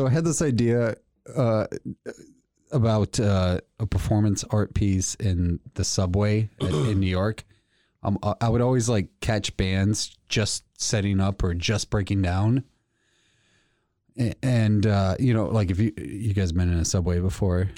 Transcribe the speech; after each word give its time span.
So 0.00 0.06
I 0.06 0.10
had 0.10 0.24
this 0.24 0.40
idea 0.40 0.94
uh, 1.36 1.66
about 2.72 3.20
uh, 3.20 3.60
a 3.78 3.84
performance 3.86 4.44
art 4.48 4.72
piece 4.72 5.14
in 5.16 5.60
the 5.74 5.84
subway 5.84 6.48
in, 6.58 6.74
in 6.86 7.00
New 7.00 7.06
York. 7.10 7.44
Um, 8.02 8.18
I- 8.22 8.32
I 8.40 8.48
would 8.48 8.62
always 8.62 8.88
like 8.88 9.08
catch 9.20 9.54
bands 9.58 10.16
just 10.30 10.64
setting 10.80 11.20
up 11.20 11.42
or 11.42 11.52
just 11.52 11.90
breaking 11.90 12.22
down. 12.22 12.64
And 14.42 14.86
uh, 14.86 15.16
you 15.18 15.34
know, 15.34 15.44
like 15.48 15.70
if 15.70 15.78
you 15.78 15.92
you 15.98 16.32
guys 16.32 16.50
been 16.52 16.72
in 16.72 16.78
a 16.78 16.84
subway 16.86 17.20
before, 17.20 17.68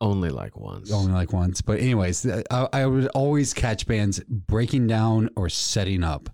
Only 0.00 0.30
like 0.30 0.56
once. 0.56 0.90
only 0.90 1.12
like 1.12 1.32
once. 1.32 1.62
But 1.62 1.78
anyways, 1.78 2.26
I, 2.50 2.68
I 2.72 2.86
would 2.86 3.06
always 3.14 3.54
catch 3.54 3.86
bands 3.86 4.18
breaking 4.28 4.88
down 4.88 5.30
or 5.36 5.48
setting 5.48 6.02
up, 6.02 6.28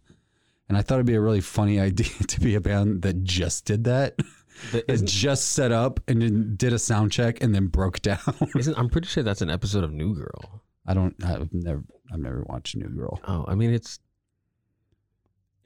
and 0.70 0.78
I 0.78 0.80
thought 0.80 0.95
it'd 0.95 1.06
be 1.06 1.17
a 1.17 1.20
really 1.20 1.42
funny 1.42 1.78
idea 1.91 2.08
to 2.28 2.41
be 2.41 2.55
a 2.55 2.62
band 2.62 3.02
that 3.02 3.24
just 3.24 3.67
did 3.67 3.84
that. 3.84 4.14
The- 4.73 4.78
That 4.87 4.91
isn't, 4.92 5.09
just 5.09 5.51
set 5.53 5.73
up 5.73 6.01
and 6.09 6.20
then 6.23 6.55
did 6.56 6.73
a 6.73 6.78
sound 6.78 7.12
check 7.12 7.42
and 7.42 7.55
then 7.55 7.67
broke 7.69 8.01
down. 8.03 8.19
isn't 8.56 8.77
I'm 8.78 8.89
pretty 8.89 9.09
sure 9.09 9.23
that's 9.23 9.42
an 9.42 9.51
episode 9.51 9.84
of 9.84 9.92
New 9.92 10.14
Girl. 10.14 10.62
I 10.87 10.95
don't. 10.95 11.14
I've 11.25 11.53
never. 11.53 11.83
I've 12.12 12.20
never 12.20 12.42
watched 12.48 12.75
New 12.77 12.89
Girl. 12.89 13.20
Oh, 13.29 13.45
I 13.47 13.55
mean 13.55 13.73
it's 13.73 13.98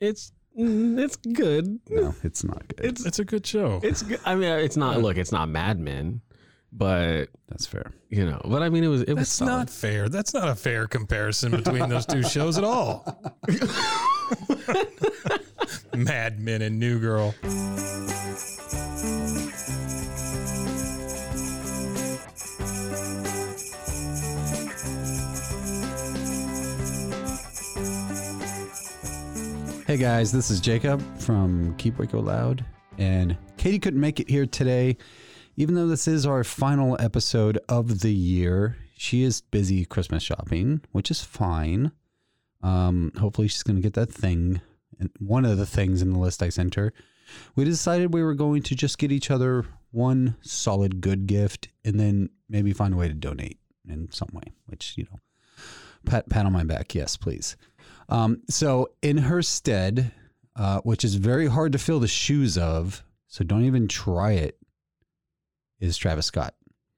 it's 0.01 0.33
mm, 0.59 0.99
it's 0.99 1.17
good. 1.17 1.79
No, 1.89 2.15
it's 2.25 2.43
not 2.45 2.67
good. 2.69 2.85
It's 2.85 3.07
It's 3.07 3.19
a 3.21 3.25
good 3.25 3.47
show. 3.47 3.81
it's 3.83 4.03
good. 4.03 4.19
I 4.25 4.35
mean 4.35 4.49
it's 4.51 4.77
not 4.77 5.01
look, 5.01 5.17
it's 5.17 5.31
not 5.33 5.49
Mad 5.49 5.79
Men, 5.79 6.21
but 6.73 7.27
That's 7.49 7.67
fair. 7.67 7.93
you 8.11 8.27
know, 8.27 8.41
but 8.45 8.63
I 8.63 8.69
mean 8.69 8.83
it 8.83 8.89
was 8.89 9.03
it 9.03 9.13
was 9.15 9.19
That's 9.21 9.31
solid. 9.31 9.51
not 9.53 9.71
fair. 9.71 10.09
That's 10.09 10.35
not 10.35 10.49
a 10.49 10.57
fair 10.57 10.89
comparison 10.89 11.53
between 11.53 11.89
those 11.89 12.05
two 12.07 12.25
shows 12.25 12.59
at 12.59 12.65
all. 12.65 13.07
Mad 15.97 16.41
Men 16.41 16.63
and 16.63 16.79
New 16.79 16.99
Girl. 16.99 17.35
Hey 29.87 29.99
guys, 29.99 30.33
this 30.33 30.51
is 30.51 30.61
Jacob 30.61 31.03
from 31.19 31.77
Keep 31.77 31.99
Waco 31.99 32.23
Loud, 32.23 32.65
and 32.97 33.37
Katie 33.59 33.79
couldn't 33.79 34.01
make 34.01 34.19
it 34.19 34.31
here 34.31 34.47
today. 34.47 34.97
Even 35.57 35.75
though 35.75 35.89
this 35.89 36.09
is 36.09 36.25
our 36.25 36.43
final 36.43 36.97
episode 37.01 37.59
of 37.69 38.01
the 38.01 38.15
year, 38.15 38.79
she 38.97 39.25
is 39.25 39.43
busy 39.43 39.85
Christmas 39.85 40.23
shopping, 40.23 40.81
which 40.93 41.11
is 41.11 41.21
fine. 41.21 41.93
Um, 42.63 43.13
hopefully, 43.19 43.49
she's 43.49 43.63
going 43.63 43.77
to 43.77 43.83
get 43.83 43.93
that 43.93 44.11
thing, 44.11 44.63
one 45.19 45.45
of 45.45 45.59
the 45.59 45.67
things 45.67 46.03
in 46.03 46.13
the 46.13 46.19
list 46.19 46.43
I 46.43 46.49
sent 46.49 46.75
her. 46.75 46.93
We 47.55 47.65
decided 47.65 48.13
we 48.13 48.23
were 48.23 48.35
going 48.35 48.63
to 48.65 48.75
just 48.75 48.99
get 48.99 49.13
each 49.13 49.31
other 49.31 49.65
one 49.91 50.37
solid 50.41 51.01
good 51.01 51.27
gift, 51.27 51.69
and 51.85 52.01
then 52.01 52.31
maybe 52.49 52.73
find 52.73 52.95
a 52.95 52.97
way 52.97 53.09
to 53.09 53.15
donate 53.15 53.59
in 53.89 54.11
some 54.11 54.29
way. 54.33 54.53
Which 54.67 54.95
you 54.97 55.07
know, 55.11 55.21
pat 56.05 56.29
pat 56.29 56.47
on 56.47 56.53
my 56.53 56.65
back, 56.65 56.95
yes, 56.95 57.17
please. 57.17 57.57
Um, 58.09 58.43
so 58.49 58.91
in 59.03 59.19
her 59.19 59.43
stead, 59.43 60.13
uh, 60.57 60.81
which 60.81 61.05
is 61.05 61.15
very 61.15 61.47
hard 61.47 61.73
to 61.73 61.79
fill 61.79 62.01
the 62.01 62.09
shoes 62.09 62.59
of, 62.59 63.03
so 63.29 63.45
don't 63.45 63.65
even 63.65 63.89
try 63.89 64.33
it, 64.33 64.59
is 65.81 65.97
Travis 65.97 66.27
Scott. 66.27 66.55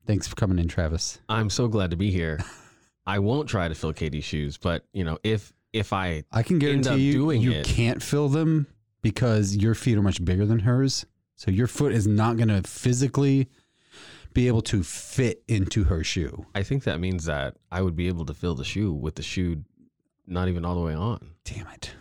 Thanks 0.06 0.26
for 0.26 0.36
coming 0.36 0.58
in, 0.58 0.68
Travis. 0.68 1.18
I'm 1.28 1.50
so 1.50 1.68
glad 1.68 1.90
to 1.90 1.96
be 1.96 2.10
here. 2.10 2.40
I 3.06 3.18
won't 3.18 3.48
try 3.48 3.68
to 3.68 3.74
fill 3.74 3.92
Katie's 3.92 4.24
shoes, 4.24 4.56
but 4.56 4.84
you 4.92 5.04
know, 5.04 5.18
if 5.22 5.52
if 5.74 5.92
I 5.92 6.24
I 6.32 6.42
can 6.42 6.58
guarantee 6.58 6.96
you, 6.96 7.12
doing 7.12 7.42
you 7.42 7.52
it. 7.52 7.66
can't 7.66 8.02
fill 8.02 8.28
them 8.28 8.66
because 9.02 9.54
your 9.56 9.74
feet 9.74 9.98
are 9.98 10.02
much 10.02 10.24
bigger 10.24 10.46
than 10.46 10.60
hers. 10.60 11.04
So 11.34 11.50
your 11.50 11.66
foot 11.66 11.92
is 11.92 12.06
not 12.06 12.36
going 12.36 12.48
to 12.48 12.62
physically 12.62 13.48
be 14.32 14.46
able 14.46 14.62
to 14.62 14.82
fit 14.82 15.42
into 15.48 15.84
her 15.84 16.02
shoe. 16.04 16.46
I 16.54 16.62
think 16.62 16.84
that 16.84 17.00
means 17.00 17.24
that 17.24 17.56
I 17.70 17.82
would 17.82 17.96
be 17.96 18.08
able 18.08 18.24
to 18.26 18.34
fill 18.34 18.54
the 18.54 18.64
shoe 18.64 18.92
with 18.92 19.16
the 19.16 19.22
shoe 19.22 19.64
not 20.26 20.48
even 20.48 20.64
all 20.64 20.74
the 20.74 20.80
way 20.80 20.94
on. 20.94 21.32
Damn 21.44 21.66
it. 21.68 21.92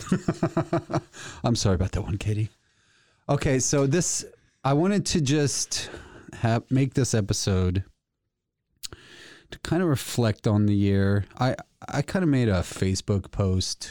I'm 1.44 1.56
sorry 1.56 1.74
about 1.74 1.92
that 1.92 2.02
one, 2.02 2.16
Katie. 2.16 2.48
Okay, 3.28 3.58
so 3.58 3.86
this 3.86 4.24
I 4.62 4.72
wanted 4.72 5.04
to 5.06 5.20
just 5.20 5.90
have 6.32 6.70
make 6.70 6.94
this 6.94 7.12
episode 7.12 7.84
to 9.50 9.58
kind 9.62 9.82
of 9.82 9.88
reflect 9.88 10.46
on 10.46 10.66
the 10.66 10.74
year. 10.74 11.24
I 11.38 11.56
I 11.88 12.02
kind 12.02 12.22
of 12.22 12.28
made 12.28 12.48
a 12.48 12.60
Facebook 12.60 13.30
post 13.30 13.90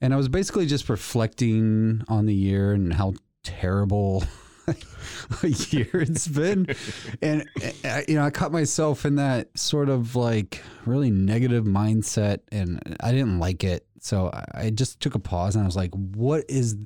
and 0.00 0.12
I 0.12 0.16
was 0.16 0.28
basically 0.28 0.66
just 0.66 0.88
reflecting 0.88 2.02
on 2.08 2.26
the 2.26 2.34
year 2.34 2.72
and 2.72 2.92
how 2.92 3.14
terrible 3.42 4.24
a 5.42 5.48
year 5.48 5.88
it's 5.92 6.28
been. 6.28 6.66
and 7.22 7.46
uh, 7.84 8.00
you 8.08 8.14
know, 8.16 8.24
I 8.24 8.30
caught 8.30 8.52
myself 8.52 9.04
in 9.04 9.16
that 9.16 9.56
sort 9.58 9.88
of 9.88 10.16
like 10.16 10.62
really 10.86 11.10
negative 11.10 11.64
mindset 11.64 12.40
and 12.52 12.96
I 13.00 13.12
didn't 13.12 13.38
like 13.38 13.64
it. 13.64 13.86
So 14.00 14.30
I- 14.32 14.44
I 14.66 14.70
just 14.70 15.00
took 15.00 15.14
a 15.14 15.18
pause 15.18 15.54
and 15.56 15.62
I 15.62 15.66
was 15.66 15.76
like, 15.76 15.92
what 15.94 16.44
is 16.48 16.76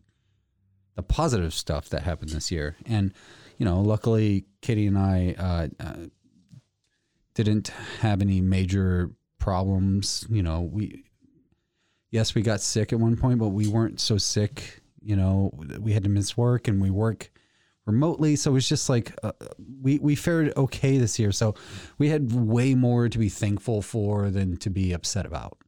the 0.95 1.03
positive 1.03 1.55
stuff 1.55 1.89
that 1.91 2.03
happened 2.03 2.31
this 2.31 2.51
year? 2.51 2.77
And 2.87 3.13
you 3.57 3.65
know, 3.65 3.81
luckily 3.81 4.45
Kitty 4.63 4.87
and 4.87 4.97
I 4.97 5.35
uh, 5.37 5.69
uh, 5.81 5.95
didn't 7.35 7.69
have 8.01 8.21
any 8.23 8.41
major 8.41 9.11
problems. 9.49 10.27
You 10.29 10.43
know, 10.43 10.63
we 10.63 11.05
yes, 12.11 12.35
we 12.35 12.43
got 12.43 12.61
sick 12.61 12.93
at 12.93 13.01
one 13.01 13.17
point, 13.17 13.39
but 13.39 13.49
we 13.49 13.67
weren't 13.67 14.01
so 14.01 14.19
sick. 14.19 14.81
You 15.01 15.17
know, 15.17 15.53
we 15.81 15.93
had 15.93 16.05
to 16.05 16.11
miss 16.11 16.37
work 16.37 16.69
and 16.69 16.83
we 16.83 16.91
work 16.91 17.31
remotely, 17.87 18.37
so 18.37 18.51
it 18.51 18.55
was 18.55 18.69
just 18.69 18.89
like 18.89 19.17
uh, 19.23 19.33
we 19.83 19.99
we 19.99 20.15
fared 20.15 20.53
okay 20.57 20.99
this 20.99 21.19
year. 21.19 21.33
So 21.33 21.55
we 21.99 22.09
had 22.09 22.33
way 22.33 22.75
more 22.75 23.09
to 23.09 23.19
be 23.19 23.29
thankful 23.29 23.83
for 23.83 24.31
than 24.31 24.57
to 24.59 24.71
be 24.71 24.93
upset 24.93 25.25
about. 25.25 25.59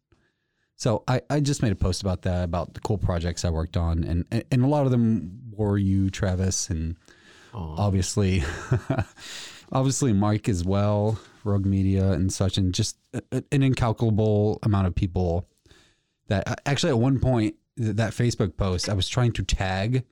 So 0.77 1.03
I, 1.07 1.21
I 1.29 1.41
just 1.41 1.63
made 1.63 1.73
a 1.73 1.77
post 1.77 2.01
about 2.01 2.23
that, 2.23 2.45
about 2.45 2.73
the 2.73 2.81
cool 2.81 2.97
projects 2.97 3.45
I 3.45 3.51
worked 3.51 3.77
on, 3.77 4.05
and 4.05 4.45
and 4.51 4.65
a 4.65 4.67
lot 4.67 4.85
of 4.85 4.91
them 4.91 5.41
were 5.53 5.79
you, 5.79 6.11
Travis, 6.11 6.69
and 6.71 6.97
Oh, 7.53 7.75
obviously 7.77 8.45
obviously 9.73 10.13
mike 10.13 10.49
as 10.49 10.65
well 10.65 11.19
rogue 11.45 11.67
media 11.67 12.13
and 12.13 12.33
such 12.33 12.57
and 12.57 12.75
just 12.75 12.97
an 13.33 13.63
incalculable 13.63 14.59
amount 14.63 14.87
of 14.87 14.95
people 14.95 15.49
that 16.29 16.47
uh, 16.49 16.55
actually 16.67 16.91
at 16.91 16.99
one 16.99 17.19
point 17.19 17.55
th- 17.77 17.97
that 17.97 18.13
facebook 18.13 18.57
post 18.57 18.89
i 18.89 18.95
was 18.95 19.09
trying 19.09 19.33
to 19.33 19.43
tag 19.43 20.05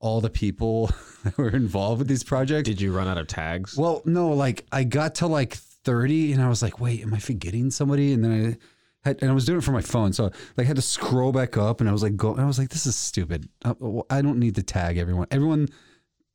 all 0.00 0.20
the 0.20 0.30
people 0.30 0.90
that 1.24 1.36
were 1.36 1.50
involved 1.50 1.98
with 1.98 2.08
these 2.08 2.24
projects 2.24 2.68
did 2.68 2.80
you 2.80 2.92
run 2.92 3.08
out 3.08 3.18
of 3.18 3.26
tags? 3.26 3.76
well 3.76 4.02
no 4.04 4.28
like 4.28 4.64
i 4.72 4.84
got 4.84 5.16
to 5.16 5.26
like 5.26 5.54
30 5.54 6.32
and 6.32 6.42
i 6.42 6.48
was 6.48 6.62
like 6.62 6.80
wait 6.80 7.02
am 7.02 7.14
i 7.14 7.18
forgetting 7.18 7.70
somebody 7.70 8.12
and 8.12 8.24
then 8.24 8.32
i 8.32 8.56
had, 9.04 9.20
and 9.20 9.30
I 9.30 9.34
was 9.34 9.44
doing 9.44 9.58
it 9.58 9.64
from 9.64 9.74
my 9.74 9.82
phone, 9.82 10.14
so 10.14 10.24
like 10.56 10.60
I 10.60 10.62
had 10.64 10.76
to 10.76 10.82
scroll 10.82 11.30
back 11.30 11.56
up, 11.58 11.80
and 11.80 11.90
I 11.90 11.92
was 11.92 12.02
like, 12.02 12.16
"Go!" 12.16 12.32
And 12.32 12.40
I 12.40 12.46
was 12.46 12.58
like, 12.58 12.70
"This 12.70 12.86
is 12.86 12.96
stupid. 12.96 13.48
Uh, 13.62 13.74
I, 14.10 14.18
I 14.18 14.22
don't 14.22 14.38
need 14.38 14.54
to 14.54 14.62
tag 14.62 14.96
everyone. 14.96 15.26
Everyone 15.30 15.68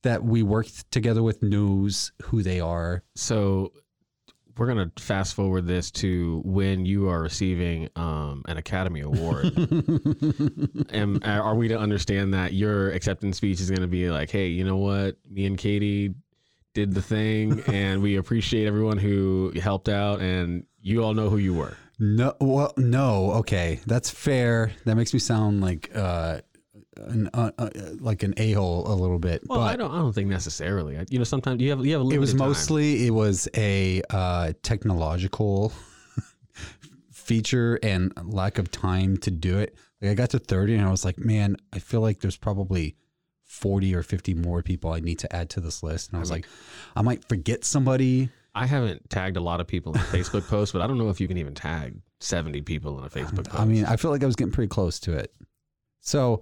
that 0.03 0.23
we 0.23 0.43
worked 0.43 0.89
together 0.91 1.21
with 1.21 1.43
knows 1.43 2.11
who 2.23 2.43
they 2.43 2.59
are. 2.59 3.03
So 3.15 3.73
we're 4.59 4.67
gonna 4.67 4.91
fast 4.99 5.35
forward 5.35 5.65
this 5.65 5.89
to 5.89 6.41
when 6.43 6.85
you 6.85 7.07
are 7.07 7.21
receiving 7.21 7.89
um, 7.95 8.43
an 8.45 8.57
Academy 8.57 8.99
Award. 8.99 9.45
and 10.89 11.23
are 11.25 11.55
we 11.55 11.69
to 11.69 11.79
understand 11.79 12.33
that 12.33 12.53
your 12.53 12.91
acceptance 12.91 13.37
speech 13.37 13.61
is 13.61 13.71
gonna 13.71 13.87
be 13.87 14.09
like, 14.09 14.29
"Hey, 14.29 14.47
you 14.47 14.65
know 14.65 14.75
what? 14.75 15.15
Me 15.29 15.45
and 15.45 15.57
Katie 15.57 16.13
did 16.73 16.93
the 16.93 17.01
thing, 17.01 17.61
and 17.67 18.01
we 18.01 18.17
appreciate 18.17 18.67
everyone 18.67 18.97
who 18.97 19.53
helped 19.61 19.87
out, 19.87 20.19
and 20.19 20.65
you 20.81 21.03
all 21.03 21.13
know 21.13 21.29
who 21.29 21.37
you 21.37 21.53
were." 21.53 21.77
No, 21.97 22.35
well, 22.41 22.73
no. 22.75 23.31
Okay, 23.35 23.79
that's 23.85 24.09
fair. 24.09 24.73
That 24.85 24.95
makes 24.95 25.13
me 25.13 25.19
sound 25.19 25.61
like 25.61 25.89
uh, 25.95 26.41
an 26.97 27.29
uh, 27.33 27.51
uh, 27.57 27.69
like 27.99 28.23
an 28.23 28.33
a 28.37 28.51
hole 28.53 28.85
a 28.91 28.95
little 28.95 29.19
bit. 29.19 29.41
Well, 29.47 29.59
but 29.59 29.65
I 29.65 29.75
don't. 29.75 29.91
I 29.91 29.97
don't 29.97 30.13
think 30.13 30.27
necessarily. 30.29 30.97
I- 30.97 31.05
You 31.09 31.17
know, 31.19 31.23
sometimes 31.23 31.61
you 31.61 31.69
have 31.69 31.85
you 31.85 31.91
have 31.93 32.01
a 32.01 32.03
little. 32.03 32.17
it 32.17 32.19
was 32.19 32.31
time. 32.31 32.39
mostly 32.39 33.05
it 33.07 33.11
was 33.11 33.47
a 33.55 34.01
uh, 34.09 34.53
technological 34.63 35.71
feature 37.11 37.79
and 37.83 38.11
lack 38.23 38.57
of 38.57 38.71
time 38.71 39.17
to 39.17 39.31
do 39.31 39.57
it. 39.59 39.75
Like 40.01 40.11
I 40.11 40.13
got 40.13 40.29
to 40.31 40.39
30 40.39 40.75
and 40.75 40.85
I 40.87 40.91
was 40.91 41.03
like, 41.05 41.17
man, 41.19 41.57
I 41.73 41.79
feel 41.79 42.01
like 42.01 42.19
there's 42.19 42.37
probably 42.37 42.95
40 43.45 43.95
or 43.95 44.03
50 44.03 44.33
more 44.35 44.61
people 44.63 44.91
I 44.93 44.99
need 44.99 45.19
to 45.19 45.35
add 45.35 45.49
to 45.51 45.59
this 45.59 45.83
list. 45.83 46.09
And 46.09 46.17
I 46.17 46.19
was 46.19 46.31
like, 46.31 46.47
I 46.95 47.01
might 47.01 47.25
forget 47.25 47.65
somebody. 47.65 48.29
I 48.55 48.65
haven't 48.65 49.09
tagged 49.09 49.37
a 49.37 49.41
lot 49.41 49.59
of 49.61 49.67
people 49.67 49.93
in 49.93 49.99
Facebook 50.01 50.47
posts, 50.49 50.71
but 50.71 50.81
I 50.81 50.87
don't 50.87 50.97
know 50.97 51.09
if 51.09 51.19
you 51.21 51.27
can 51.27 51.37
even 51.37 51.53
tag 51.53 51.95
seventy 52.19 52.61
people 52.61 52.97
in 52.99 53.05
a 53.05 53.09
Facebook 53.09 53.45
post. 53.47 53.59
I 53.59 53.65
mean, 53.65 53.85
I 53.85 53.95
feel 53.95 54.11
like 54.11 54.23
I 54.23 54.25
was 54.25 54.35
getting 54.35 54.51
pretty 54.51 54.69
close 54.69 54.99
to 55.01 55.13
it. 55.13 55.33
So 56.01 56.41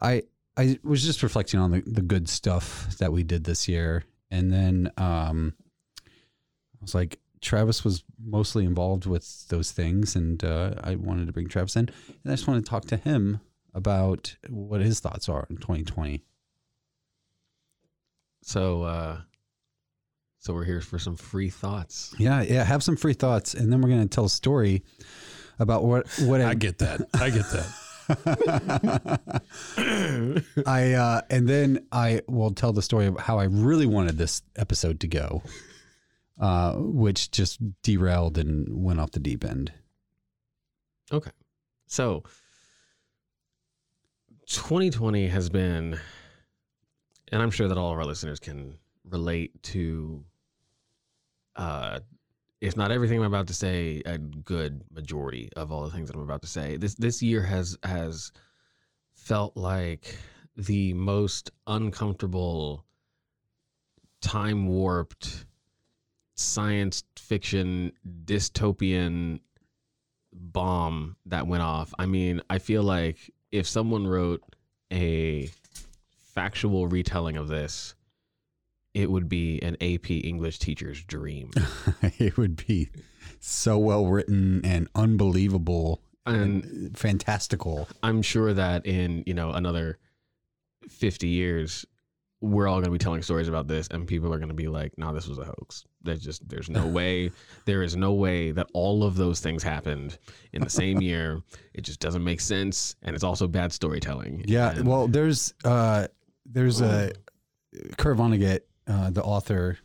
I 0.00 0.22
I 0.56 0.78
was 0.82 1.04
just 1.04 1.22
reflecting 1.22 1.60
on 1.60 1.70
the, 1.70 1.82
the 1.86 2.02
good 2.02 2.28
stuff 2.28 2.96
that 2.98 3.12
we 3.12 3.22
did 3.22 3.44
this 3.44 3.68
year. 3.68 4.04
And 4.30 4.52
then 4.52 4.90
um 4.96 5.54
I 6.06 6.80
was 6.82 6.94
like, 6.94 7.18
Travis 7.40 7.84
was 7.84 8.04
mostly 8.24 8.64
involved 8.64 9.06
with 9.06 9.48
those 9.48 9.72
things 9.72 10.14
and 10.16 10.42
uh, 10.44 10.74
I 10.82 10.94
wanted 10.94 11.26
to 11.26 11.32
bring 11.32 11.48
Travis 11.48 11.76
in. 11.76 11.88
And 12.08 12.18
I 12.26 12.30
just 12.30 12.46
wanted 12.46 12.64
to 12.64 12.70
talk 12.70 12.84
to 12.86 12.96
him 12.96 13.40
about 13.74 14.36
what 14.48 14.80
his 14.80 15.00
thoughts 15.00 15.28
are 15.28 15.46
in 15.50 15.56
2020. 15.56 16.22
so 18.42 18.82
uh, 18.82 19.18
so 20.40 20.54
we're 20.54 20.64
here 20.64 20.80
for 20.80 20.98
some 21.00 21.16
free 21.16 21.50
thoughts. 21.50 22.14
Yeah, 22.18 22.42
yeah, 22.42 22.62
have 22.64 22.82
some 22.82 22.96
free 22.96 23.12
thoughts 23.12 23.54
and 23.54 23.72
then 23.72 23.80
we're 23.80 23.88
going 23.88 24.02
to 24.02 24.08
tell 24.08 24.26
a 24.26 24.30
story 24.30 24.82
about 25.58 25.84
what 25.84 26.08
what 26.20 26.40
I 26.40 26.54
get 26.54 26.78
that. 26.78 27.00
I 27.14 27.30
get 27.30 27.50
that. 27.50 27.66
I 30.66 30.92
uh, 30.94 31.20
and 31.28 31.48
then 31.48 31.86
I 31.92 32.22
will 32.26 32.52
tell 32.52 32.72
the 32.72 32.82
story 32.82 33.06
of 33.06 33.18
how 33.18 33.38
I 33.38 33.44
really 33.44 33.86
wanted 33.86 34.18
this 34.18 34.42
episode 34.56 35.00
to 35.00 35.08
go, 35.08 35.42
uh, 36.40 36.74
which 36.74 37.30
just 37.30 37.58
derailed 37.82 38.38
and 38.38 38.82
went 38.82 39.00
off 39.00 39.10
the 39.10 39.20
deep 39.20 39.44
end. 39.44 39.72
Okay. 41.12 41.30
So 41.86 42.22
2020 44.46 45.28
has 45.28 45.50
been, 45.50 46.00
and 47.30 47.42
I'm 47.42 47.50
sure 47.50 47.68
that 47.68 47.76
all 47.76 47.92
of 47.92 47.98
our 47.98 48.06
listeners 48.06 48.40
can 48.40 48.78
relate 49.04 49.62
to, 49.64 50.24
uh, 51.56 52.00
if 52.60 52.76
not 52.76 52.90
everything 52.90 53.18
I'm 53.18 53.26
about 53.26 53.46
to 53.48 53.54
say, 53.54 54.02
a 54.04 54.18
good 54.18 54.82
majority 54.92 55.50
of 55.56 55.70
all 55.70 55.84
the 55.84 55.90
things 55.90 56.08
that 56.08 56.16
I'm 56.16 56.22
about 56.22 56.42
to 56.42 56.48
say. 56.48 56.76
This 56.76 56.94
this 56.94 57.22
year 57.22 57.42
has 57.42 57.76
has 57.82 58.32
felt 59.12 59.56
like 59.56 60.16
the 60.56 60.92
most 60.94 61.50
uncomfortable, 61.66 62.84
time 64.20 64.66
warped, 64.66 65.46
science 66.34 67.04
fiction 67.16 67.92
dystopian 68.24 69.40
bomb 70.32 71.16
that 71.26 71.46
went 71.46 71.62
off. 71.62 71.94
I 71.98 72.06
mean, 72.06 72.42
I 72.50 72.58
feel 72.58 72.82
like 72.82 73.30
if 73.52 73.66
someone 73.66 74.06
wrote 74.06 74.42
a 74.92 75.50
factual 76.34 76.88
retelling 76.88 77.36
of 77.36 77.48
this, 77.48 77.94
it 78.94 79.10
would 79.10 79.28
be 79.28 79.60
an 79.62 79.76
AP 79.80 80.10
English 80.10 80.58
teacher's 80.58 81.02
dream. 81.04 81.50
it 82.02 82.36
would 82.36 82.66
be 82.66 82.88
so 83.40 83.78
well 83.78 84.06
written 84.06 84.60
and 84.64 84.88
unbelievable 84.94 86.02
And 86.26 86.64
and 86.64 86.98
fantastical. 86.98 87.88
I'm 88.02 88.22
sure 88.22 88.52
that 88.54 88.86
in, 88.86 89.22
you 89.26 89.34
know, 89.34 89.50
another 89.50 89.98
50 90.88 91.28
years, 91.28 91.84
we're 92.40 92.68
all 92.68 92.76
going 92.76 92.84
to 92.86 92.90
be 92.92 92.98
telling 92.98 93.20
stories 93.22 93.48
about 93.48 93.66
this 93.66 93.88
and 93.88 94.06
people 94.06 94.32
are 94.32 94.38
going 94.38 94.48
to 94.48 94.54
be 94.54 94.68
like, 94.68 94.96
no, 94.96 95.12
this 95.12 95.26
was 95.28 95.38
a 95.38 95.44
hoax. 95.44 95.84
There's 96.02 96.20
just, 96.22 96.48
there's 96.48 96.70
no 96.70 96.86
way, 96.86 97.30
there 97.66 97.82
is 97.82 97.96
no 97.96 98.12
way 98.14 98.52
that 98.52 98.68
all 98.74 99.02
of 99.04 99.16
those 99.16 99.40
things 99.40 99.62
happened 99.62 100.18
in 100.52 100.62
the 100.62 100.70
same 100.70 101.00
year. 101.00 101.40
It 101.74 101.82
just 101.82 101.98
doesn't 102.00 102.22
make 102.24 102.40
sense. 102.40 102.94
And 103.02 103.14
it's 103.14 103.24
also 103.24 103.48
bad 103.48 103.72
storytelling. 103.72 104.44
Yeah, 104.46 104.70
And- 104.70 104.86
well, 104.86 105.08
there's 105.08 105.52
uh, 105.64 106.06
there's 106.46 106.80
a 106.80 107.12
Kurt 107.98 108.16
Vonnegut, 108.16 108.60
uh, 108.88 109.10
the 109.10 109.22
author. 109.22 109.78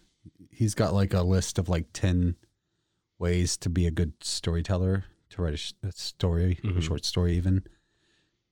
He's 0.50 0.74
got 0.76 0.94
like 0.94 1.14
a 1.14 1.22
list 1.24 1.60
of 1.60 1.68
like 1.70 1.88
ten 1.94 2.36
ways 3.20 3.58
to 3.58 3.70
be 3.70 3.86
a 3.88 3.92
good 3.92 4.14
storyteller, 4.22 5.06
to 5.32 5.42
write 5.42 5.54
a, 5.54 5.58
sh- 5.58 5.74
a 5.84 5.92
story, 5.92 6.60
a 6.64 6.68
Mhm. 6.68 6.82
short 6.84 7.06
story, 7.06 7.36
even. 7.38 7.64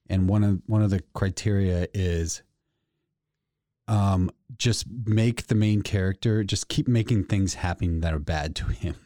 And 0.09 0.27
one 0.27 0.43
of 0.43 0.61
one 0.65 0.81
of 0.81 0.89
the 0.89 1.01
criteria 1.13 1.87
is, 1.93 2.43
um, 3.87 4.29
just 4.57 4.85
make 4.89 5.47
the 5.47 5.55
main 5.55 5.81
character 5.81 6.43
just 6.43 6.67
keep 6.67 6.87
making 6.87 7.25
things 7.25 7.55
happen 7.55 8.01
that 8.01 8.13
are 8.13 8.19
bad 8.19 8.55
to 8.57 8.65
him. 8.65 8.95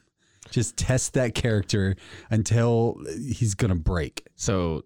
Just 0.52 0.78
test 0.78 1.14
that 1.14 1.34
character 1.34 1.96
until 2.30 3.00
he's 3.18 3.56
gonna 3.56 3.74
break. 3.76 4.28
So 4.36 4.84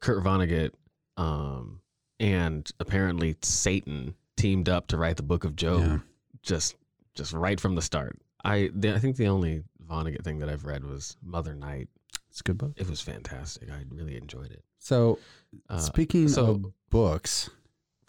Kurt 0.00 0.22
Vonnegut 0.22 0.72
um, 1.16 1.80
and 2.18 2.70
apparently 2.78 3.34
Satan 3.42 4.14
teamed 4.40 4.68
up 4.68 4.86
to 4.88 4.96
write 4.96 5.16
the 5.16 5.22
book 5.22 5.44
of 5.44 5.56
Job 5.56 5.80
Yeah. 5.80 5.98
just 6.42 6.76
just 7.14 7.32
right 7.32 7.58
from 7.60 7.74
the 7.74 7.82
start. 7.82 8.18
I 8.44 8.70
the, 8.74 8.94
I 8.94 8.98
think 8.98 9.16
the 9.16 9.28
only 9.28 9.62
Vonnegut 9.86 10.22
thing 10.24 10.38
that 10.38 10.48
I've 10.48 10.64
read 10.64 10.84
was 10.84 11.16
Mother 11.22 11.54
Night. 11.54 11.88
It's 12.30 12.40
a 12.40 12.44
good 12.44 12.58
book. 12.58 12.72
It 12.76 12.88
was 12.88 13.00
fantastic. 13.00 13.70
I 13.70 13.84
really 13.90 14.16
enjoyed 14.16 14.50
it. 14.52 14.62
So 14.78 15.18
Uh, 15.68 15.78
Speaking 15.78 16.28
so- 16.28 16.46
of 16.46 16.64
books, 16.90 17.50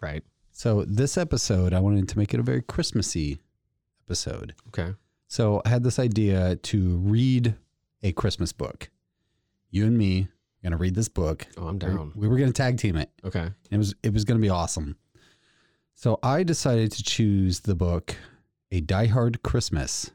right. 0.00 0.22
so 0.52 0.84
this 0.84 1.18
episode, 1.18 1.72
I 1.74 1.80
wanted 1.80 2.08
to 2.08 2.18
make 2.18 2.32
it 2.32 2.38
a 2.40 2.42
very 2.42 2.62
Christmassy 2.62 3.40
episode. 4.06 4.54
Okay. 4.68 4.94
So 5.26 5.60
I 5.64 5.70
had 5.70 5.82
this 5.82 5.98
idea 5.98 6.56
to 6.56 6.96
read 6.98 7.56
a 8.02 8.12
Christmas 8.12 8.52
book. 8.52 8.90
You 9.70 9.86
and 9.86 9.96
me 9.98 10.22
are 10.22 10.62
gonna 10.64 10.76
read 10.76 10.94
this 10.94 11.08
book. 11.08 11.46
Oh, 11.56 11.66
I'm 11.66 11.78
down. 11.78 12.12
We 12.14 12.28
were 12.28 12.36
gonna 12.38 12.52
tag 12.52 12.78
team 12.78 12.96
it. 12.96 13.10
Okay. 13.24 13.50
It 13.70 13.76
was 13.78 13.94
it 14.02 14.12
was 14.12 14.24
gonna 14.24 14.40
be 14.40 14.50
awesome. 14.50 14.96
So 16.02 16.18
I 16.20 16.42
decided 16.42 16.90
to 16.90 17.02
choose 17.04 17.60
the 17.60 17.76
book 17.76 18.16
A 18.72 18.80
Die 18.80 19.06
Hard 19.06 19.40
Christmas, 19.44 20.10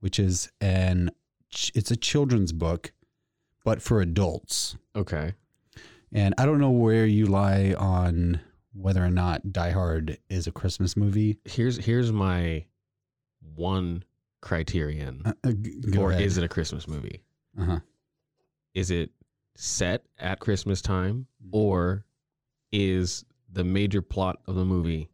which 0.00 0.18
is 0.18 0.50
an 0.60 1.12
it's 1.76 1.92
a 1.92 1.96
children's 1.96 2.50
book, 2.50 2.92
but 3.64 3.80
for 3.80 4.00
adults. 4.00 4.76
Okay. 4.96 5.34
And 6.10 6.34
I 6.38 6.44
don't 6.44 6.58
know 6.58 6.72
where 6.72 7.06
you 7.06 7.26
lie 7.26 7.72
on 7.78 8.40
whether 8.72 9.04
or 9.04 9.10
not 9.10 9.52
Die 9.52 9.70
Hard 9.70 10.18
is 10.28 10.48
a 10.48 10.50
Christmas 10.50 10.96
movie. 10.96 11.38
Here's 11.44 11.76
here's 11.76 12.10
my 12.10 12.64
one 13.54 14.02
criterion 14.40 15.22
Uh, 15.24 15.32
uh, 15.44 15.52
g- 15.52 15.82
ahead. 16.08 16.20
is 16.20 16.36
it 16.36 16.42
a 16.42 16.48
Christmas 16.48 16.88
movie? 16.88 17.22
Uh-huh. 17.56 17.78
Is 18.74 18.90
it 18.90 19.10
set 19.54 20.04
at 20.18 20.40
Christmas 20.40 20.82
time 20.82 21.28
Mm-hmm. 21.44 21.56
or 21.56 22.04
is 22.72 23.24
the 23.52 23.62
major 23.62 24.02
plot 24.02 24.40
of 24.48 24.56
the 24.56 24.64
movie 24.64 25.08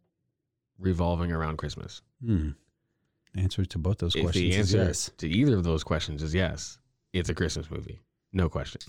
revolving 0.79 1.33
around 1.33 1.59
Christmas? 1.59 2.03
Hmm. 2.25 2.51
The 3.35 3.41
answer 3.41 3.65
to 3.65 3.79
both 3.79 3.99
those 3.99 4.15
If 4.17 4.23
questions 4.23 4.43
the 4.43 4.51
is 4.59 4.75
answer 4.75 4.89
yes. 4.89 5.11
to 5.19 5.29
either 5.29 5.57
of 5.57 5.65
those 5.65 5.85
questions 5.85 6.23
is 6.23 6.35
yes, 6.35 6.79
it's 7.13 7.29
a 7.29 7.35
Christmas 7.35 7.71
movie. 7.71 8.01
No 8.33 8.49
question. 8.49 8.81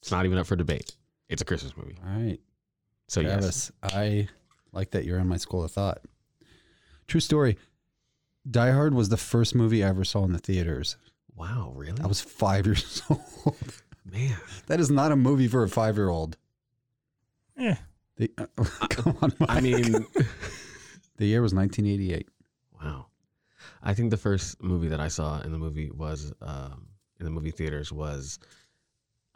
It's 0.00 0.10
not 0.10 0.24
even 0.26 0.38
up 0.38 0.46
for 0.46 0.56
debate. 0.56 0.94
It's 1.28 1.42
a 1.42 1.44
Christmas 1.44 1.76
movie. 1.76 1.96
All 2.06 2.12
right, 2.20 2.40
So 3.08 3.20
yes. 3.20 3.32
Travis, 3.32 3.72
I 3.82 4.28
like 4.72 4.90
that 4.92 5.04
you're 5.04 5.18
in 5.18 5.26
my 5.26 5.36
school 5.36 5.64
of 5.64 5.70
thought. 5.72 6.00
True 7.06 7.20
story. 7.20 7.58
Die 8.50 8.70
Hard 8.70 8.94
was 8.94 9.08
the 9.08 9.16
first 9.16 9.54
movie 9.54 9.84
I 9.84 9.88
ever 9.88 10.04
saw 10.04 10.24
in 10.24 10.32
the 10.32 10.38
theaters. 10.38 10.96
Wow, 11.34 11.72
really? 11.74 12.00
I 12.02 12.06
was 12.06 12.20
five 12.20 12.64
years 12.66 13.02
old. 13.10 13.56
Man. 14.10 14.36
that 14.68 14.80
is 14.80 14.90
not 14.90 15.12
a 15.12 15.16
movie 15.16 15.48
for 15.48 15.62
a 15.64 15.68
five 15.68 15.96
year 15.96 16.08
old. 16.08 16.36
Eh. 17.58 17.74
The, 18.16 18.28
come 18.90 19.16
on, 19.20 19.32
I 19.48 19.60
mean 19.60 20.06
the 21.18 21.26
year 21.26 21.42
was 21.42 21.54
1988. 21.54 22.28
Wow. 22.82 23.06
I 23.82 23.92
think 23.94 24.10
the 24.10 24.16
first 24.16 24.62
movie 24.62 24.88
that 24.88 25.00
I 25.00 25.08
saw 25.08 25.40
in 25.42 25.52
the 25.52 25.58
movie 25.58 25.90
was 25.90 26.32
um, 26.40 26.88
in 27.20 27.24
the 27.26 27.30
movie 27.30 27.50
theaters 27.50 27.92
was 27.92 28.38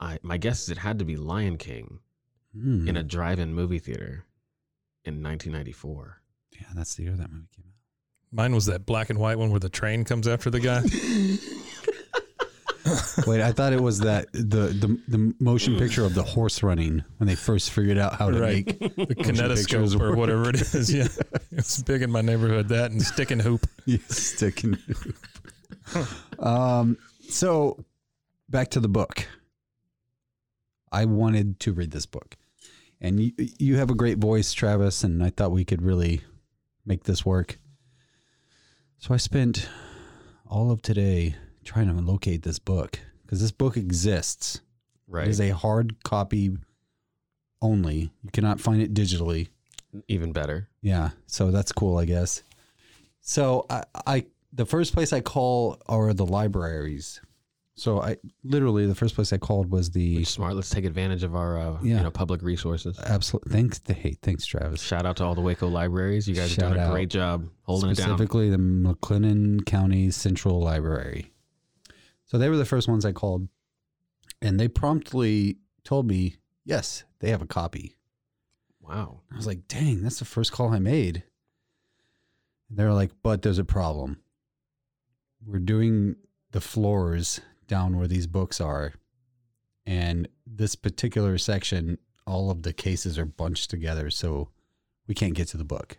I 0.00 0.18
my 0.22 0.36
guess 0.38 0.62
is 0.62 0.70
it 0.70 0.78
had 0.78 0.98
to 1.00 1.04
be 1.04 1.16
Lion 1.16 1.58
King 1.58 1.98
Hmm. 2.54 2.86
in 2.86 2.96
a 2.98 3.02
drive-in 3.02 3.54
movie 3.54 3.78
theater 3.78 4.24
in 5.06 5.22
1994. 5.22 6.20
yeah, 6.52 6.66
that's 6.74 6.94
the 6.96 7.04
year 7.04 7.12
that 7.16 7.30
movie 7.32 7.48
came 7.56 7.64
out. 7.66 7.72
Mine 8.30 8.54
was 8.54 8.66
that 8.66 8.84
black 8.84 9.08
and 9.08 9.18
white 9.18 9.38
one 9.38 9.50
where 9.50 9.58
the 9.60 9.70
train 9.70 10.04
comes 10.04 10.28
after 10.28 10.50
the 10.50 10.60
guy. 10.60 10.82
Wait, 13.26 13.40
I 13.40 13.52
thought 13.52 13.72
it 13.72 13.80
was 13.82 14.00
that 14.00 14.32
the 14.32 14.68
the 14.68 14.99
the 15.08 15.34
motion 15.40 15.78
picture 15.78 16.04
of 16.04 16.14
the 16.14 16.22
horse 16.22 16.62
running 16.62 17.04
when 17.18 17.26
they 17.26 17.34
first 17.34 17.70
figured 17.70 17.99
out 17.99 18.14
how 18.14 18.30
to 18.30 18.40
Right. 18.40 18.66
make 18.66 18.78
The 18.96 19.14
kinetoscope 19.14 19.94
or 20.00 20.11
work. 20.11 20.16
whatever 20.16 20.50
it 20.50 20.61
is. 20.61 20.92
Yeah. 20.92 21.08
It's 21.50 21.82
big 21.82 22.02
in 22.02 22.11
my 22.11 22.20
neighborhood. 22.22 22.68
That 22.68 22.90
and 22.90 23.00
stick 23.02 23.30
and 23.30 23.40
hoop. 23.42 23.66
you 23.87 23.99
stick 24.08 24.64
in. 24.64 24.78
um. 26.38 26.96
So, 27.28 27.84
back 28.50 28.70
to 28.70 28.80
the 28.80 28.88
book. 28.88 29.26
I 30.90 31.06
wanted 31.06 31.58
to 31.61 31.72
read 31.72 31.90
this 31.90 32.04
book, 32.04 32.37
And 33.00 33.18
you, 33.18 33.32
you 33.38 33.76
have 33.78 33.88
a 33.90 33.94
great 33.94 34.18
voice, 34.18 34.52
Travis, 34.52 35.02
and 35.02 35.22
I 35.25 35.30
thought 35.30 35.50
we 35.50 35.64
could 35.64 35.80
really 35.80 36.20
make 36.84 37.04
this 37.04 37.25
work. 37.25 37.58
So 38.99 39.14
I 39.14 39.16
spent 39.16 39.70
all 40.46 40.70
of 40.70 40.82
today 40.82 41.37
trying 41.64 41.88
to 41.95 42.02
locate 42.02 42.42
this 42.42 42.59
book 42.59 42.99
because 43.25 43.40
this 43.40 43.52
book 43.52 43.76
exists. 43.76 44.61
Right. 45.09 45.26
It 45.26 45.31
is 45.31 45.40
a 45.40 45.50
hard 45.50 46.02
copy 46.04 46.57
only. 47.61 48.12
You 48.23 48.31
cannot 48.33 48.61
find 48.61 48.81
it 48.83 48.95
digitally. 48.95 49.49
Even 50.09 50.33
better. 50.33 50.69
Yeah, 50.81 51.11
so 51.26 51.50
that's 51.50 51.71
cool, 51.71 51.99
I 51.99 52.07
guess. 52.07 52.42
So 53.21 53.66
I, 53.69 53.85
I 54.07 54.26
the 54.52 54.64
first 54.66 54.95
place 54.95 55.12
I 55.12 55.21
call 55.21 55.78
are 55.87 56.12
the 56.14 56.26
libraries. 56.26 57.21
So 57.75 58.00
I 58.02 58.16
literally 58.45 58.87
the 58.87 58.95
first 58.95 59.14
place 59.14 59.33
I 59.33 59.38
called 59.38 59.71
was 59.71 59.90
the 59.90 60.25
smart. 60.25 60.54
Let's 60.54 60.71
take 60.71 60.85
advantage 60.85 61.23
of 61.23 61.35
our 61.35 61.59
uh, 61.59 61.78
Yeah. 61.83 61.99
you 61.99 62.02
know 62.04 62.11
public 62.11 62.42
resources. 62.42 62.99
Absolutely. 62.99 63.52
Thanks, 63.52 63.81
hey, 63.87 64.16
thanks, 64.23 64.45
Travis. 64.47 64.81
Shout 64.81 65.07
out 65.07 65.16
to 65.16 65.25
all 65.25 65.35
the 65.35 65.40
Waco 65.40 65.69
libraries. 65.69 66.28
You 66.28 66.35
guys 66.35 66.52
are 66.52 66.61
Shout 66.61 66.75
doing 66.75 66.87
a 66.87 66.90
great 66.90 67.09
job 67.11 67.49
holding 67.62 67.90
it 67.90 67.97
down. 67.97 68.09
Specifically, 68.09 68.50
the 68.50 68.59
McLennan 68.59 69.64
County 69.66 70.11
Central 70.11 70.61
Library. 70.61 71.31
So 72.32 72.38
they 72.38 72.48
were 72.48 72.56
the 72.56 72.64
first 72.64 72.88
ones 72.88 73.04
I 73.04 73.12
called, 73.12 73.46
and 74.40 74.58
they 74.58 74.66
promptly 74.66 75.58
told 75.84 76.06
me, 76.06 76.36
yes, 76.64 77.04
they 77.18 77.28
have 77.28 77.42
a 77.42 77.46
copy. 77.46 77.98
Wow. 78.80 79.20
I 79.30 79.36
was 79.36 79.46
like, 79.46 79.68
dang, 79.68 80.02
that's 80.02 80.18
the 80.18 80.24
first 80.24 80.50
call 80.50 80.72
I 80.72 80.78
made. 80.78 81.24
And 82.70 82.78
they 82.78 82.84
were 82.84 82.94
like, 82.94 83.10
but 83.22 83.42
there's 83.42 83.58
a 83.58 83.64
problem. 83.64 84.22
We're 85.44 85.58
doing 85.58 86.16
the 86.52 86.62
floors 86.62 87.42
down 87.68 87.98
where 87.98 88.08
these 88.08 88.26
books 88.26 88.62
are. 88.62 88.94
And 89.84 90.26
this 90.46 90.74
particular 90.74 91.36
section, 91.36 91.98
all 92.26 92.50
of 92.50 92.62
the 92.62 92.72
cases 92.72 93.18
are 93.18 93.26
bunched 93.26 93.68
together. 93.68 94.08
So 94.08 94.48
we 95.06 95.14
can't 95.14 95.34
get 95.34 95.48
to 95.48 95.58
the 95.58 95.64
book. 95.64 95.98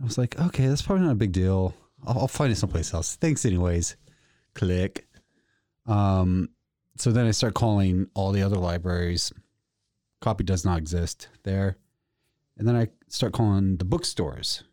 I 0.00 0.04
was 0.04 0.18
like, 0.18 0.38
okay, 0.40 0.68
that's 0.68 0.82
probably 0.82 1.04
not 1.06 1.10
a 1.10 1.16
big 1.16 1.32
deal. 1.32 1.74
I'll, 2.06 2.20
I'll 2.20 2.28
find 2.28 2.52
it 2.52 2.56
someplace 2.58 2.94
else. 2.94 3.16
Thanks, 3.16 3.44
anyways. 3.44 3.96
Click. 4.54 5.05
Um, 5.86 6.50
so 6.96 7.12
then 7.12 7.26
I 7.26 7.30
start 7.30 7.54
calling 7.54 8.08
all 8.14 8.32
the 8.32 8.42
other 8.42 8.56
libraries 8.56 9.32
copy 10.20 10.44
does 10.44 10.64
not 10.64 10.78
exist 10.78 11.28
there. 11.44 11.76
And 12.58 12.66
then 12.66 12.74
I 12.74 12.88
start 13.08 13.32
calling 13.32 13.76
the 13.76 13.84
bookstores, 13.84 14.64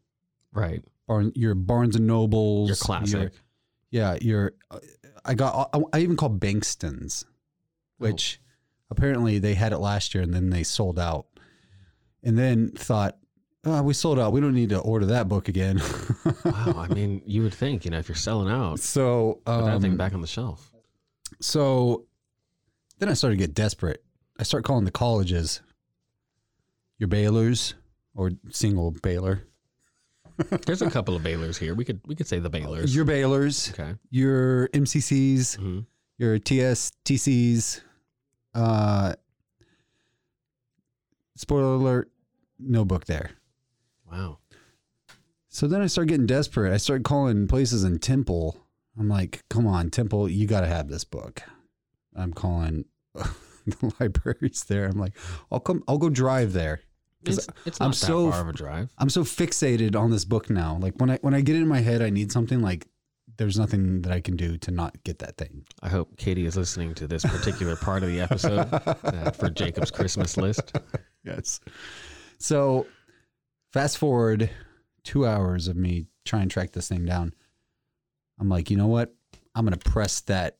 Right. 0.53 0.83
Barn, 1.07 1.31
your 1.35 1.53
Barnes 1.53 1.95
and 1.95 2.07
Nobles, 2.07 2.69
Your 2.69 2.77
classic. 2.77 3.33
yeah, 3.91 4.17
your. 4.21 4.53
uh, 4.71 4.79
I 5.25 5.33
got. 5.33 5.69
I, 5.73 5.79
I 5.93 5.99
even 5.99 6.15
called 6.15 6.39
Bankston's, 6.39 7.25
which 7.97 8.39
apparently 8.89 9.37
they 9.39 9.53
had 9.53 9.73
it 9.73 9.79
last 9.79 10.13
year 10.15 10.23
and 10.23 10.33
then 10.33 10.49
they 10.49 10.63
sold 10.63 10.97
out. 10.97 11.25
And 12.23 12.37
then 12.37 12.71
thought, 12.71 13.17
oh, 13.65 13.81
we 13.81 13.93
sold 13.93 14.17
out. 14.17 14.31
We 14.31 14.39
don't 14.39 14.53
need 14.53 14.69
to 14.69 14.79
order 14.79 15.07
that 15.07 15.27
book 15.27 15.49
again. 15.49 15.81
wow. 16.45 16.73
I 16.77 16.87
mean, 16.93 17.21
you 17.25 17.43
would 17.43 17.53
think, 17.53 17.83
you 17.83 17.91
know, 17.91 17.97
if 17.99 18.07
you're 18.07 18.15
selling 18.15 18.49
out, 18.49 18.79
so 18.79 19.41
put 19.45 19.65
that 19.65 19.81
thing 19.81 19.91
um, 19.91 19.97
back 19.97 20.13
on 20.13 20.21
the 20.21 20.27
shelf. 20.27 20.72
So 21.41 22.05
then 22.99 23.09
I 23.09 23.13
started 23.13 23.37
to 23.37 23.45
get 23.45 23.53
desperate. 23.53 24.03
I 24.39 24.43
start 24.43 24.63
calling 24.63 24.85
the 24.85 24.91
colleges 24.91 25.61
your 26.97 27.09
Baylors 27.09 27.73
or 28.15 28.31
single 28.49 28.91
Baylor. 28.91 29.43
There's 30.65 30.81
a 30.81 30.89
couple 30.89 31.15
of 31.15 31.21
Baylors 31.21 31.57
here. 31.57 31.75
We 31.75 31.85
could 31.85 32.01
we 32.05 32.15
could 32.15 32.27
say 32.27 32.39
the 32.39 32.49
Baylors. 32.49 32.95
Your 32.95 33.05
Baylors, 33.05 33.71
okay. 33.73 33.95
your 34.09 34.67
MCCs, 34.69 35.57
hmm 35.57 35.81
your 36.17 36.39
TSTCs. 36.39 37.81
Uh, 38.53 39.13
spoiler 41.35 41.75
alert, 41.75 42.11
no 42.59 42.85
book 42.85 43.05
there. 43.05 43.31
Wow. 44.09 44.37
So 45.49 45.67
then 45.67 45.81
I 45.81 45.87
start 45.87 46.07
getting 46.07 46.27
desperate. 46.27 46.73
I 46.73 46.77
start 46.77 47.03
calling 47.03 47.47
places 47.47 47.83
in 47.83 47.99
Temple. 47.99 48.62
I'm 48.99 49.09
like, 49.09 49.43
come 49.49 49.65
on, 49.67 49.89
Temple, 49.89 50.29
you 50.29 50.45
got 50.47 50.61
to 50.61 50.67
have 50.67 50.87
this 50.87 51.03
book. 51.03 51.41
I'm 52.15 52.31
calling 52.33 52.85
the 53.15 53.93
libraries 53.99 54.65
there. 54.67 54.85
I'm 54.85 54.99
like, 54.99 55.13
I'll 55.51 55.59
come, 55.59 55.83
I'll 55.87 55.97
go 55.97 56.09
drive 56.09 56.53
there. 56.53 56.81
It's, 57.25 57.47
it's 57.65 57.79
I'm 57.79 57.87
not 57.87 57.95
that 57.95 58.05
so- 58.05 58.31
far 58.31 58.41
of 58.41 58.49
a 58.49 58.53
drive. 58.53 58.91
I'm 58.97 59.09
so 59.09 59.23
fixated 59.23 59.95
on 59.95 60.11
this 60.11 60.25
book 60.25 60.49
now. 60.49 60.77
Like 60.81 60.95
when 60.97 61.09
I 61.09 61.17
when 61.21 61.33
I 61.33 61.39
get 61.41 61.55
it 61.55 61.59
in 61.61 61.67
my 61.69 61.79
head, 61.79 62.01
I 62.01 62.09
need 62.09 62.31
something. 62.33 62.61
Like 62.61 62.85
there's 63.37 63.57
nothing 63.57 64.01
that 64.01 64.11
I 64.11 64.19
can 64.19 64.35
do 64.35 64.57
to 64.57 64.71
not 64.71 65.01
get 65.05 65.19
that 65.19 65.37
thing. 65.37 65.63
I 65.81 65.87
hope 65.89 66.17
Katie 66.17 66.45
is 66.45 66.57
listening 66.57 66.93
to 66.95 67.07
this 67.07 67.23
particular 67.23 67.75
part 67.77 68.03
of 68.03 68.09
the 68.09 68.19
episode 68.19 68.67
uh, 69.05 69.31
for 69.31 69.49
Jacob's 69.49 69.89
Christmas 69.91 70.37
list. 70.37 70.77
Yes. 71.25 71.61
So 72.37 72.85
fast 73.71 73.97
forward 73.97 74.49
two 75.05 75.25
hours 75.25 75.69
of 75.69 75.77
me 75.77 76.07
trying 76.25 76.49
to 76.49 76.53
track 76.53 76.73
this 76.73 76.89
thing 76.89 77.05
down. 77.05 77.33
I'm 78.39 78.49
like, 78.49 78.69
you 78.69 78.77
know 78.77 78.87
what? 78.87 79.13
I'm 79.55 79.65
gonna 79.65 79.77
press 79.77 80.21
that 80.21 80.57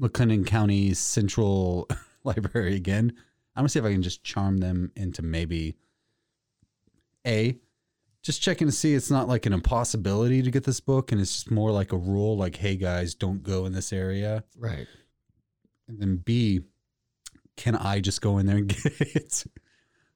McLennan 0.00 0.46
County 0.46 0.94
Central 0.94 1.88
Library 2.24 2.74
again. 2.76 3.12
I'm 3.54 3.62
gonna 3.62 3.68
see 3.68 3.78
if 3.78 3.84
I 3.84 3.92
can 3.92 4.02
just 4.02 4.24
charm 4.24 4.58
them 4.58 4.90
into 4.96 5.22
maybe 5.22 5.76
a 7.26 7.56
just 8.22 8.40
checking 8.40 8.68
to 8.68 8.72
see 8.72 8.94
it's 8.94 9.10
not 9.10 9.28
like 9.28 9.46
an 9.46 9.52
impossibility 9.52 10.42
to 10.42 10.50
get 10.50 10.64
this 10.64 10.80
book 10.80 11.12
and 11.12 11.20
it's 11.20 11.32
just 11.32 11.50
more 11.50 11.70
like 11.70 11.92
a 11.92 11.96
rule 11.96 12.36
like 12.36 12.56
hey 12.56 12.76
guys 12.76 13.14
don't 13.14 13.42
go 13.42 13.64
in 13.66 13.72
this 13.72 13.92
area 13.92 14.42
Right. 14.58 14.86
and 15.88 16.00
then 16.00 16.16
b 16.16 16.60
can 17.56 17.76
i 17.76 18.00
just 18.00 18.20
go 18.20 18.38
in 18.38 18.46
there 18.46 18.56
and 18.56 18.68
get 18.82 19.00
it 19.00 19.44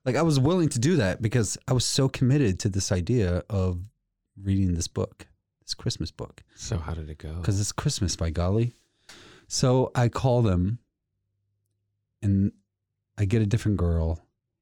like 0.04 0.16
i 0.16 0.22
was 0.22 0.40
willing 0.40 0.68
to 0.70 0.78
do 0.80 0.96
that 0.96 1.22
because 1.22 1.56
i 1.68 1.72
was 1.72 1.84
so 1.84 2.08
committed 2.08 2.58
to 2.60 2.68
this 2.68 2.90
idea 2.90 3.42
of 3.48 3.80
reading 4.40 4.74
this 4.74 4.88
book 4.88 5.26
this 5.66 5.74
christmas 5.74 6.10
book 6.10 6.42
So 6.54 6.78
how 6.78 6.94
did 6.94 7.10
it 7.10 7.18
go? 7.18 7.34
because 7.34 7.60
it's 7.60 7.72
Christmas, 7.72 8.16
by 8.16 8.30
golly. 8.30 8.72
So 9.48 9.90
I 9.94 10.08
call 10.08 10.42
them 10.42 10.78
and 12.22 12.52
I 13.18 13.24
get 13.26 13.42
a 13.42 13.46
different 13.46 13.76
girl. 13.76 14.20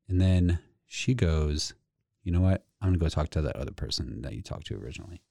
And 0.08 0.20
then 0.20 0.58
she 0.86 1.14
goes, 1.14 1.74
You 2.22 2.32
know 2.32 2.40
what? 2.40 2.64
I'm 2.80 2.92
to 2.92 2.98
go 2.98 3.08
talk 3.08 3.30
to 3.30 3.42
that 3.42 3.56
other 3.56 3.70
person 3.72 4.22
that 4.22 4.34
you 4.34 4.42
talked 4.42 4.66
to 4.66 4.76
originally. 4.76 5.22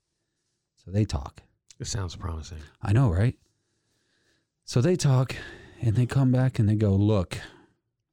So 0.84 0.90
they 0.92 1.06
talk. 1.06 1.42
It 1.80 1.88
sounds 1.88 2.16
promising. 2.16 2.58
I 2.82 2.94
know, 2.94 3.10
right? 3.10 3.36
So 4.66 4.82
they 4.82 4.96
talk 4.96 5.36
and 5.82 5.96
they 5.96 6.06
come 6.06 6.32
back 6.32 6.58
and 6.60 6.68
they 6.68 6.76
go, 6.76 6.92
Look, 6.96 7.38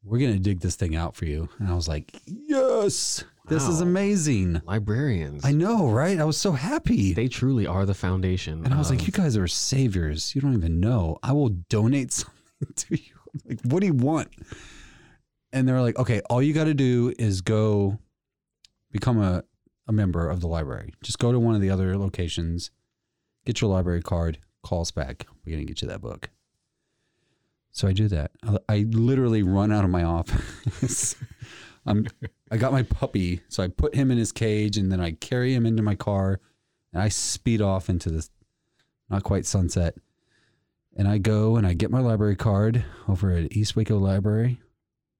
we're 0.03 0.19
to 0.33 0.39
dig 0.39 0.61
this 0.61 0.77
thing 0.77 0.95
out 0.97 1.17
for 1.17 1.25
you. 1.27 1.49
And 1.59 1.69
I 1.69 1.75
was 1.75 1.89
like, 1.89 2.13
Yes, 2.27 3.25
this 3.51 3.69
is 3.69 3.81
amazing. 3.81 4.63
Librarians. 4.65 5.45
I 5.45 5.53
know, 5.53 5.89
right? 5.89 6.19
I 6.19 6.25
was 6.25 6.37
so 6.39 6.53
happy. 6.53 7.13
They 7.13 7.29
truly 7.29 7.67
are 7.67 7.85
the 7.85 7.95
foundation. 7.95 8.65
And 8.65 8.73
I 8.73 8.79
was 8.79 8.91
like, 8.91 9.01
of- 9.01 9.07
you 9.07 9.13
guys 9.13 9.37
are 9.37 9.47
saviors. 9.47 10.35
You 10.35 10.41
don't 10.41 10.55
even 10.55 10.81
know. 10.81 11.19
I 11.23 11.33
will 11.33 11.51
donate 11.51 12.13
something 12.13 12.73
to 12.75 12.97
you. 12.97 13.13
I'm 13.35 13.41
like, 13.49 13.61
what 13.65 13.81
do 13.81 13.87
you 13.87 13.95
want? 13.95 14.29
And 15.53 15.69
they're 15.69 15.81
like, 15.81 15.99
okay, 15.99 16.21
all 16.31 16.43
you 16.43 16.53
got 16.53 16.65
to 16.65 16.75
do 16.75 17.13
is 17.19 17.41
go 17.41 17.99
become 18.93 19.21
a, 19.21 19.45
a 19.87 19.93
member 19.93 20.29
of 20.29 20.41
the 20.41 20.47
library. 20.49 20.95
Just 21.03 21.19
go 21.19 21.33
to 21.33 21.39
one 21.39 21.55
of 21.55 21.61
the 21.61 21.71
other 21.71 21.97
locations, 21.99 22.71
get 23.45 23.61
your 23.61 23.71
library 23.71 24.03
card, 24.03 24.39
call 24.63 24.81
us 24.81 24.91
back. 24.91 25.27
We're 25.45 25.53
going 25.53 25.67
to 25.67 25.69
get 25.71 25.83
you 25.83 25.89
that 25.89 26.01
book. 26.01 26.31
So 27.73 27.87
I 27.89 27.93
do 27.93 28.09
that. 28.09 28.33
I, 28.43 28.59
I 28.69 28.87
literally 28.91 29.43
run 29.43 29.73
out 29.73 29.85
of 29.85 29.91
my 29.91 30.03
office. 30.03 31.15
I'm, 31.87 32.07
I 32.51 32.57
got 32.57 32.73
my 32.73 32.83
puppy. 32.83 33.41
So 33.49 33.63
I 33.63 33.69
put 33.69 33.95
him 33.95 34.11
in 34.11 34.19
his 34.19 34.33
cage 34.33 34.77
and 34.77 34.91
then 34.93 35.01
I 35.01 35.13
carry 35.13 35.55
him 35.55 35.65
into 35.67 35.83
my 35.83 35.95
car 35.95 36.41
and 36.93 37.03
I 37.03 37.09
speed 37.09 37.61
off 37.63 37.89
into 37.89 38.11
the 38.11 38.29
not 39.09 39.23
quite 39.25 39.47
sunset. 39.47 39.95
And 40.97 41.07
I 41.09 41.19
go 41.19 41.57
and 41.57 41.67
I 41.67 41.73
get 41.73 41.91
my 41.91 42.01
library 42.01 42.37
card 42.37 42.85
over 43.09 43.31
at 43.31 43.57
East 43.57 43.77
Waco 43.77 43.99
Library. 43.99 44.61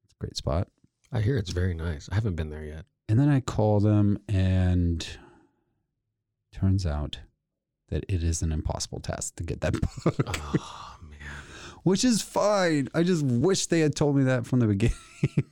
It's 0.05 0.13
a 0.13 0.19
great 0.21 0.37
spot. 0.37 0.69
I 1.13 1.21
hear 1.21 1.37
it's 1.37 1.51
very 1.51 1.75
nice. 1.75 2.09
I 2.11 2.17
haven't 2.17 2.35
been 2.37 2.51
there 2.51 2.65
yet. 2.65 2.85
And 3.09 3.19
then 3.19 3.29
I 3.29 3.41
call 3.41 3.81
them 3.81 4.19
and 4.29 5.07
turns 6.53 6.87
out 6.87 7.19
that 7.89 8.05
it 8.09 8.23
is 8.23 8.43
an 8.43 8.53
impossible 8.53 9.01
task 9.01 9.37
to 9.37 9.43
get 9.43 9.61
that 9.63 9.73
book, 10.05 10.39
Oh 10.61 10.97
man. 11.03 11.19
which 11.83 12.05
is 12.05 12.23
fine. 12.23 12.89
I 12.95 13.03
just 13.03 13.25
wish 13.25 13.67
they 13.67 13.81
had 13.81 13.97
told 13.97 14.17
me 14.17 14.25
that 14.25 14.47
from 14.47 14.61
the 14.61 14.67
beginning. 14.67 14.97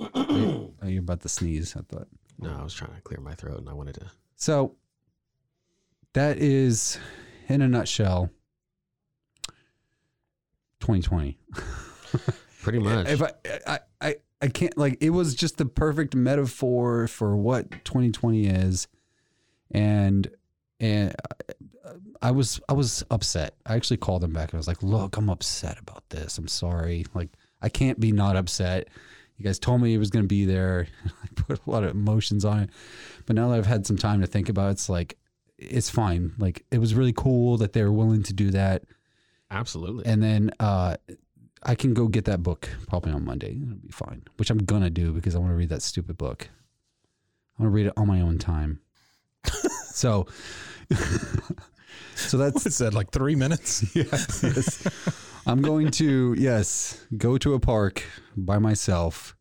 oh, 0.00 0.70
you're 0.84 1.00
about 1.00 1.20
to 1.20 1.28
sneeze, 1.28 1.76
I 1.76 1.80
thought. 1.82 2.08
No, 2.38 2.56
I 2.58 2.62
was 2.62 2.74
trying 2.74 2.94
to 2.94 3.00
clear 3.02 3.20
my 3.20 3.34
throat 3.34 3.58
and 3.58 3.68
I 3.68 3.72
wanted 3.72 3.94
to. 3.96 4.10
So 4.36 4.74
that 6.14 6.38
is, 6.38 6.98
in 7.48 7.62
a 7.62 7.68
nutshell, 7.68 8.30
2020. 10.80 11.38
Pretty 12.62 12.78
much. 12.78 13.08
If 13.08 13.22
I, 13.22 13.32
I, 13.66 13.78
I, 14.00 14.16
I 14.40 14.48
can't 14.48 14.76
like 14.76 14.98
it 15.00 15.10
was 15.10 15.34
just 15.34 15.56
the 15.56 15.64
perfect 15.66 16.14
metaphor 16.14 17.06
for 17.08 17.36
what 17.36 17.70
2020 17.84 18.46
is, 18.46 18.88
and 19.70 20.28
and 20.80 21.14
I 22.20 22.30
was 22.30 22.60
I 22.68 22.72
was 22.72 23.04
upset. 23.10 23.54
I 23.66 23.74
actually 23.74 23.96
called 23.98 24.22
them 24.22 24.32
back 24.32 24.50
and 24.50 24.54
I 24.54 24.58
was 24.58 24.68
like, 24.68 24.82
"Look, 24.82 25.16
I'm 25.16 25.30
upset 25.30 25.78
about 25.78 26.08
this. 26.10 26.38
I'm 26.38 26.48
sorry. 26.48 27.06
Like 27.14 27.30
I 27.60 27.68
can't 27.68 27.98
be 27.98 28.12
not 28.12 28.36
upset. 28.36 28.88
You 29.42 29.48
guys 29.48 29.58
told 29.58 29.82
me 29.82 29.92
it 29.92 29.98
was 29.98 30.10
going 30.10 30.22
to 30.22 30.28
be 30.28 30.44
there. 30.44 30.86
I 31.04 31.26
put 31.34 31.58
a 31.66 31.68
lot 31.68 31.82
of 31.82 31.90
emotions 31.90 32.44
on 32.44 32.60
it, 32.60 32.70
but 33.26 33.34
now 33.34 33.48
that 33.48 33.58
I've 33.58 33.66
had 33.66 33.84
some 33.88 33.98
time 33.98 34.20
to 34.20 34.26
think 34.28 34.48
about 34.48 34.68
it, 34.68 34.72
it's 34.74 34.88
like 34.88 35.18
it's 35.58 35.90
fine. 35.90 36.32
Like 36.38 36.64
it 36.70 36.78
was 36.78 36.94
really 36.94 37.12
cool 37.12 37.56
that 37.56 37.72
they 37.72 37.82
were 37.82 37.90
willing 37.90 38.22
to 38.22 38.32
do 38.32 38.52
that, 38.52 38.84
Absolutely. 39.50 40.06
and 40.06 40.22
then 40.22 40.52
uh, 40.60 40.96
I 41.64 41.74
can 41.74 41.92
go 41.92 42.06
get 42.06 42.26
that 42.26 42.44
book 42.44 42.68
probably 42.86 43.10
on 43.10 43.24
Monday. 43.24 43.58
It'll 43.60 43.74
be 43.74 43.88
fine, 43.90 44.22
which 44.36 44.48
I'm 44.48 44.58
gonna 44.58 44.90
do 44.90 45.10
because 45.10 45.34
I 45.34 45.40
want 45.40 45.50
to 45.50 45.56
read 45.56 45.70
that 45.70 45.82
stupid 45.82 46.16
book. 46.16 46.48
I 47.58 47.62
want 47.64 47.72
to 47.72 47.74
read 47.74 47.86
it 47.86 47.94
on 47.96 48.06
my 48.06 48.20
own 48.20 48.38
time. 48.38 48.78
so, 49.86 50.28
so 52.14 52.36
that's 52.38 52.64
What's 52.64 52.78
that, 52.78 52.94
like 52.94 53.10
three 53.10 53.34
minutes? 53.34 53.92
yes. 53.96 54.86
I'm 55.46 55.62
going 55.62 55.90
to 55.92 56.34
yes 56.38 57.04
go 57.16 57.38
to 57.38 57.54
a 57.54 57.60
park 57.60 58.04
by 58.36 58.58
myself 58.58 59.36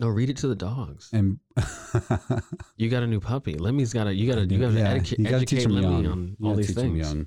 no, 0.00 0.08
read 0.08 0.30
it 0.30 0.38
to 0.38 0.48
the 0.48 0.54
dogs. 0.54 1.10
and 1.12 1.38
You 2.78 2.88
got 2.88 3.02
a 3.02 3.06
new 3.06 3.20
puppy. 3.20 3.54
Lemmy's 3.58 3.92
got 3.92 4.06
a. 4.06 4.14
You 4.14 4.32
got 4.32 4.36
to. 4.36 4.46
You 4.46 4.58
got 4.58 4.72
to 4.72 4.78
Yeah, 4.78 4.94
you 4.94 5.24
gotta 5.24 5.36
educate 5.36 5.68
Lemmy 5.68 6.02
young. 6.02 6.06
on 6.06 6.36
all 6.42 6.54
these 6.54 6.74
things. 6.74 7.26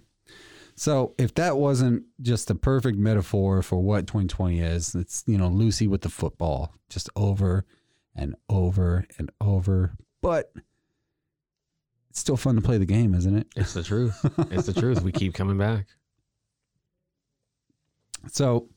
So 0.76 1.14
if 1.20 1.36
that 1.36 1.58
wasn't 1.58 2.06
just 2.20 2.48
the 2.48 2.56
perfect 2.56 2.98
metaphor 2.98 3.62
for 3.62 3.80
what 3.80 4.08
2020 4.08 4.60
is, 4.60 4.96
it's 4.96 5.24
you 5.28 5.38
know 5.38 5.48
Lucy 5.50 5.88
with 5.88 6.02
the 6.02 6.10
football, 6.10 6.74
just 6.90 7.12
over 7.16 7.64
and 8.16 8.36
over 8.50 9.06
and 9.20 9.30
over. 9.40 9.94
But 10.24 10.52
it's 12.10 12.20
still 12.20 12.38
fun 12.38 12.56
to 12.56 12.62
play 12.62 12.80
the 12.80 12.88
game, 12.88 13.14
isn't 13.14 13.36
it? 13.38 13.48
It's 13.56 13.74
the 13.76 13.84
truth. 13.84 14.20
it's 14.50 14.66
the 14.66 14.74
truth. 14.74 15.04
We 15.04 15.12
keep 15.12 15.36
coming 15.36 15.60
back. 15.60 15.88
So, 18.32 18.70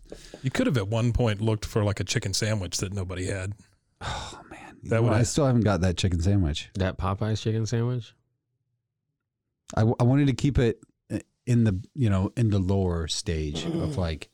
You 0.43 0.50
could 0.50 0.67
have 0.67 0.76
at 0.76 0.88
one 0.88 1.12
point 1.12 1.41
looked 1.41 1.65
for 1.65 1.85
like 1.85 2.00
a 2.00 2.05
chicken 2.05 2.35
sandwich 2.35 2.79
that 2.79 2.93
nobody 2.93 3.26
had. 3.26 3.53
oh 4.00 4.41
man, 4.50 4.76
That 4.85 4.91
that 4.91 5.03
would- 5.05 5.12
I 5.12 5.23
still 5.23 5.47
haven't 5.47 5.62
got 5.65 5.81
that 5.83 5.97
chicken 5.97 6.21
sandwich. 6.21 6.71
That 6.75 6.99
Popeyes 6.99 7.41
chicken 7.43 7.65
sandwich. 7.67 8.15
I, 9.76 9.83
I 9.83 10.05
wanted 10.05 10.26
to 10.29 10.33
keep 10.35 10.59
it 10.59 10.81
uh, 11.12 11.19
in 11.47 11.65
the 11.65 11.81
you 11.95 12.09
know 12.09 12.33
in 12.37 12.50
the 12.50 12.59
lower 12.61 13.09
stage 13.09 13.65
of 13.65 13.97
like 13.97 14.31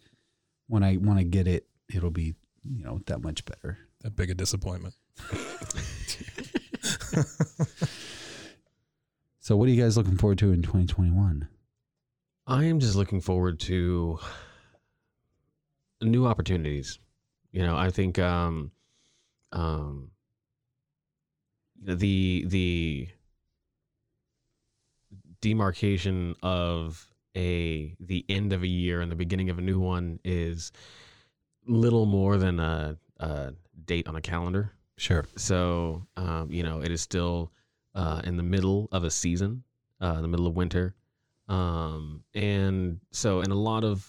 when 0.66 0.82
I 0.82 0.98
want 0.98 1.18
to 1.20 1.24
get 1.24 1.46
it, 1.46 1.66
it'll 1.94 2.10
be 2.10 2.34
you 2.64 2.84
know 2.84 3.00
that 3.06 3.22
much 3.22 3.44
better. 3.46 3.78
That 4.02 4.14
big 4.16 4.30
a 4.30 4.34
disappointment. 4.34 4.94
So, 9.44 9.56
what 9.56 9.66
are 9.68 9.72
you 9.72 9.82
guys 9.82 9.96
looking 9.96 10.16
forward 10.16 10.38
to 10.38 10.52
in 10.52 10.62
2021? 10.62 11.48
I 12.46 12.64
am 12.64 12.78
just 12.78 12.94
looking 12.94 13.20
forward 13.20 13.58
to 13.60 14.20
new 16.02 16.26
opportunities. 16.26 16.98
You 17.52 17.62
know, 17.62 17.76
I 17.76 17.90
think 17.90 18.18
um, 18.18 18.72
um, 19.52 20.10
the 21.80 22.44
the 22.46 23.08
demarcation 25.40 26.34
of 26.42 27.12
a 27.36 27.94
the 28.00 28.24
end 28.28 28.52
of 28.52 28.62
a 28.62 28.66
year 28.66 29.00
and 29.00 29.10
the 29.10 29.16
beginning 29.16 29.50
of 29.50 29.58
a 29.58 29.62
new 29.62 29.80
one 29.80 30.18
is 30.24 30.72
little 31.66 32.06
more 32.06 32.36
than 32.38 32.60
a, 32.60 32.96
a 33.20 33.52
date 33.84 34.08
on 34.08 34.16
a 34.16 34.20
calendar. 34.20 34.72
Sure. 34.96 35.24
So, 35.36 36.06
um, 36.16 36.52
you 36.52 36.62
know, 36.62 36.80
it 36.80 36.90
is 36.90 37.00
still 37.00 37.52
uh, 37.94 38.20
in 38.24 38.36
the 38.36 38.42
middle 38.42 38.88
of 38.92 39.04
a 39.04 39.10
season, 39.10 39.64
uh, 40.00 40.20
the 40.20 40.28
middle 40.28 40.46
of 40.46 40.54
winter. 40.54 40.94
Um, 41.48 42.22
and 42.34 43.00
so, 43.10 43.40
in 43.40 43.50
a 43.50 43.56
lot 43.56 43.84
of, 43.84 44.08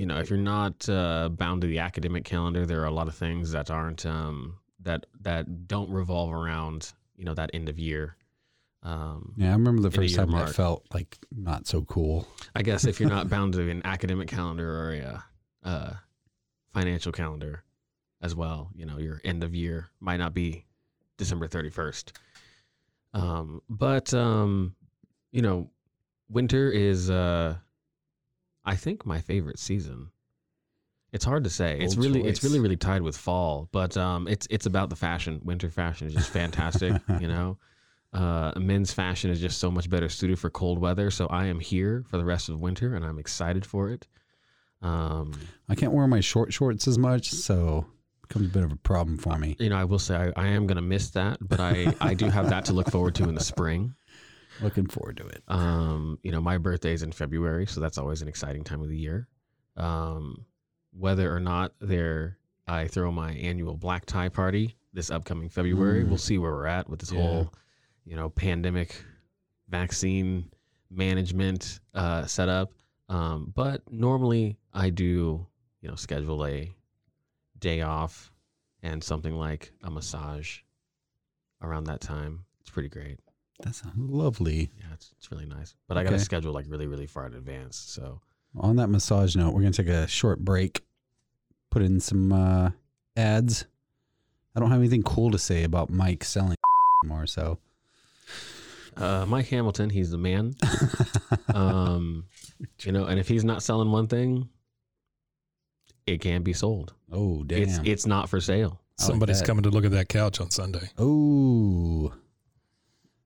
you 0.00 0.06
know, 0.06 0.16
if 0.16 0.30
you're 0.30 0.38
not 0.38 0.88
uh, 0.88 1.28
bound 1.28 1.60
to 1.60 1.66
the 1.66 1.78
academic 1.80 2.24
calendar, 2.24 2.64
there 2.64 2.80
are 2.80 2.86
a 2.86 2.90
lot 2.90 3.06
of 3.06 3.14
things 3.14 3.52
that 3.52 3.70
aren't, 3.70 4.06
um, 4.06 4.56
that, 4.82 5.04
that 5.20 5.68
don't 5.68 5.90
revolve 5.90 6.32
around, 6.32 6.94
you 7.18 7.26
know, 7.26 7.34
that 7.34 7.50
end 7.52 7.68
of 7.68 7.78
year. 7.78 8.16
Um, 8.82 9.34
Yeah, 9.36 9.50
I 9.50 9.52
remember 9.52 9.82
the 9.82 9.90
first 9.90 10.16
time 10.16 10.30
that 10.30 10.36
mark. 10.36 10.54
felt 10.54 10.86
like 10.94 11.18
not 11.30 11.66
so 11.66 11.82
cool. 11.82 12.26
I 12.56 12.62
guess 12.62 12.86
if 12.86 12.98
you're 12.98 13.10
not 13.10 13.28
bound 13.28 13.52
to 13.52 13.68
an 13.68 13.82
academic 13.84 14.26
calendar 14.28 14.70
or 14.70 14.94
a 14.94 15.24
uh, 15.68 15.92
financial 16.72 17.12
calendar 17.12 17.62
as 18.22 18.34
well, 18.34 18.70
you 18.74 18.86
know, 18.86 18.96
your 18.96 19.20
end 19.22 19.44
of 19.44 19.54
year 19.54 19.90
might 20.00 20.16
not 20.16 20.32
be 20.32 20.64
December 21.18 21.46
31st. 21.46 22.12
Um, 23.12 23.60
but, 23.68 24.14
um, 24.14 24.74
you 25.30 25.42
know, 25.42 25.68
winter 26.30 26.70
is, 26.70 27.10
uh, 27.10 27.56
I 28.70 28.76
think, 28.76 29.04
my 29.04 29.20
favorite 29.20 29.58
season. 29.58 30.10
It's 31.12 31.24
hard 31.24 31.42
to 31.42 31.50
say. 31.50 31.80
It's 31.80 31.96
really, 31.96 32.22
it's 32.22 32.44
really, 32.44 32.60
really 32.60 32.76
tied 32.76 33.02
with 33.02 33.16
fall. 33.16 33.68
But 33.72 33.96
um, 33.96 34.28
it's 34.28 34.46
it's 34.48 34.66
about 34.66 34.90
the 34.90 34.96
fashion. 34.96 35.40
Winter 35.42 35.70
fashion 35.70 36.06
is 36.06 36.14
just 36.14 36.30
fantastic. 36.30 36.92
you 37.20 37.26
know, 37.26 37.58
uh, 38.12 38.52
men's 38.56 38.92
fashion 38.92 39.28
is 39.28 39.40
just 39.40 39.58
so 39.58 39.72
much 39.72 39.90
better 39.90 40.08
suited 40.08 40.38
for 40.38 40.50
cold 40.50 40.78
weather. 40.78 41.10
So 41.10 41.26
I 41.26 41.46
am 41.46 41.58
here 41.58 42.04
for 42.08 42.16
the 42.16 42.24
rest 42.24 42.48
of 42.48 42.60
winter, 42.60 42.94
and 42.94 43.04
I'm 43.04 43.18
excited 43.18 43.66
for 43.66 43.90
it. 43.90 44.06
Um, 44.82 45.32
I 45.68 45.74
can't 45.74 45.92
wear 45.92 46.06
my 46.06 46.20
short 46.20 46.52
shorts 46.52 46.86
as 46.86 46.96
much, 46.96 47.32
so 47.32 47.86
it 48.22 48.28
becomes 48.28 48.46
a 48.46 48.52
bit 48.52 48.62
of 48.62 48.70
a 48.70 48.76
problem 48.76 49.18
for 49.18 49.36
me. 49.36 49.56
you 49.58 49.70
know, 49.70 49.76
I 49.78 49.84
will 49.84 49.98
say 49.98 50.14
I, 50.14 50.32
I 50.36 50.46
am 50.46 50.68
going 50.68 50.76
to 50.76 50.82
miss 50.82 51.10
that, 51.10 51.38
but 51.40 51.58
I 51.58 51.92
I 52.00 52.14
do 52.14 52.26
have 52.26 52.50
that 52.50 52.66
to 52.66 52.72
look 52.72 52.88
forward 52.88 53.16
to 53.16 53.24
in 53.24 53.34
the 53.34 53.42
spring. 53.42 53.96
Looking 54.62 54.86
forward 54.86 55.16
to 55.18 55.26
it. 55.26 55.42
Um, 55.48 56.18
you 56.22 56.32
know, 56.32 56.40
my 56.40 56.58
birthday 56.58 56.92
is 56.92 57.02
in 57.02 57.12
February, 57.12 57.66
so 57.66 57.80
that's 57.80 57.98
always 57.98 58.22
an 58.22 58.28
exciting 58.28 58.64
time 58.64 58.82
of 58.82 58.88
the 58.88 58.96
year. 58.96 59.28
Um, 59.76 60.44
whether 60.92 61.34
or 61.34 61.40
not 61.40 61.72
there, 61.80 62.36
I 62.66 62.86
throw 62.88 63.10
my 63.10 63.32
annual 63.32 63.76
black 63.76 64.06
tie 64.06 64.28
party 64.28 64.76
this 64.92 65.10
upcoming 65.10 65.48
February. 65.48 66.04
Mm. 66.04 66.08
We'll 66.08 66.18
see 66.18 66.38
where 66.38 66.50
we're 66.52 66.66
at 66.66 66.88
with 66.90 66.98
this 67.00 67.12
Yeah. 67.12 67.20
whole, 67.20 67.54
you 68.04 68.16
know, 68.16 68.28
pandemic 68.28 69.02
vaccine 69.68 70.50
management 70.90 71.80
uh, 71.94 72.26
setup. 72.26 72.72
Um, 73.08 73.52
but 73.54 73.82
normally 73.90 74.58
I 74.72 74.90
do, 74.90 75.46
you 75.80 75.88
know, 75.88 75.94
schedule 75.94 76.44
a 76.46 76.74
day 77.58 77.82
off 77.82 78.32
and 78.82 79.02
something 79.02 79.34
like 79.34 79.72
a 79.82 79.90
massage 79.90 80.58
around 81.62 81.84
that 81.84 82.00
time. 82.00 82.44
It's 82.60 82.70
pretty 82.70 82.88
great. 82.88 83.20
That 83.62 83.74
sounds 83.74 83.94
lovely. 83.98 84.70
Yeah, 84.78 84.86
it's, 84.94 85.12
it's 85.18 85.30
really 85.30 85.46
nice. 85.46 85.74
But 85.88 85.96
I 85.98 86.02
got 86.04 86.10
to 86.10 86.16
Okay. 86.16 86.24
schedule 86.24 86.52
like 86.52 86.66
really, 86.68 86.86
really 86.86 87.06
far 87.06 87.26
in 87.26 87.34
advance. 87.34 87.76
So 87.76 88.20
On 88.58 88.76
that 88.76 88.88
massage 88.88 89.36
note, 89.36 89.52
we're 89.54 89.60
gonna 89.62 89.72
take 89.72 89.88
a 89.88 90.06
short 90.08 90.40
break. 90.44 90.82
Put 91.70 91.82
in 91.82 92.00
some 92.00 92.32
uh, 92.32 92.70
ads. 93.16 93.64
I 94.56 94.60
don't 94.60 94.70
have 94.70 94.80
anything 94.80 95.02
cool 95.04 95.30
to 95.30 95.38
say 95.38 95.62
about 95.62 95.88
Mike 95.90 96.24
selling 96.24 96.56
anymore, 97.04 97.26
so 97.26 97.58
uh, 98.96 99.24
Mike 99.28 99.46
Hamilton, 99.48 99.88
he's 99.90 100.10
the 100.10 100.18
man. 100.18 100.56
um, 101.54 102.24
you 102.80 102.90
know, 102.92 103.04
and 103.04 103.20
if 103.20 103.28
he's 103.28 103.44
not 103.44 103.62
selling 103.62 103.90
one 103.92 104.08
thing, 104.08 104.48
it 106.06 106.20
can't 106.20 106.42
be 106.44 106.52
sold. 106.52 106.92
oh 107.12 107.44
damn. 107.44 107.62
It's 107.62 107.78
it's 107.84 108.06
not 108.06 108.28
for 108.28 108.40
sale. 108.40 108.80
I 108.98 109.02
like 109.04 109.10
Somebody's 109.12 109.38
that. 109.40 109.46
coming 109.46 109.62
to 109.62 109.70
look 109.70 109.84
at 109.84 109.92
that 109.92 110.08
couch 110.08 110.40
on 110.40 110.50
Sunday. 110.50 110.90
oh, 110.98 112.12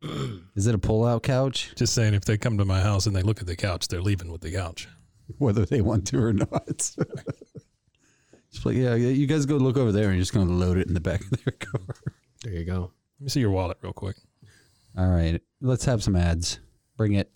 is 0.55 0.67
it 0.67 0.75
a 0.75 0.79
pull-out 0.79 1.23
couch? 1.23 1.73
Just 1.77 1.95
saying, 1.95 2.15
if 2.15 2.25
they 2.25 2.37
come 2.37 2.59
to 2.59 2.65
my 2.65 2.81
house 2.81 3.07
and 3.07 3.15
they 3.15 3.23
look 3.23 3.41
at 3.41 3.47
the 3.47 3.57
couch, 3.57 3.89
they're 3.89 4.03
leaving 4.03 4.31
with 4.31 4.41
the 4.41 4.53
couch. 4.53 4.89
Whether 5.39 5.65
they 5.65 5.81
want 5.81 6.07
to 6.09 6.23
or 6.23 6.33
not. 6.33 6.67
Just 8.55 8.67
like, 8.67 8.77
yeah, 8.77 8.95
yeah, 8.95 9.09
you 9.09 9.27
guys 9.27 9.47
go 9.47 9.57
look 9.57 9.77
over 9.77 9.91
there, 9.91 10.05
and 10.05 10.15
you're 10.15 10.23
just 10.23 10.33
gonna 10.33 10.53
load 10.53 10.79
it 10.79 10.87
in 10.87 10.95
the 10.95 11.01
back 11.01 11.21
of 11.23 11.31
their 11.45 11.55
car. 11.59 11.97
There 12.45 12.53
you 12.53 12.65
go. 12.65 12.93
Let 13.19 13.25
me 13.25 13.29
see 13.29 13.41
your 13.41 13.51
wallet 13.51 13.79
real 13.83 13.93
quick. 13.93 14.15
All 14.97 15.09
right, 15.09 15.43
let's 15.61 15.85
have 15.87 16.05
some 16.05 16.15
ads. 16.15 16.61
Bring 16.97 17.15
it. 17.15 17.33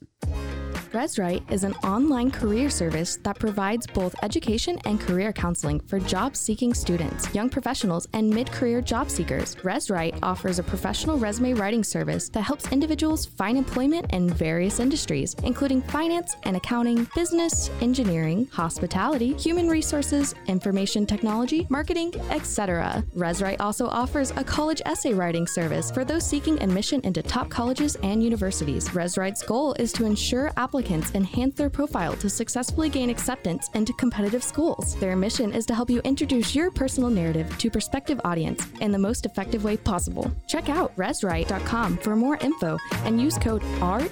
ResRight 0.93 1.53
is 1.53 1.65
an 1.65 1.75
online 1.85 2.31
career 2.31 2.71
service 2.71 3.19
that 3.23 3.39
provides 3.39 3.87
both 3.87 4.15
education 4.23 4.79
and 4.87 4.99
career 4.99 5.35
counseling 5.35 5.81
for 5.81 6.01
job 6.01 6.35
seeking 6.35 6.73
students, 6.73 7.33
young 7.35 7.51
professionals, 7.51 8.09
and 8.15 8.31
mid 8.31 8.51
career 8.51 8.81
job 8.81 9.11
seekers. 9.11 9.55
ResRight 9.57 10.19
offers 10.23 10.59
a 10.59 10.63
professional 10.63 11.19
resume 11.19 11.53
writing 11.53 11.85
service 11.85 12.31
that 12.31 12.41
helps 12.41 12.73
individuals 12.73 13.27
find 13.27 13.59
employment 13.59 14.07
in 14.15 14.31
various 14.31 14.81
industries, 14.81 15.35
including 15.43 15.83
finance 15.83 16.37
and 16.45 16.57
accounting, 16.57 17.07
business, 17.15 17.71
engineering, 17.83 18.49
hospitality, 18.51 19.35
human 19.35 19.69
resources, 19.69 20.35
information 20.47 21.05
technology, 21.05 21.67
marketing, 21.69 22.15
etc. 22.31 23.05
ResRight 23.15 23.61
also 23.61 23.89
offers 23.89 24.31
a 24.37 24.45
college 24.45 24.81
essay 24.87 25.13
writing 25.13 25.47
service 25.47 25.91
for 25.91 26.03
those 26.03 26.27
seeking 26.27 26.59
admission 26.63 27.03
into 27.03 27.23
top 27.23 27.51
colleges 27.51 27.95
and 27.97 28.23
universities. 28.23 28.89
ResRight's 28.89 29.43
goal 29.43 29.75
is 29.75 29.93
to 29.93 30.07
ensure 30.07 30.51
applicants 30.57 30.78
enhance 31.15 31.55
their 31.55 31.71
profile 31.71 32.15
to 32.15 32.29
successfully 32.29 32.89
gain 32.89 33.11
acceptance 33.11 33.71
into 33.75 33.93
competitive 33.95 34.43
schools. 34.43 34.97
Their 34.97 35.17
mission 35.17 35.53
is 35.53 35.67
to 35.67 35.75
help 35.75 35.91
you 35.91 36.01
introduce 36.01 36.55
your 36.55 36.71
personal 36.71 37.11
narrative 37.11 37.57
to 37.59 37.71
prospective 37.71 38.21
audience 38.25 38.67
in 38.81 38.93
the 38.93 38.99
most 38.99 39.27
effective 39.27 39.65
way 39.65 39.77
possible. 39.77 40.31
Check 40.47 40.69
out 40.69 40.95
resright.com 40.97 41.99
for 41.99 42.17
more 42.17 42.37
info 42.39 42.79
and 43.05 43.21
use 43.21 43.39
code 43.39 43.63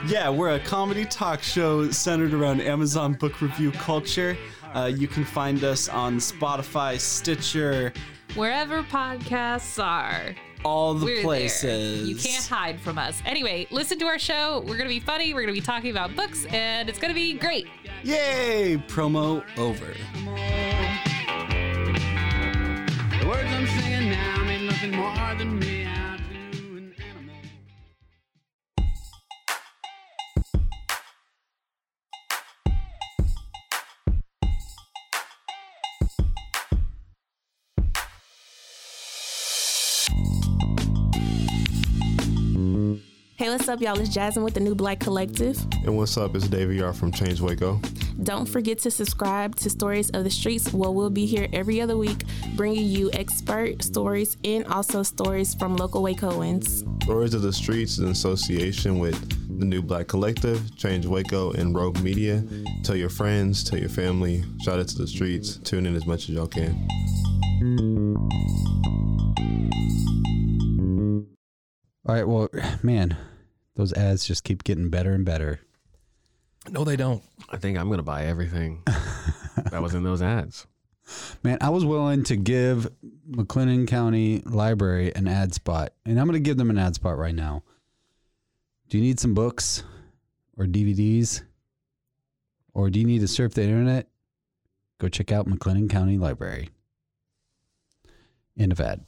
yeah, 0.08 0.30
we're 0.30 0.56
a 0.56 0.60
comedy 0.60 1.06
talk 1.06 1.42
show 1.42 1.90
centered 1.92 2.34
around 2.34 2.62
Amazon 2.62 3.14
book 3.14 3.42
review 3.42 3.72
culture. 3.72 4.38
Uh, 4.74 4.86
you 4.86 5.08
can 5.08 5.24
find 5.26 5.64
us 5.64 5.90
on 5.90 6.18
Spotify, 6.18 7.00
Stitcher, 7.00 7.92
Wherever 8.36 8.84
podcasts 8.84 9.84
are. 9.84 10.36
all 10.64 10.94
the 10.94 11.06
We're 11.06 11.22
places. 11.24 11.62
there. 11.64 12.06
You 12.08 12.16
can't 12.16 12.46
hide 12.46 12.80
from 12.80 13.00
us. 13.00 13.22
Anyway, 13.26 13.66
listen 13.72 13.98
to 14.00 14.06
our 14.06 14.20
show. 14.20 14.60
We're 14.68 14.78
going 14.78 14.88
to 14.88 14.94
be 14.94 15.00
funny. 15.00 15.34
We're 15.34 15.42
going 15.42 15.56
to 15.56 15.60
be 15.60 15.66
talking 15.66 15.90
about 15.90 16.16
books, 16.16 16.46
and 16.52 16.88
it's 16.90 17.00
going 17.00 17.10
to 17.10 17.16
be 17.16 17.34
great. 17.34 17.68
Yay! 18.04 18.78
Promo 18.88 19.44
over. 19.58 19.94
The 23.20 23.28
words 23.28 23.50
I'm 23.52 23.66
singing 23.68 24.12
now 24.12 24.44
mean 24.44 24.68
nothing 24.68 24.92
more 24.96 25.36
than 25.38 25.58
me 25.60 25.69
Hey, 43.40 43.48
what's 43.48 43.70
up, 43.70 43.80
y'all? 43.80 43.98
It's 43.98 44.10
Jasmine 44.10 44.44
with 44.44 44.56
the 44.56 44.60
New 44.60 44.76
Black 44.76 45.00
Collective. 45.00 45.58
And 45.86 45.96
what's 45.96 46.18
up? 46.18 46.36
It's 46.36 46.50
Davey 46.50 46.82
R 46.82 46.92
from 46.92 47.10
Change 47.10 47.40
Waco. 47.40 47.80
Don't 48.22 48.46
forget 48.46 48.80
to 48.80 48.92
subscribe 48.92 49.56
to 49.60 49.70
Stories 49.70 50.10
of 50.10 50.26
the 50.26 50.30
Streets. 50.30 50.74
Well, 50.74 50.94
we'll 50.94 51.10
be 51.10 51.26
here 51.26 51.48
every 51.54 51.80
other 51.80 51.96
week 51.96 52.26
bringing 52.58 52.86
you 52.86 53.10
expert 53.14 53.82
stories 53.82 54.36
and 54.44 54.66
also 54.66 55.04
stories 55.04 55.56
from 55.56 55.78
local 55.78 56.04
Wacoans. 56.04 56.84
Stories 57.04 57.34
of 57.34 57.42
the 57.42 57.54
Streets 57.54 57.94
is 57.94 58.00
in 58.00 58.10
association 58.10 59.00
with 59.00 59.18
the 59.58 59.64
New 59.64 59.82
Black 59.82 60.10
Collective, 60.10 60.76
Change 60.76 61.06
Waco, 61.06 61.54
and 61.54 61.74
Rogue 61.74 62.02
Media. 62.02 62.44
Tell 62.84 62.98
your 62.98 63.08
friends, 63.08 63.64
tell 63.64 63.80
your 63.80 63.88
family, 63.88 64.44
shout 64.66 64.80
it 64.80 64.90
to 64.90 64.98
the 64.98 65.08
streets. 65.08 65.56
Tune 65.64 65.86
in 65.86 65.96
as 65.96 66.06
much 66.06 66.24
as 66.24 66.32
y'all 66.32 66.46
can. 66.46 66.86
All 72.10 72.16
right. 72.16 72.28
Well, 72.28 72.50
man, 72.84 73.16
those 73.76 73.94
ads 73.94 74.26
just 74.26 74.44
keep 74.44 74.64
getting 74.64 74.90
better 74.90 75.14
and 75.14 75.24
better. 75.24 75.60
No, 76.68 76.84
they 76.84 76.96
don't. 76.96 77.22
I 77.52 77.58
think 77.58 77.78
I'm 77.78 77.88
gonna 77.88 78.02
buy 78.02 78.26
everything 78.26 78.82
that 79.70 79.80
was 79.80 79.94
in 79.94 80.02
those 80.02 80.24
ads. 80.24 80.66
Man, 81.44 81.60
I 81.62 81.70
was 81.70 81.86
willing 81.86 82.24
to 82.24 82.36
give 82.36 82.88
McLennan 83.30 83.88
County 83.88 84.42
Library 84.44 85.14
an 85.16 85.28
ad 85.28 85.54
spot, 85.54 85.94
and 86.04 86.20
I'm 86.20 86.26
going 86.26 86.34
to 86.34 86.40
give 86.40 86.58
them 86.58 86.70
an 86.70 86.78
ad 86.78 86.94
spot 86.94 87.18
right 87.18 87.34
now. 87.34 87.64
Do 88.90 88.98
you 89.00 89.04
need 89.04 89.20
some 89.20 89.34
books 89.34 89.82
or 90.56 90.66
DVDs? 90.66 91.42
Or 92.76 92.92
do 92.92 93.00
you 93.00 93.08
need 93.08 93.22
to 93.22 93.28
surf 93.28 93.56
the 93.56 93.64
internet? 93.64 94.08
Go 95.00 95.08
check 95.08 95.32
out 95.32 95.48
McLennan 95.48 95.90
County 95.90 96.20
Library. 96.20 96.70
End 98.56 98.72
of 98.72 98.80
ad. 98.80 99.04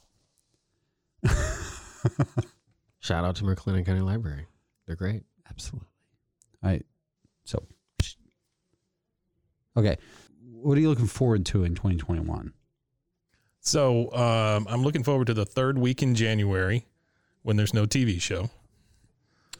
Shout 3.02 3.24
out 3.24 3.34
to 3.36 3.44
McLennan 3.44 3.84
County 3.84 4.00
Library. 4.00 4.46
They're 4.86 4.94
great. 4.94 5.24
Absolutely. 5.50 5.88
All 6.62 6.70
right. 6.70 6.86
So, 7.44 7.60
okay. 9.76 9.98
What 10.52 10.78
are 10.78 10.80
you 10.80 10.88
looking 10.88 11.08
forward 11.08 11.44
to 11.46 11.64
in 11.64 11.74
2021? 11.74 12.52
So 13.58 14.12
um, 14.12 14.68
I'm 14.70 14.84
looking 14.84 15.02
forward 15.02 15.26
to 15.26 15.34
the 15.34 15.44
third 15.44 15.78
week 15.78 16.00
in 16.00 16.14
January 16.14 16.86
when 17.42 17.56
there's 17.56 17.74
no 17.74 17.86
TV 17.86 18.20
show. 18.20 18.50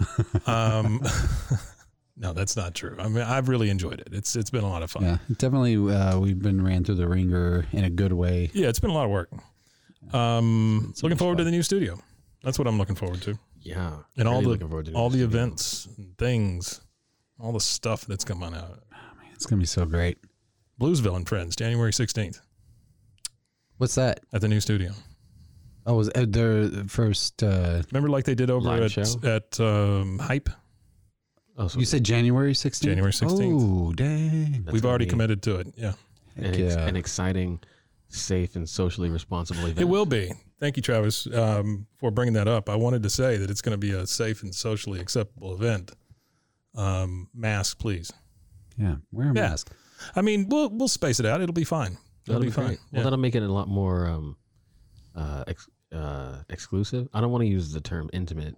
Um, 0.47 1.01
no, 2.17 2.33
that's 2.33 2.57
not 2.57 2.75
true. 2.75 2.97
I 2.99 3.07
mean, 3.07 3.23
I've 3.23 3.49
really 3.49 3.71
enjoyed 3.71 4.01
it. 4.01 4.09
It's 4.11 4.35
it's 4.35 4.51
been 4.51 4.65
a 4.65 4.69
lot 4.69 4.83
of 4.83 4.91
fun. 4.91 5.05
Yeah, 5.05 5.19
definitely. 5.39 5.77
Uh, 5.77 6.19
we've 6.19 6.43
been 6.43 6.65
ran 6.65 6.83
through 6.83 6.97
the 6.97 7.07
ringer 7.07 7.67
in 7.71 7.85
a 7.85 7.91
good 7.91 8.13
way. 8.13 8.51
Yeah, 8.53 8.69
it's 8.69 8.81
been 8.81 8.91
a 8.91 8.95
lot 8.95 9.05
of 9.05 9.11
work. 9.11 9.31
Um, 10.13 10.93
so 10.97 11.07
looking 11.07 11.11
much 11.11 11.19
forward 11.21 11.39
to 11.39 11.45
the 11.45 11.53
new 11.53 11.63
studio. 11.63 12.01
That's 12.43 12.59
what 12.59 12.67
I'm 12.69 12.79
looking 12.79 12.97
forward 12.97 13.23
to. 13.23 13.39
Yeah, 13.61 13.99
And 14.17 14.27
all 14.27 14.43
the 14.43 14.49
looking 14.49 14.69
forward 14.69 14.87
to 14.87 14.93
all 14.95 15.09
the 15.09 15.19
video. 15.19 15.27
events, 15.29 15.87
and 15.97 16.17
things, 16.19 16.81
all 17.39 17.53
the 17.53 17.61
stuff 17.61 18.05
that's 18.07 18.25
coming 18.25 18.55
out. 18.55 18.83
It's 19.35 19.47
gonna 19.47 19.61
be 19.61 19.67
so 19.67 19.85
great. 19.87 20.19
Bluesville 20.81 21.15
and 21.17 21.29
Friends, 21.29 21.55
January 21.55 21.93
16th 21.93 22.41
What's 23.79 23.95
that? 23.97 24.21
at 24.33 24.41
the 24.41 24.49
new 24.49 24.61
studio. 24.61 24.93
Oh, 25.87 25.95
was 25.95 26.09
it 26.15 26.33
their 26.33 26.69
first? 26.89 27.43
Uh, 27.43 27.83
Remember, 27.91 28.09
like 28.09 28.25
they 28.25 28.35
did 28.37 28.51
over 28.51 28.67
Live 28.69 28.83
at 28.85 28.91
show? 28.93 29.19
at 29.25 29.59
um, 29.61 30.19
Hype. 30.21 30.49
Oh, 31.59 31.67
so 31.69 31.79
you 31.81 31.85
said 31.85 32.05
January 32.05 32.53
16th. 32.53 32.83
January 32.83 33.13
16th. 33.13 33.89
Oh, 33.89 33.93
dang! 33.93 34.63
that's 34.63 34.73
We've 34.73 34.87
already 34.87 35.05
be 35.07 35.11
committed 35.11 35.43
to 35.43 35.57
it. 35.57 35.69
Yeah, 35.77 35.93
an, 36.37 36.45
Heck 36.45 36.55
ex- 36.55 36.75
yeah. 36.77 36.87
an 36.87 36.97
exciting, 36.97 37.61
safe, 38.09 38.55
and 38.57 38.69
socially 38.69 39.11
responsible 39.11 39.63
event. 39.65 39.81
it 39.81 39.85
will 39.85 40.07
be. 40.07 40.33
Thank 40.63 40.77
you, 40.77 40.83
Travis, 40.83 41.27
um, 41.35 41.89
for 41.99 42.13
bringing 42.13 42.35
that 42.35 42.47
up. 42.47 42.69
I 42.69 42.77
wanted 42.77 43.03
to 43.03 43.11
say 43.11 43.37
that 43.37 43.51
it's 43.51 43.61
going 43.61 43.73
to 43.73 43.79
be 43.79 43.91
a 43.91 44.07
safe 44.07 44.45
and 44.45 44.55
socially 44.55 45.01
acceptable 45.01 45.55
event. 45.55 45.91
Um, 46.77 47.29
mask, 47.35 47.81
please. 47.81 48.13
Yeah, 48.79 48.95
wear 49.11 49.33
a 49.33 49.35
Yeah. 49.35 49.43
mask. 49.43 49.73
I 50.15 50.23
mean, 50.23 50.49
we'll 50.49 50.71
we'll 50.71 50.87
space 50.87 51.19
it 51.19 51.27
out. 51.27 51.41
It'll 51.41 51.53
be 51.53 51.65
fine. 51.65 51.99
It'll 52.29 52.35
That'll 52.35 52.41
be, 52.43 52.47
be 52.47 52.53
fine. 52.53 52.67
great. 52.67 52.79
Well, 52.79 52.89
Yeah. 53.01 53.03
that'll 53.03 53.19
make 53.19 53.35
it 53.35 53.43
a 53.43 53.53
lot 53.53 53.67
more 53.67 54.07
um, 54.07 54.37
uh, 55.17 55.43
ex- 55.49 55.69
uh, 55.91 56.37
exclusive. 56.49 57.09
I 57.13 57.21
don't 57.21 57.33
want 57.33 57.43
to 57.43 57.49
use 57.49 57.73
the 57.73 57.81
term 57.81 58.09
intimate 58.13 58.55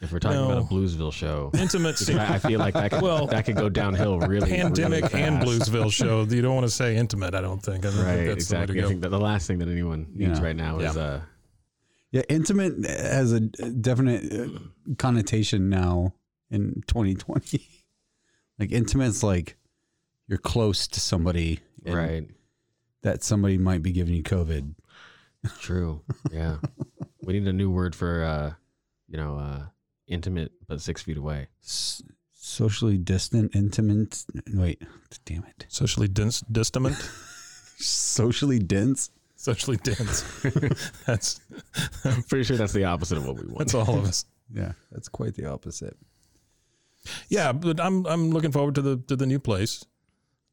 if 0.00 0.10
we're 0.10 0.20
talking 0.20 0.42
about 0.42 0.56
a 0.56 0.62
Bluesville 0.62 1.12
show. 1.12 1.50
Intimate 1.52 1.96
I, 2.18 2.36
I 2.36 2.38
feel 2.38 2.60
like 2.60 2.72
that 2.72 2.92
could, 2.92 3.02
Well, 3.02 3.26
that 3.26 3.44
could 3.44 3.56
go 3.56 3.68
downhill 3.68 4.18
really. 4.20 4.48
pandemic 4.50 5.12
really 5.12 5.22
and. 5.22 5.42
Bluesville 5.42 5.92
show. 5.92 6.22
You 6.24 6.40
don't 6.40 6.54
want 6.54 6.66
to 6.66 6.70
say 6.72 6.96
intimate. 6.96 7.34
I 7.34 7.42
don't 7.42 7.62
think. 7.62 7.84
I 7.84 7.90
don't 7.90 7.98
Right, 7.98 8.14
think 8.16 8.28
that's 8.28 8.44
exactly. 8.44 8.74
the 8.76 8.80
I 8.80 8.82
way 8.82 8.82
to 8.82 8.88
think 8.88 9.00
go. 9.02 9.08
that 9.10 9.16
the 9.18 9.22
last 9.22 9.46
thing 9.46 9.58
that 9.58 9.68
anyone 9.68 10.06
needs 10.14 10.38
Yeah. 10.38 10.44
right 10.44 10.56
now 10.56 10.78
is 10.78 10.96
Yeah. 10.96 11.02
uh, 11.02 11.20
Yeah, 12.12 12.22
intimate 12.28 12.86
has 12.86 13.32
a 13.32 13.40
definite 13.40 14.32
uh, 14.32 14.58
connotation 14.98 15.70
now 15.70 16.12
in 16.50 16.82
2020. 16.86 17.66
like 18.58 18.70
intimate's 18.70 19.22
like 19.22 19.56
you're 20.28 20.38
close 20.38 20.86
to 20.88 21.00
somebody, 21.00 21.60
right. 21.84 22.28
That 23.02 23.24
somebody 23.24 23.58
might 23.58 23.82
be 23.82 23.90
giving 23.90 24.14
you 24.14 24.22
COVID. 24.22 24.74
True. 25.58 26.02
Yeah. 26.30 26.58
we 27.22 27.32
need 27.32 27.48
a 27.48 27.52
new 27.52 27.70
word 27.70 27.96
for 27.96 28.22
uh, 28.22 28.52
you 29.08 29.16
know, 29.16 29.36
uh, 29.38 29.62
intimate 30.06 30.52
but 30.68 30.80
six 30.80 31.02
feet 31.02 31.16
away. 31.16 31.48
S- 31.62 32.02
socially 32.32 32.98
distant, 32.98 33.56
intimate. 33.56 34.24
Wait, 34.52 34.82
damn 35.24 35.44
it. 35.44 35.66
Socially 35.68 36.08
dense, 36.08 36.42
distant, 36.42 36.96
Socially 37.78 38.58
dense. 38.58 39.10
Socially 39.42 39.76
dense. 39.78 40.22
that's 41.06 41.40
I'm 42.04 42.22
pretty 42.22 42.44
sure 42.44 42.56
that's 42.56 42.72
the 42.72 42.84
opposite 42.84 43.18
of 43.18 43.26
what 43.26 43.36
we 43.36 43.42
want. 43.46 43.58
that's 43.58 43.74
all 43.74 43.98
of 43.98 44.04
us. 44.04 44.24
Yeah, 44.54 44.72
that's 44.90 45.08
quite 45.08 45.34
the 45.34 45.46
opposite. 45.46 45.96
Yeah, 47.28 47.52
but 47.52 47.80
I'm 47.80 48.06
I'm 48.06 48.30
looking 48.30 48.52
forward 48.52 48.76
to 48.76 48.82
the 48.82 48.96
to 49.08 49.16
the 49.16 49.26
new 49.26 49.38
place. 49.40 49.84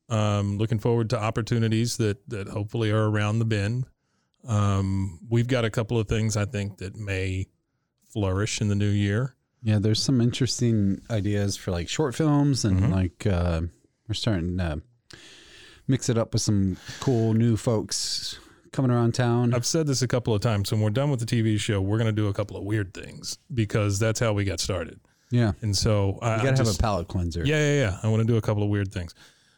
Um, 0.10 0.58
looking 0.58 0.80
forward 0.80 1.12
to 1.12 1.22
opportunities 1.22 1.98
that 1.98 2.28
that 2.30 2.48
hopefully 2.48 2.90
are 2.92 3.08
around 3.10 3.40
the 3.40 3.46
bend. 3.46 3.86
Um, 4.48 5.20
we've 5.30 5.48
got 5.48 5.66
a 5.66 5.70
couple 5.70 6.00
of 6.00 6.08
things 6.08 6.36
I 6.38 6.46
think 6.46 6.78
that 6.78 6.96
may 6.96 7.46
flourish 8.10 8.62
in 8.62 8.70
the 8.70 8.76
new 8.76 8.90
year. 8.90 9.36
Yeah, 9.62 9.78
there's 9.80 10.02
some 10.02 10.22
interesting 10.22 11.02
ideas 11.12 11.58
for 11.58 11.72
like 11.72 11.90
short 11.90 12.16
films 12.16 12.64
and 12.66 12.80
Mhm. 12.82 12.92
like 12.92 13.28
uh, 13.28 13.62
we're 14.08 14.14
starting 14.16 14.58
to 14.58 14.82
mix 15.88 16.08
it 16.10 16.18
up 16.18 16.32
with 16.34 16.42
some 16.42 16.78
cool 17.02 17.34
new 17.34 17.58
folks 17.58 18.40
coming 18.80 18.96
around 18.96 19.14
town. 19.14 19.54
I've 19.54 19.66
said 19.66 19.88
this 19.88 20.02
a 20.02 20.08
couple 20.08 20.34
of 20.34 20.42
times. 20.42 20.72
When 20.72 20.80
we're 20.80 20.90
done 20.90 21.12
with 21.12 21.20
the 21.20 21.26
TV 21.26 21.60
show, 21.60 21.82
we're 21.82 21.98
going 21.98 22.08
to 22.08 22.14
do 22.14 22.28
a 22.28 22.34
couple 22.34 22.56
of 22.56 22.64
weird 22.64 22.94
things 22.94 23.38
because 23.54 24.00
that's 24.00 24.20
how 24.22 24.32
we 24.32 24.46
got 24.46 24.62
started. 24.62 25.02
yeah, 25.32 25.52
And 25.62 25.76
so 25.76 26.18
I 26.22 26.28
you 26.30 26.34
I 26.34 26.38
gotta 26.38 26.48
have 26.50 26.58
just- 26.66 26.80
a 26.80 26.82
palate 26.82 27.08
cleanser. 27.10 27.44
Yeah, 27.46 27.58
yeah, 27.60 27.80
yeah. 27.82 27.98
I 28.02 28.08
want 28.08 28.22
to 28.22 28.28
do 28.28 28.38
a 28.38 28.42
couple 28.42 28.64
of 28.64 28.70
weird 28.70 28.92
things. 28.94 29.14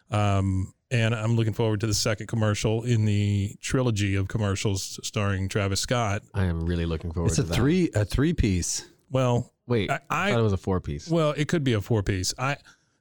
Um, 0.09 0.73
and 0.89 1.13
I'm 1.15 1.35
looking 1.35 1.53
forward 1.53 1.79
to 1.81 1.87
the 1.87 1.93
second 1.93 2.27
commercial 2.27 2.83
in 2.83 3.05
the 3.05 3.55
trilogy 3.61 4.15
of 4.15 4.27
commercials 4.27 4.99
starring 5.03 5.47
Travis 5.49 5.79
Scott. 5.79 6.23
I 6.33 6.45
am 6.45 6.65
really 6.65 6.85
looking 6.87 7.11
forward 7.13 7.29
it's 7.29 7.37
a 7.39 7.43
to 7.43 7.47
that. 7.49 7.55
three 7.55 7.89
a 7.95 8.03
three 8.03 8.33
piece. 8.33 8.85
Well, 9.11 9.53
Wait, 9.67 9.89
I- 9.91 9.99
I, 10.09 10.29
I- 10.29 10.31
thought 10.31 10.39
it 10.39 10.43
was 10.43 10.53
a 10.53 10.57
four 10.57 10.81
piece. 10.81 11.07
well, 11.07 11.31
it 11.37 11.47
could 11.47 11.63
be 11.63 11.73
a 11.73 11.81
four 11.81 12.01
piece. 12.03 12.33
I 12.39 12.57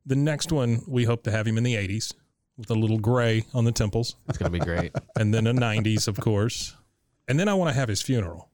the 0.06 0.16
next 0.16 0.52
one 0.52 0.82
we 0.86 1.04
hope 1.04 1.24
to 1.24 1.30
have 1.30 1.46
him 1.46 1.56
in 1.58 1.64
the 1.64 1.74
80s 1.74 2.12
with 2.60 2.70
a 2.70 2.74
little 2.74 2.98
gray 2.98 3.44
on 3.54 3.64
the 3.64 3.72
temples, 3.72 4.16
It's 4.28 4.38
gonna 4.38 4.50
be 4.50 4.58
great. 4.60 4.92
and 5.18 5.32
then 5.34 5.46
a 5.46 5.52
'90s, 5.54 6.06
of 6.08 6.16
course, 6.20 6.74
and 7.28 7.38
then 7.40 7.48
I 7.48 7.54
want 7.54 7.70
to 7.70 7.74
have 7.74 7.88
his 7.88 8.02
funeral. 8.02 8.48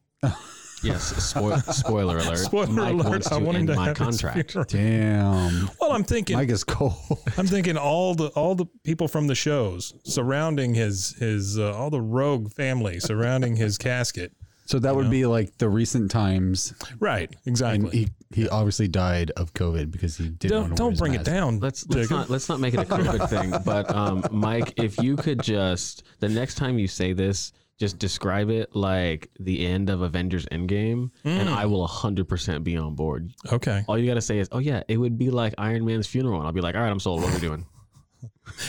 Yes. 0.83 1.05
Spoil, 1.31 1.59
spoiler 1.59 2.19
alert. 2.19 2.37
Spoiler 2.51 2.66
Mike 2.66 2.92
alert, 2.92 3.09
wants 3.09 3.33
I 3.33 3.38
want 3.38 3.57
him 3.57 3.61
end 3.61 3.69
to 3.69 3.75
my 3.77 3.87
have 3.87 3.97
his 3.99 4.21
contract. 4.21 4.53
funeral. 4.53 4.66
Damn. 4.69 5.71
Well, 5.81 5.92
I'm 5.92 6.05
thinking 6.05 6.37
Mike 6.37 6.51
is 6.51 6.64
cold. 6.64 6.95
I'm 7.38 7.47
thinking 7.47 7.77
all 7.79 8.14
the 8.14 8.29
all 8.29 8.55
the 8.55 8.66
people 8.85 9.09
from 9.09 9.27
the 9.27 9.35
shows 9.35 9.95
surrounding 10.05 10.75
his 10.75 11.16
his 11.19 11.59
uh, 11.59 11.75
all 11.75 11.88
the 11.90 12.01
rogue 12.01 12.53
family 12.53 13.01
surrounding 13.01 13.57
his 13.57 13.79
casket. 13.79 14.33
So 14.66 14.79
that 14.81 14.95
would 14.95 15.11
be 15.11 15.25
like 15.27 15.57
the 15.59 15.69
recent 15.69 16.11
times. 16.11 16.75
Right, 16.99 17.29
And 17.31 17.38
exactly. 17.47 17.90
he, 17.99 18.09
he 18.35 18.49
obviously 18.49 18.89
died 18.89 19.31
of 19.37 19.55
COVID 19.55 19.91
because 19.91 20.17
he 20.17 20.29
didn't 20.29 20.51
don't 20.51 20.62
want 20.62 20.77
to 20.77 20.83
don't 20.83 20.99
bring 20.99 21.15
it 21.15 21.25
down. 21.25 21.61
Let's 21.61 21.87
let's 21.89 22.09
Jacob. 22.09 22.11
not 22.17 22.31
let's 22.31 22.49
not 22.49 22.61
make 22.61 22.75
it 22.75 22.81
a 22.81 22.85
COVID 22.85 23.29
thing. 23.31 23.55
But 23.65 23.95
um, 23.95 24.25
Mike, 24.31 24.75
if 24.77 24.99
you 25.03 25.17
could 25.17 25.43
just 25.43 26.03
the 26.21 26.29
next 26.29 26.57
time 26.57 26.79
you 26.79 26.89
say 26.89 27.12
this, 27.12 27.53
just 27.79 27.99
describe 27.99 28.51
it 28.51 28.75
like 28.75 29.31
the 29.39 29.67
end 29.67 29.91
of 29.91 30.01
Avengers 30.01 30.47
Endgame, 30.47 31.11
and 31.25 31.49
I 31.49 31.67
will 31.67 31.87
hundred 31.87 32.29
percent 32.29 32.65
be 32.65 32.77
on 32.77 32.95
board. 32.95 33.33
Okay. 33.53 33.85
All 33.87 33.99
you 33.99 34.07
got 34.07 34.15
to 34.15 34.21
say 34.23 34.39
is, 34.39 34.49
"Oh 34.51 34.59
yeah, 34.59 34.83
it 34.89 34.97
would 34.97 35.19
be 35.19 35.31
like 35.31 35.55
Iron 35.59 35.85
Man's 35.85 36.07
funeral," 36.07 36.39
and 36.39 36.47
I'll 36.47 36.53
be 36.53 36.61
like, 36.61 36.75
"All 36.75 36.81
right, 36.81 36.91
I'm 36.91 37.01
sold. 37.01 37.23
What 37.23 37.31
are 37.31 37.35
we 37.35 37.41
doing?" 37.41 37.67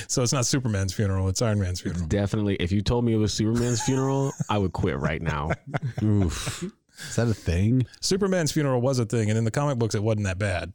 So 0.08 0.24
it's 0.24 0.34
not 0.34 0.46
Superman's 0.46 0.93
funeral; 0.93 1.30
it's 1.30 1.41
Iron 1.41 1.60
Man's 1.60 1.82
funeral. 1.82 2.06
Definitely. 2.08 2.56
If 2.56 2.72
you 2.72 2.82
told 2.82 3.06
me 3.06 3.13
it 3.13 3.17
was 3.17 3.34
Superman's 3.34 3.82
funeral, 3.82 4.34
I 4.50 4.58
would 4.58 4.74
quit 4.74 4.98
right 4.98 5.22
now. 5.22 5.52
Oof. 6.04 6.63
Is 7.10 7.15
that 7.15 7.27
a 7.27 7.33
thing? 7.33 7.86
Superman's 8.01 8.51
funeral 8.51 8.81
was 8.81 8.99
a 8.99 9.05
thing, 9.05 9.29
and 9.29 9.38
in 9.38 9.43
the 9.45 9.51
comic 9.51 9.77
books, 9.77 9.95
it 9.95 10.03
wasn't 10.03 10.25
that 10.25 10.38
bad. 10.39 10.73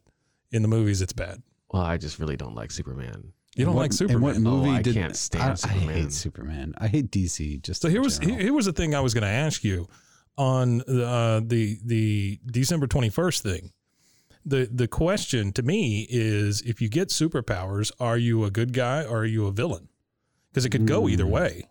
In 0.51 0.61
the 0.61 0.67
movies, 0.67 1.01
it's 1.01 1.13
bad. 1.13 1.41
Well, 1.71 1.81
I 1.81 1.97
just 1.97 2.19
really 2.19 2.37
don't 2.37 2.55
like 2.55 2.71
Superman. 2.71 3.33
You 3.55 3.65
don't 3.65 3.73
What- 3.75 3.81
like 3.81 3.89
and 3.91 3.97
Superman. 3.97 4.21
what 4.21 4.37
movie 4.37 4.69
Oh, 4.69 4.73
I 4.73 4.81
did 4.81 4.93
can't 4.95 5.15
stand 5.15 5.43
I, 5.43 5.51
I 5.51 5.55
Superman. 5.55 5.87
hate 5.95 6.11
Superman. 6.13 6.73
I 6.77 6.87
hate 6.87 7.11
DC. 7.11 7.61
Just 7.61 7.81
So 7.81 7.87
in 7.87 7.91
here 7.93 8.01
was 8.01 8.19
general. 8.19 8.39
here 8.39 8.53
was 8.53 8.65
the 8.65 8.73
thing 8.73 8.95
I 8.95 8.99
was 8.99 9.13
going 9.13 9.23
to 9.23 9.27
ask 9.27 9.63
you 9.63 9.87
on 10.37 10.81
uh, 10.81 11.41
the 11.45 11.79
the 11.83 12.39
December 12.45 12.87
twenty 12.87 13.09
first 13.09 13.43
thing. 13.43 13.71
The 14.45 14.67
the 14.71 14.87
question 14.87 15.51
to 15.53 15.61
me 15.63 16.07
is 16.09 16.61
if 16.61 16.81
you 16.81 16.89
get 16.89 17.09
superpowers, 17.09 17.91
are 17.99 18.17
you 18.17 18.43
a 18.43 18.49
good 18.51 18.73
guy 18.73 19.03
or 19.03 19.19
are 19.19 19.25
you 19.25 19.45
a 19.47 19.51
villain? 19.51 19.87
Because 20.51 20.65
it 20.65 20.69
could 20.69 20.85
go 20.87 21.07
either 21.07 21.25
Hmm. 21.25 21.31
way. 21.31 21.67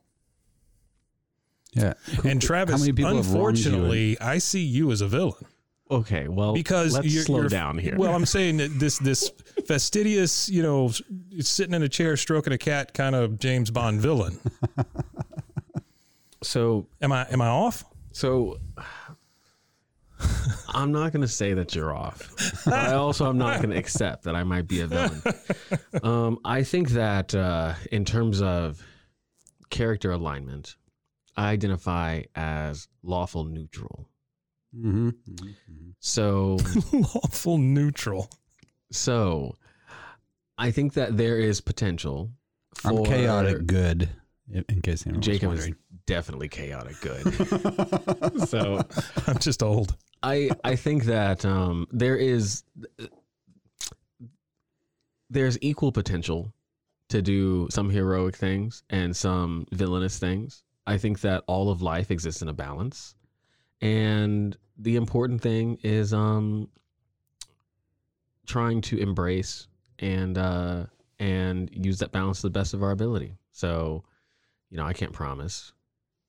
Yeah. 1.73 1.95
And 2.25 2.41
Travis, 2.41 2.81
many 2.81 2.93
people 2.93 3.17
have 3.17 3.25
you 3.27 3.33
unfortunately, 3.33 4.21
I 4.21 4.39
see 4.39 4.63
you 4.63 4.91
as 4.93 5.01
a 5.01 5.09
villain 5.09 5.47
Okay, 5.93 6.27
well, 6.27 6.55
because 6.55 6.95
let's 6.95 7.07
you're, 7.09 7.23
slow 7.23 7.37
you're- 7.39 7.49
down 7.51 7.77
here. 7.77 7.97
Well, 7.99 8.15
I'm 8.15 8.25
saying 8.37 8.57
that 8.59 8.79
this 8.79 8.99
this 8.99 9.31
fastidious, 9.67 10.49
you 10.49 10.63
know, 10.63 10.91
sitting 11.41 11.75
in 11.75 11.83
a 11.83 11.89
chair 11.89 12.17
stroking 12.17 12.55
a 12.55 12.59
cat 12.59 12.95
kind 12.95 13.15
of 13.15 13.39
James 13.39 13.71
Bond 13.71 14.01
villain. 14.01 14.39
so 16.43 16.87
Am 17.03 17.13
I 17.13 17.27
am 17.31 17.43
I 17.43 17.49
off? 17.49 17.85
So 18.13 18.59
I'm 20.69 20.93
not 20.93 21.13
going 21.13 21.21
to 21.23 21.29
say 21.29 21.53
that 21.53 21.75
you're 21.75 21.95
off. 21.95 22.63
But 22.65 22.75
I 22.75 22.95
also 22.95 23.29
am 23.29 23.37
not 23.37 23.59
going 23.59 23.71
to 23.71 23.77
accept 23.77 24.25
that 24.25 24.35
I 24.35 24.45
might 24.45 24.67
be 24.67 24.81
a 24.81 24.87
villain. 24.87 25.23
Um, 26.03 26.39
I 26.45 26.63
think 26.63 26.91
that 26.91 27.35
uh, 27.35 27.75
in 27.91 28.05
terms 28.07 28.41
of 28.41 28.83
character 29.69 30.11
alignment, 30.13 30.77
I 31.37 31.51
identify 31.51 32.23
as 32.35 32.89
lawful 33.03 33.45
neutral. 33.45 34.09
hmm 34.75 35.11
So, 36.01 36.59
Lawful 36.93 37.59
neutral. 37.59 38.31
so 38.91 39.57
I 40.59 40.71
think 40.71 40.95
that 40.95 41.17
there 41.17 41.39
is 41.39 41.61
potential. 41.61 42.31
For 42.75 42.89
I'm 42.91 43.05
chaotic 43.05 43.67
good. 43.67 44.09
In 44.51 44.65
in 44.69 44.81
case 44.83 45.07
anyone 45.07 45.21
was 45.21 45.27
Jacob 45.27 45.53
is 45.53 45.71
definitely 46.07 46.49
chaotic 46.49 47.01
good. 47.01 47.23
so 48.49 48.81
I'm 49.27 49.39
just 49.39 49.63
old. 49.63 49.97
I 50.23 50.51
I 50.65 50.77
think 50.77 51.05
that 51.05 51.45
um, 51.45 51.87
there 51.91 52.17
is 52.17 52.65
there's 55.31 55.59
equal 55.63 55.93
potential 55.93 56.53
to 57.09 57.23
do 57.23 57.69
some 57.71 57.91
heroic 57.91 58.37
things 58.37 58.83
and 58.91 59.15
some 59.17 59.67
villainous 59.73 60.19
things. 60.19 60.65
I 60.87 60.99
think 60.99 61.21
that 61.21 61.45
all 61.47 61.71
of 61.71 61.83
life 61.83 62.11
exists 62.11 62.43
in 62.43 62.49
a 62.49 62.53
balance, 62.53 63.15
and 63.81 64.57
the 64.77 64.97
important 64.97 65.41
thing 65.41 65.79
is 65.83 66.13
um, 66.13 66.69
trying 68.47 68.81
to 68.83 68.99
embrace 68.99 69.69
and 69.99 70.37
uh, 70.37 70.87
and 71.19 71.71
use 71.73 71.99
that 72.01 72.13
balance 72.13 72.41
to 72.41 72.49
the 72.49 72.51
best 72.51 72.75
of 72.75 72.83
our 72.83 72.91
ability. 72.91 73.37
So, 73.53 74.05
you 74.71 74.77
know, 74.77 74.85
I 74.85 74.93
can't 74.93 75.13
promise. 75.13 75.73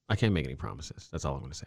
I 0.09 0.15
can't 0.15 0.33
make 0.33 0.45
any 0.45 0.55
promises. 0.55 1.09
That's 1.11 1.25
all 1.25 1.33
I'm 1.33 1.39
going 1.39 1.51
to 1.51 1.65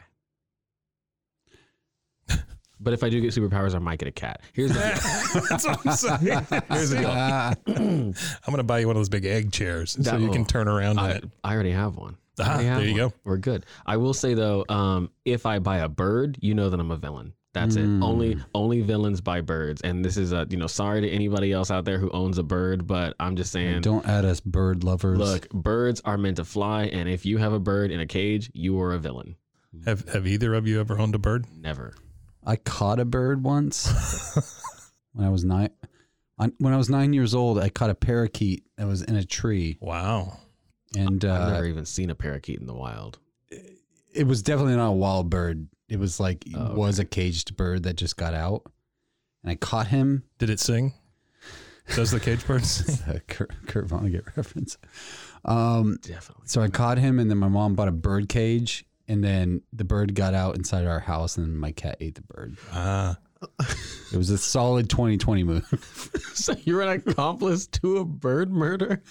say. 2.31 2.39
But 2.79 2.93
if 2.93 3.03
I 3.03 3.09
do 3.09 3.21
get 3.21 3.33
superpowers, 3.35 3.75
I 3.75 3.79
might 3.79 3.99
get 3.99 4.09
a 4.09 4.13
cat. 4.13 4.43
Here's 4.53 4.73
the 4.73 4.81
deal. 4.81 5.43
That's 5.51 5.67
what 5.67 5.87
I'm 5.87 5.93
saying. 5.97 6.47
Here's 6.71 6.91
the 6.91 6.99
deal. 6.99 7.11
I'm 7.77 8.15
going 8.47 8.57
to 8.59 8.63
buy 8.65 8.81
you 8.81 8.87
one 8.87 8.97
of 8.97 9.01
those 9.01 9.09
big 9.09 9.25
egg 9.25 9.51
chairs 9.53 9.93
so 9.93 10.03
That- 10.03 10.21
you 10.21 10.31
can 10.31 10.43
oh, 10.43 10.45
turn 10.45 10.69
around 10.69 10.93
in 10.93 11.05
I, 11.05 11.11
it. 11.13 11.25
I 11.43 11.55
already 11.55 11.73
have 11.73 11.97
one. 11.97 12.17
I 12.39 12.43
Ah, 12.43 12.49
already 12.53 12.67
have 12.69 12.79
there 12.81 12.87
you 12.89 13.01
one. 13.03 13.09
go. 13.11 13.15
We're 13.25 13.37
good. 13.39 13.65
I 13.87 13.97
will 13.97 14.13
say 14.15 14.35
though, 14.35 14.65
um, 14.69 15.11
if 15.25 15.47
I 15.47 15.59
buy 15.59 15.79
a 15.79 15.89
bird, 15.89 16.37
you 16.43 16.55
know 16.55 16.69
that 16.69 16.79
I'm 16.79 16.91
a 16.91 16.97
villain. 16.99 17.33
That's 17.55 17.77
Mm. 17.77 18.01
it. 18.01 18.05
Only 18.05 18.37
only 18.55 18.83
villains 18.83 19.23
buy 19.23 19.41
birds. 19.41 19.81
And 19.81 20.05
this 20.05 20.19
is 20.19 20.33
a 20.33 20.47
you 20.51 20.59
know 20.59 20.67
sorry 20.67 21.01
to 21.01 21.09
anybody 21.09 21.53
else 21.53 21.71
out 21.71 21.87
there 21.87 21.99
who 21.99 22.11
owns 22.11 22.37
a 22.37 22.43
bird, 22.43 22.87
but 22.87 23.15
I'm 23.19 23.37
just 23.37 23.51
saying. 23.53 23.81
don't 23.81 24.07
add 24.07 24.27
us 24.27 24.41
bird 24.41 24.85
lovers. 24.85 25.17
Look, 25.19 25.49
birds 25.49 26.03
are 26.05 26.19
meant 26.19 26.37
to 26.37 26.45
fly, 26.45 26.85
and 26.85 27.09
if 27.09 27.25
you 27.25 27.39
have 27.39 27.55
a 27.55 27.59
bird 27.59 27.91
in 27.91 28.01
a 28.01 28.07
cage, 28.07 28.51
you 28.53 28.79
are 28.83 28.93
a 28.93 28.99
villain. 28.99 29.37
Have 29.87 30.07
Have 30.11 30.27
either 30.27 30.53
of 30.53 30.67
you 30.69 30.79
ever 30.81 30.99
owned 30.99 31.15
a 31.15 31.19
bird? 31.19 31.47
Never. 31.59 31.95
I 32.47 32.57
caught 32.57 33.01
a 33.01 33.05
bird 33.05 33.43
once 33.43 33.87
when 35.13 35.27
I 35.27 35.31
was 35.31 35.45
nine. 35.45 35.71
When 36.59 36.73
I 36.73 36.77
was 36.77 36.89
nine 36.91 37.13
years 37.13 37.35
old, 37.35 37.59
I 37.59 37.69
caught 37.71 37.91
a 37.91 37.95
parakeet 37.95 38.65
that 38.77 38.87
was 38.87 39.03
in 39.03 39.17
a 39.17 39.25
tree, 39.25 39.79
Wow. 39.81 40.39
and 40.97 41.25
I've 41.25 41.43
uh, 41.49 41.51
never 41.53 41.67
even 41.67 41.87
seen 41.87 42.11
a 42.11 42.15
parakeet 42.15 42.61
in 42.61 42.67
the 42.67 42.75
wild. 42.75 43.19
it 44.13 44.27
was 44.27 44.43
definitely 44.43 44.77
not 44.77 44.89
a 44.89 44.93
wild 44.93 45.29
bird. 45.31 45.69
It 45.89 45.99
was 45.99 46.21
like 46.21 46.45
Oh, 46.55 46.61
okay. 46.61 46.75
was 46.75 46.99
a 46.99 47.05
caged 47.05 47.57
bird 47.57 47.83
that 47.85 47.97
just 47.97 48.17
got 48.17 48.35
out, 48.35 48.63
and 49.43 49.51
I 49.51 49.55
caught 49.57 49.87
him. 49.89 50.25
Did 50.39 50.51
it 50.51 50.61
sing? 50.61 50.93
Does 51.95 52.11
the 52.11 52.21
cage 52.21 52.47
bird 52.47 52.65
sing? 52.67 52.99
a 53.15 53.21
Kurt, 53.29 53.53
Kurt 53.67 53.87
Vonnegut 53.89 54.37
reference. 54.37 54.77
Um, 55.45 55.99
Definitely. 56.03 56.49
so 56.49 56.61
I 56.61 56.69
caught 56.69 56.99
him, 56.99 57.19
and 57.19 57.31
then 57.31 57.39
my 57.39 57.49
mom 57.49 57.75
bought 57.77 57.89
a 57.89 57.93
bird 57.93 58.29
cage, 58.29 58.85
and 59.09 59.23
then 59.23 59.63
the 59.73 59.85
bird 59.85 60.15
got 60.15 60.35
out 60.35 60.57
inside 60.57 60.87
our 60.87 61.01
house, 61.01 61.37
and 61.37 61.59
my 61.59 61.73
cat 61.73 61.97
ate 62.01 62.15
the 62.17 62.23
bird. 62.23 62.57
Ah. 62.73 63.17
It 64.13 64.17
was 64.17 64.31
a 64.31 64.39
solid 64.39 64.89
2020 64.89 65.43
move. 65.45 66.21
so 66.35 66.55
you're 66.63 66.81
an 66.81 66.89
accomplice 67.07 67.67
to 67.69 67.99
a 67.99 68.05
bird 68.05 68.51
murder? 68.53 69.03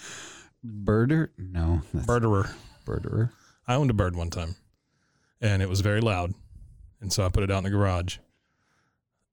Birder? 0.66 1.28
No, 1.38 1.82
that's 1.92 2.06
Birderer. 2.06 2.50
birderer. 2.86 3.30
I 3.68 3.74
owned 3.74 3.90
a 3.90 3.94
bird 3.94 4.16
one 4.16 4.30
time, 4.30 4.56
and 5.40 5.62
it 5.62 5.68
was 5.68 5.80
very 5.80 6.00
loud, 6.00 6.32
and 7.00 7.12
so 7.12 7.24
I 7.24 7.28
put 7.28 7.42
it 7.44 7.50
out 7.50 7.58
in 7.58 7.64
the 7.64 7.70
garage, 7.70 8.16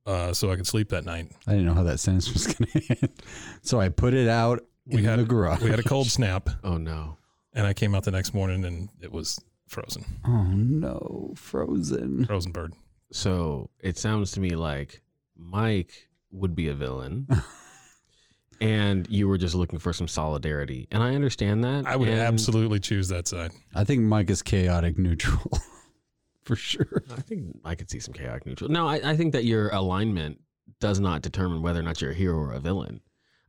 uh, 0.05 0.33
so 0.33 0.51
I 0.51 0.55
could 0.57 0.67
sleep 0.67 0.89
that 0.89 1.05
night. 1.05 1.31
I 1.47 1.51
didn't 1.51 1.65
know 1.65 1.73
how 1.73 1.83
that 1.83 1.99
sentence 1.99 2.31
was 2.33 2.45
going 2.53 2.69
to 2.71 2.97
end. 3.01 3.13
So 3.61 3.79
I 3.79 3.89
put 3.89 4.13
it 4.13 4.27
out 4.27 4.61
We 4.85 4.99
in 4.99 5.05
had 5.05 5.19
the 5.19 5.23
garage. 5.23 5.61
We 5.61 5.69
had 5.69 5.79
a 5.79 5.83
cold 5.83 6.07
snap, 6.07 6.49
Oh 6.63 6.77
no. 6.77 7.17
and 7.53 7.65
I 7.65 7.73
came 7.73 7.95
out 7.95 8.03
the 8.03 8.11
next 8.11 8.33
morning, 8.33 8.65
and 8.65 8.89
it 9.01 9.11
was 9.11 9.39
frozen, 9.73 10.05
Oh 10.25 10.43
no, 10.53 11.33
frozen. 11.35 12.25
frozen 12.25 12.51
bird. 12.51 12.73
So 13.11 13.69
it 13.81 13.97
sounds 13.97 14.31
to 14.31 14.39
me 14.39 14.51
like 14.51 15.01
Mike 15.35 16.07
would 16.31 16.55
be 16.55 16.67
a 16.69 16.73
villain. 16.73 17.27
and 18.61 19.07
you 19.09 19.27
were 19.27 19.37
just 19.37 19.55
looking 19.55 19.79
for 19.79 19.93
some 19.93 20.07
solidarity. 20.07 20.87
And 20.91 21.03
I 21.03 21.15
understand 21.15 21.63
that. 21.63 21.85
I 21.85 21.95
would 21.95 22.07
and 22.07 22.19
absolutely 22.19 22.79
choose 22.79 23.09
that 23.09 23.27
side. 23.27 23.51
I 23.75 23.83
think 23.83 24.01
Mike 24.03 24.29
is 24.29 24.41
chaotic 24.41 24.97
neutral. 24.97 25.51
For 26.43 26.55
sure. 26.57 27.03
I 27.09 27.21
think 27.21 27.57
I 27.63 27.73
could 27.75 27.89
see 27.89 27.99
some 27.99 28.13
chaotic 28.13 28.45
neutral. 28.45 28.69
No, 28.69 28.85
I, 28.87 29.11
I 29.11 29.15
think 29.15 29.31
that 29.31 29.45
your 29.45 29.69
alignment 29.69 30.41
does 30.81 30.99
not 30.99 31.21
determine 31.21 31.61
whether 31.61 31.79
or 31.79 31.83
not 31.83 32.01
you're 32.01 32.11
a 32.11 32.15
hero 32.15 32.37
or 32.37 32.51
a 32.51 32.59
villain. 32.59 32.99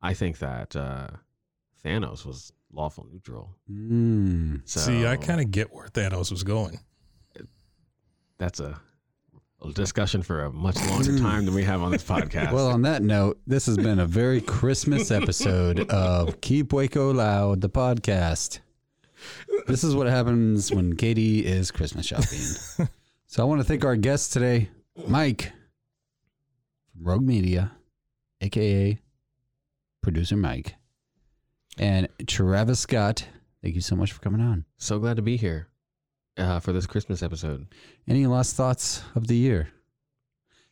I 0.01 0.15
think 0.15 0.39
that 0.39 0.77
uh, 0.77 1.09
Thanos 1.85 2.25
was 2.25 2.53
lawful 2.75 3.07
neutral. 3.11 3.55
Mm. 3.71 4.63
So 4.65 4.81
See, 4.81 5.07
I 5.07 5.17
kind 5.17 5.41
of 5.41 5.51
get 5.51 5.73
where 5.73 5.87
Thanos 5.89 6.31
was 6.31 6.43
going. 6.43 6.81
that's 8.39 8.61
a, 8.61 8.81
a 9.63 9.73
discussion 9.73 10.23
for 10.23 10.45
a 10.45 10.53
much 10.53 10.77
longer 10.89 11.17
time 11.19 11.45
than 11.47 11.55
we 11.55 11.65
have 11.65 11.83
on 11.83 11.93
this 11.93 12.05
podcast. 12.09 12.53
Well, 12.53 12.69
on 12.69 12.83
that 12.83 13.03
note, 13.03 13.41
this 13.47 13.67
has 13.67 13.77
been 13.77 13.99
a 13.99 14.07
very 14.07 14.41
Christmas 14.41 15.11
episode 15.11 15.81
of 15.91 16.41
Keep 16.41 16.73
Waco 16.73 17.13
Loud, 17.13 17.61
the 17.61 17.71
podcast. 17.71 18.61
This 19.67 19.85
is 19.85 19.95
what 19.95 20.07
happens 20.07 20.71
when 20.71 20.97
Katie 20.97 21.47
is 21.47 21.71
Christmas 21.71 22.05
shopping. 22.07 22.89
so 23.27 23.43
I 23.43 23.45
want 23.47 23.61
to 23.61 23.65
thank 23.67 23.85
our 23.85 23.97
guest 23.97 24.33
today, 24.33 24.69
Mike 25.07 25.53
from 26.93 27.05
Rogue 27.07 27.23
Media, 27.23 27.73
aka 28.41 28.99
producer 30.03 30.37
Mike. 30.37 30.75
And 31.79 32.09
Travis 32.27 32.81
Scott, 32.81 33.27
thank 33.63 33.75
you 33.75 33.81
so 33.81 33.97
much 33.97 34.13
for 34.13 34.21
coming 34.21 34.41
on. 34.41 34.65
So 34.77 34.99
glad 34.99 35.17
to 35.17 35.23
be 35.23 35.37
here 35.37 35.69
uh, 36.37 36.61
for 36.61 36.73
this 36.73 36.87
Christmas 36.87 37.23
episode. 37.23 37.67
Any 38.09 38.27
last 38.27 38.57
thoughts 38.57 39.03
of 39.15 39.27
the 39.27 39.37
year? 39.37 39.69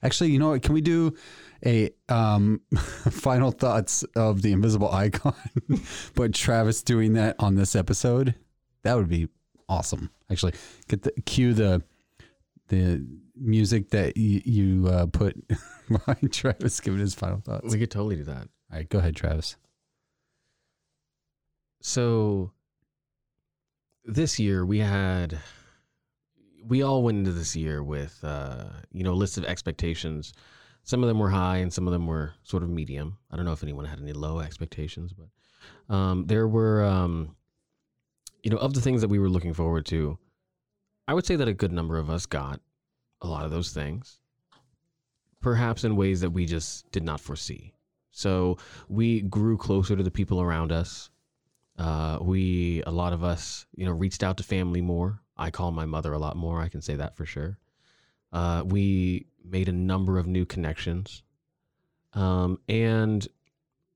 Actually, 0.02 0.30
you 0.30 0.38
know 0.38 0.50
what? 0.50 0.62
Can 0.62 0.74
we 0.74 0.80
do 0.80 1.14
a 1.64 1.90
um, 2.08 2.60
final 2.74 3.52
thoughts 3.52 4.02
of 4.16 4.42
the 4.42 4.52
invisible 4.52 4.90
icon, 4.90 5.34
but 6.14 6.34
Travis 6.34 6.82
doing 6.82 7.12
that 7.14 7.36
on 7.38 7.54
this 7.54 7.76
episode? 7.76 8.34
That 8.82 8.96
would 8.96 9.08
be 9.08 9.28
awesome. 9.68 10.10
Actually, 10.30 10.54
get 10.88 11.02
the 11.02 11.12
cue 11.24 11.54
the 11.54 11.82
the 12.68 13.06
music 13.36 13.90
that 13.90 14.16
you, 14.16 14.40
you 14.44 14.88
uh, 14.88 15.06
put 15.06 15.36
behind 15.88 16.32
Travis 16.32 16.80
giving 16.80 17.00
his 17.00 17.14
final 17.14 17.40
thoughts. 17.40 17.72
We 17.72 17.78
could 17.78 17.90
totally 17.90 18.16
do 18.16 18.24
that. 18.24 18.48
All 18.70 18.78
right, 18.78 18.88
go 18.88 18.98
ahead, 18.98 19.14
Travis. 19.14 19.56
So 21.82 22.52
this 24.04 24.38
year 24.38 24.64
we 24.64 24.78
had 24.78 25.38
we 26.64 26.82
all 26.82 27.02
went 27.02 27.18
into 27.18 27.32
this 27.32 27.56
year 27.56 27.82
with 27.82 28.18
uh, 28.22 28.66
you 28.92 29.02
know 29.02 29.14
lists 29.14 29.36
of 29.36 29.44
expectations. 29.44 30.32
Some 30.84 31.02
of 31.02 31.08
them 31.08 31.18
were 31.18 31.30
high 31.30 31.58
and 31.58 31.72
some 31.72 31.86
of 31.86 31.92
them 31.92 32.06
were 32.06 32.34
sort 32.44 32.62
of 32.62 32.70
medium. 32.70 33.18
I 33.30 33.36
don't 33.36 33.44
know 33.44 33.52
if 33.52 33.64
anyone 33.64 33.84
had 33.84 34.00
any 34.00 34.12
low 34.12 34.38
expectations, 34.38 35.12
but 35.12 35.94
um, 35.94 36.26
there 36.26 36.46
were 36.46 36.84
um, 36.84 37.34
you 38.44 38.50
know 38.50 38.58
of 38.58 38.74
the 38.74 38.80
things 38.80 39.00
that 39.00 39.08
we 39.08 39.18
were 39.18 39.28
looking 39.28 39.52
forward 39.52 39.84
to. 39.86 40.18
I 41.08 41.14
would 41.14 41.26
say 41.26 41.34
that 41.34 41.48
a 41.48 41.54
good 41.54 41.72
number 41.72 41.98
of 41.98 42.10
us 42.10 42.26
got 42.26 42.60
a 43.22 43.26
lot 43.26 43.44
of 43.44 43.50
those 43.50 43.72
things, 43.72 44.20
perhaps 45.40 45.82
in 45.82 45.96
ways 45.96 46.20
that 46.20 46.30
we 46.30 46.46
just 46.46 46.90
did 46.92 47.02
not 47.02 47.20
foresee. 47.20 47.74
So 48.12 48.58
we 48.88 49.22
grew 49.22 49.56
closer 49.56 49.96
to 49.96 50.02
the 50.02 50.12
people 50.12 50.40
around 50.40 50.70
us. 50.70 51.10
Uh, 51.78 52.18
we, 52.20 52.82
a 52.86 52.90
lot 52.90 53.12
of 53.12 53.24
us, 53.24 53.66
you 53.74 53.86
know, 53.86 53.92
reached 53.92 54.22
out 54.22 54.36
to 54.36 54.42
family 54.42 54.80
more. 54.80 55.20
I 55.36 55.50
call 55.50 55.72
my 55.72 55.86
mother 55.86 56.12
a 56.12 56.18
lot 56.18 56.36
more. 56.36 56.60
I 56.60 56.68
can 56.68 56.82
say 56.82 56.96
that 56.96 57.16
for 57.16 57.26
sure. 57.26 57.58
Uh, 58.32 58.62
we 58.64 59.26
made 59.44 59.68
a 59.68 59.72
number 59.72 60.18
of 60.18 60.26
new 60.26 60.44
connections. 60.44 61.22
Um, 62.14 62.58
and 62.68 63.26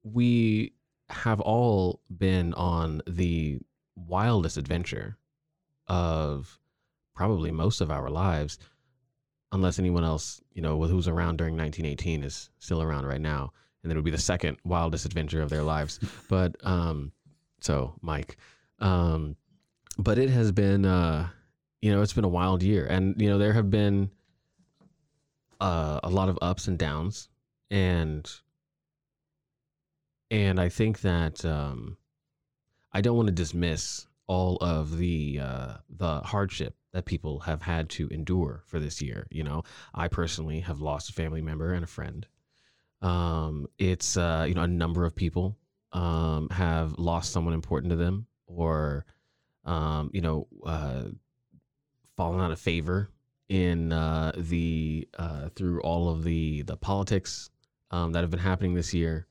we 0.02 0.72
have 1.08 1.40
all 1.40 2.00
been 2.16 2.54
on 2.54 3.02
the 3.06 3.60
wildest 3.94 4.56
adventure 4.56 5.16
of 5.86 6.58
probably 7.14 7.50
most 7.50 7.80
of 7.80 7.90
our 7.90 8.10
lives, 8.10 8.58
unless 9.52 9.78
anyone 9.78 10.04
else, 10.04 10.40
you 10.52 10.62
know, 10.62 10.82
who's 10.82 11.08
around 11.08 11.38
during 11.38 11.56
1918 11.56 12.24
is 12.24 12.50
still 12.58 12.82
around 12.82 13.06
right 13.06 13.20
now. 13.20 13.52
And 13.82 13.92
it 13.92 13.94
would 13.94 14.04
be 14.04 14.10
the 14.10 14.18
second 14.18 14.58
wildest 14.64 15.06
adventure 15.06 15.42
of 15.42 15.50
their 15.50 15.62
lives. 15.62 16.00
But, 16.28 16.56
um, 16.64 17.12
so 17.66 17.94
Mike, 18.00 18.36
um, 18.78 19.34
but 19.98 20.18
it 20.18 20.30
has 20.30 20.52
been, 20.52 20.84
uh, 20.84 21.28
you 21.82 21.90
know, 21.90 22.00
it's 22.00 22.12
been 22.12 22.24
a 22.24 22.28
wild 22.28 22.62
year, 22.62 22.86
and 22.86 23.20
you 23.20 23.28
know 23.28 23.38
there 23.38 23.52
have 23.52 23.70
been 23.70 24.08
uh, 25.60 25.98
a 26.04 26.08
lot 26.08 26.28
of 26.28 26.38
ups 26.40 26.68
and 26.68 26.78
downs, 26.78 27.28
and 27.68 28.30
and 30.30 30.60
I 30.60 30.68
think 30.68 31.00
that 31.00 31.44
um, 31.44 31.96
I 32.92 33.00
don't 33.00 33.16
want 33.16 33.26
to 33.26 33.34
dismiss 33.34 34.06
all 34.28 34.58
of 34.60 34.96
the 34.96 35.40
uh, 35.42 35.74
the 35.90 36.20
hardship 36.20 36.76
that 36.92 37.04
people 37.04 37.40
have 37.40 37.62
had 37.62 37.90
to 37.90 38.06
endure 38.08 38.62
for 38.66 38.78
this 38.78 39.02
year. 39.02 39.26
You 39.32 39.42
know, 39.42 39.64
I 39.92 40.06
personally 40.06 40.60
have 40.60 40.80
lost 40.80 41.10
a 41.10 41.14
family 41.14 41.42
member 41.42 41.72
and 41.72 41.82
a 41.82 41.88
friend. 41.88 42.28
Um, 43.02 43.66
it's 43.76 44.16
uh, 44.16 44.44
you 44.48 44.54
know 44.54 44.62
a 44.62 44.68
number 44.68 45.04
of 45.04 45.16
people 45.16 45.56
um, 45.96 46.48
have 46.50 46.98
lost 46.98 47.32
someone 47.32 47.54
important 47.54 47.90
to 47.90 47.96
them 47.96 48.26
or 48.46 49.06
um, 49.64 50.10
you 50.12 50.20
know 50.20 50.46
uh, 50.64 51.04
fallen 52.16 52.40
out 52.40 52.50
of 52.50 52.60
favor 52.60 53.10
in 53.48 53.92
uh, 53.92 54.32
the 54.36 55.08
uh, 55.18 55.48
through 55.56 55.80
all 55.80 56.10
of 56.10 56.22
the 56.22 56.62
the 56.62 56.76
politics 56.76 57.50
um, 57.90 58.12
that 58.12 58.20
have 58.20 58.30
been 58.30 58.38
happening 58.38 58.74
this 58.74 58.92
year. 58.92 59.26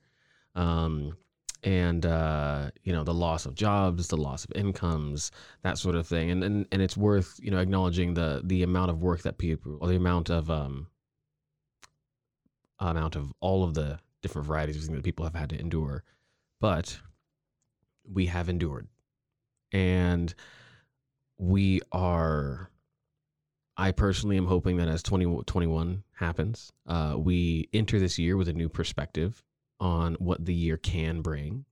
Um, 0.56 1.15
and 1.63 2.06
uh, 2.06 2.71
you 2.84 2.93
know 2.93 3.04
the 3.04 3.13
loss 3.13 3.45
of 3.45 3.56
jobs 3.56 4.08
the 4.08 4.17
loss 4.17 4.45
of 4.45 4.51
incomes 4.56 5.32
that 5.62 5.78
sort 5.78 5.95
of 5.95 6.08
thing. 6.08 6.32
And, 6.32 6.43
and 6.43 6.65
and 6.71 6.82
it's 6.82 6.97
worth 6.97 7.39
you 7.41 7.51
know 7.51 7.60
acknowledging 7.60 8.15
the 8.15 8.41
the 8.43 8.63
amount 8.63 8.89
of 8.89 9.01
work 9.04 9.21
that 9.21 9.38
people 9.38 9.78
or 9.82 9.88
the 9.88 9.95
amount 9.95 10.32
of 10.32 10.49
um 10.49 10.88
amount 12.80 13.15
of 13.15 13.32
all 13.39 13.63
of 13.63 13.75
the 13.75 13.99
different 14.23 14.47
varieties 14.47 14.78
of 14.78 14.84
things 14.84 14.95
that 14.97 15.04
people 15.04 15.25
have 15.25 15.36
had 15.36 15.49
to 15.51 15.60
endure 15.60 16.04
but 16.60 17.00
we 18.12 18.28
have 18.28 18.50
endured. 18.50 18.88
And 19.72 20.34
we 21.38 21.82
are 21.91 22.70
i 23.78 23.91
personally 23.91 24.38
am 24.38 24.46
hoping 24.46 24.78
that 24.78 24.88
as 24.88 25.04
2021 25.04 26.02
happens 26.13 26.72
uh, 26.88 27.13
we 27.18 27.68
enter 27.74 28.00
this 28.00 28.18
year 28.18 28.38
with 28.38 28.48
a 28.48 28.54
new 28.54 28.70
perspective 28.70 29.44
on 29.82 30.15
what 30.15 30.46
the 30.46 30.54
year 30.54 30.78
can 30.78 31.22
bring. 31.22 31.65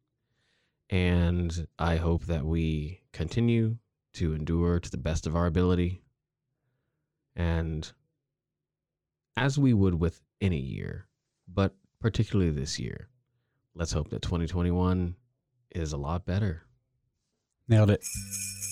And 0.89 1.67
i 1.80 1.96
hope 1.96 2.26
that 2.26 2.46
we 2.46 3.02
continue 3.13 3.78
to 4.13 4.34
endure 4.34 4.80
to 4.80 4.91
the 4.91 4.98
best 4.98 5.26
of 5.26 5.36
our 5.36 5.48
ability. 5.48 6.04
And 7.36 7.91
as 9.38 9.58
we 9.58 9.74
would 9.74 9.96
with 9.96 10.22
any 10.41 10.60
year 10.60 11.08
but 11.48 11.74
particularly 12.00 12.52
this 12.52 12.78
year 12.78 13.08
let's 13.75 13.91
hope 13.91 14.09
that 14.09 14.21
2021 14.21 15.15
is 15.71 15.93
a 15.93 15.97
lot 15.97 16.25
better. 16.25 16.63
Nailed 17.67 17.89
it. 17.89 18.03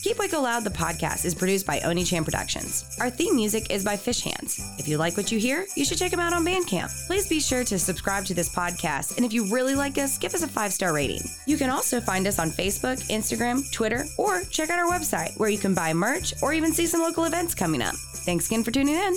Keep 0.04 0.18
Waco 0.18 0.42
Loud, 0.42 0.64
the 0.64 0.72
podcast, 0.72 1.26
is 1.26 1.36
produced 1.36 1.68
by 1.68 1.80
Oni 1.82 2.04
Chan 2.04 2.26
Productions. 2.26 2.98
Our 3.00 3.12
theme 3.12 3.36
music 3.36 3.70
is 3.70 3.86
by 3.86 3.96
Fish 3.96 4.22
Hands. 4.22 4.76
If 4.80 4.88
you 4.88 4.98
like 4.98 5.16
what 5.16 5.32
you 5.32 5.38
hear, 5.38 5.68
you 5.76 5.86
should 5.86 6.00
check 6.00 6.10
them 6.10 6.20
out 6.20 6.34
on 6.34 6.44
Bandcamp. 6.44 6.90
Please 7.06 7.30
be 7.30 7.40
sure 7.40 7.64
to 7.64 7.78
subscribe 7.78 8.26
to 8.26 8.34
this 8.34 8.54
podcast, 8.54 9.18
and 9.18 9.26
if 9.26 9.32
you 9.32 9.54
really 9.54 9.76
like 9.76 10.00
us, 10.00 10.18
give 10.18 10.34
us 10.34 10.42
a 10.42 10.48
five 10.48 10.74
star 10.74 10.92
rating. 10.92 11.22
You 11.46 11.56
can 11.56 11.70
also 11.70 12.02
find 12.02 12.26
us 12.26 12.40
on 12.40 12.50
Facebook, 12.50 13.08
Instagram, 13.10 13.72
Twitter, 13.72 14.06
or 14.18 14.44
check 14.46 14.72
out 14.72 14.80
our 14.80 14.92
website 14.92 15.40
where 15.40 15.50
you 15.50 15.60
can 15.60 15.76
buy 15.76 15.94
merch 15.94 16.34
or 16.42 16.52
even 16.52 16.74
see 16.74 16.88
some 16.88 17.02
local 17.02 17.26
events 17.26 17.54
coming 17.54 17.84
up. 17.84 17.94
Thanks 18.26 18.48
again 18.48 18.64
for 18.64 18.72
tuning 18.72 18.96
in. 18.96 19.14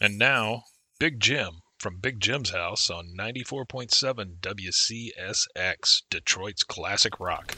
And 0.00 0.16
now, 0.16 0.62
Big 1.00 1.18
Jim 1.18 1.61
from 1.82 1.96
Big 1.96 2.20
Jim's 2.20 2.50
house 2.50 2.88
on 2.90 3.12
94.7 3.18 4.36
WCSX, 4.40 6.02
Detroit's 6.10 6.62
classic 6.62 7.18
rock. 7.18 7.56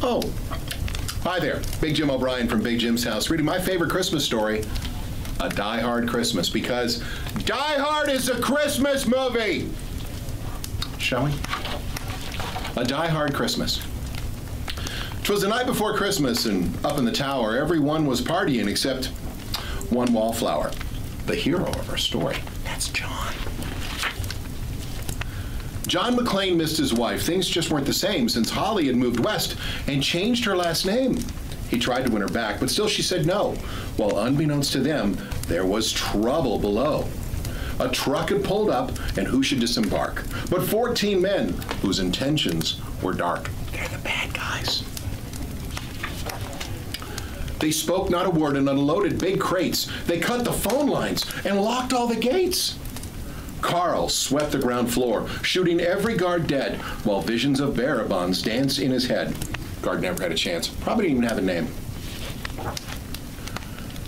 Oh, 0.00 0.22
hi 1.22 1.38
there. 1.38 1.60
Big 1.82 1.94
Jim 1.94 2.10
O'Brien 2.10 2.48
from 2.48 2.62
Big 2.62 2.78
Jim's 2.78 3.04
house, 3.04 3.28
reading 3.28 3.44
my 3.44 3.60
favorite 3.60 3.90
Christmas 3.90 4.24
story, 4.24 4.64
A 5.40 5.50
Die 5.50 5.80
Hard 5.80 6.08
Christmas, 6.08 6.48
because 6.48 7.04
Die 7.44 7.78
Hard 7.78 8.08
is 8.08 8.30
a 8.30 8.40
Christmas 8.40 9.06
movie. 9.06 9.68
Shall 10.96 11.26
we? 11.26 11.32
A 12.78 12.84
Die 12.84 13.08
Hard 13.08 13.34
Christmas. 13.34 13.82
'Twas 15.22 15.42
the 15.42 15.48
night 15.48 15.66
before 15.66 15.94
Christmas, 15.94 16.46
and 16.46 16.74
up 16.82 16.96
in 16.96 17.04
the 17.04 17.12
tower, 17.12 17.58
everyone 17.58 18.06
was 18.06 18.22
partying 18.22 18.68
except 18.68 19.08
one 19.90 20.14
wallflower, 20.14 20.70
the 21.26 21.34
hero 21.34 21.66
of 21.66 21.90
our 21.90 21.96
story. 21.96 22.36
That's 22.64 22.88
John. 22.88 23.34
John 25.86 26.16
McClane 26.16 26.56
missed 26.56 26.78
his 26.78 26.94
wife. 26.94 27.22
Things 27.22 27.46
just 27.48 27.70
weren't 27.70 27.86
the 27.86 27.92
same 27.92 28.28
since 28.28 28.50
Holly 28.50 28.86
had 28.86 28.96
moved 28.96 29.20
west 29.20 29.56
and 29.86 30.02
changed 30.02 30.44
her 30.44 30.56
last 30.56 30.86
name. 30.86 31.18
He 31.68 31.78
tried 31.78 32.06
to 32.06 32.12
win 32.12 32.22
her 32.22 32.28
back, 32.28 32.60
but 32.60 32.70
still 32.70 32.88
she 32.88 33.02
said 33.02 33.26
no. 33.26 33.52
While 33.96 34.18
unbeknownst 34.18 34.72
to 34.72 34.80
them, 34.80 35.18
there 35.46 35.66
was 35.66 35.92
trouble 35.92 36.58
below. 36.58 37.08
A 37.80 37.88
truck 37.88 38.30
had 38.30 38.44
pulled 38.44 38.70
up, 38.70 38.90
and 39.18 39.26
who 39.26 39.42
should 39.42 39.60
disembark? 39.60 40.24
But 40.48 40.62
14 40.62 41.20
men 41.20 41.48
whose 41.82 41.98
intentions 41.98 42.80
were 43.02 43.12
dark. 43.12 43.50
They're 43.72 43.88
the 43.88 43.98
bad 43.98 44.32
guys. 44.32 44.84
They 47.64 47.70
spoke 47.70 48.10
not 48.10 48.26
a 48.26 48.30
word 48.30 48.58
and 48.58 48.68
unloaded 48.68 49.18
big 49.18 49.40
crates. 49.40 49.90
They 50.04 50.18
cut 50.18 50.44
the 50.44 50.52
phone 50.52 50.86
lines 50.86 51.24
and 51.46 51.62
locked 51.62 51.94
all 51.94 52.06
the 52.06 52.14
gates. 52.14 52.78
Carl 53.62 54.10
swept 54.10 54.52
the 54.52 54.58
ground 54.58 54.92
floor, 54.92 55.26
shooting 55.40 55.80
every 55.80 56.14
guard 56.14 56.46
dead, 56.46 56.76
while 57.04 57.22
visions 57.22 57.60
of 57.60 57.74
bearer 57.74 58.04
bonds 58.04 58.42
danced 58.42 58.80
in 58.80 58.90
his 58.90 59.06
head. 59.06 59.34
Guard 59.80 60.02
never 60.02 60.22
had 60.22 60.30
a 60.30 60.34
chance. 60.34 60.68
Probably 60.68 61.04
didn't 61.04 61.24
even 61.24 61.28
have 61.30 61.38
a 61.38 61.40
name. 61.40 61.68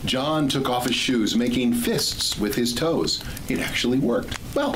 John 0.05 0.49
took 0.49 0.69
off 0.69 0.85
his 0.85 0.95
shoes, 0.95 1.35
making 1.35 1.73
fists 1.73 2.39
with 2.39 2.57
his 2.57 2.75
toes. 2.75 3.25
It 3.49 3.61
actually 3.61 4.01
worked. 4.01 4.37
Well, 4.55 4.75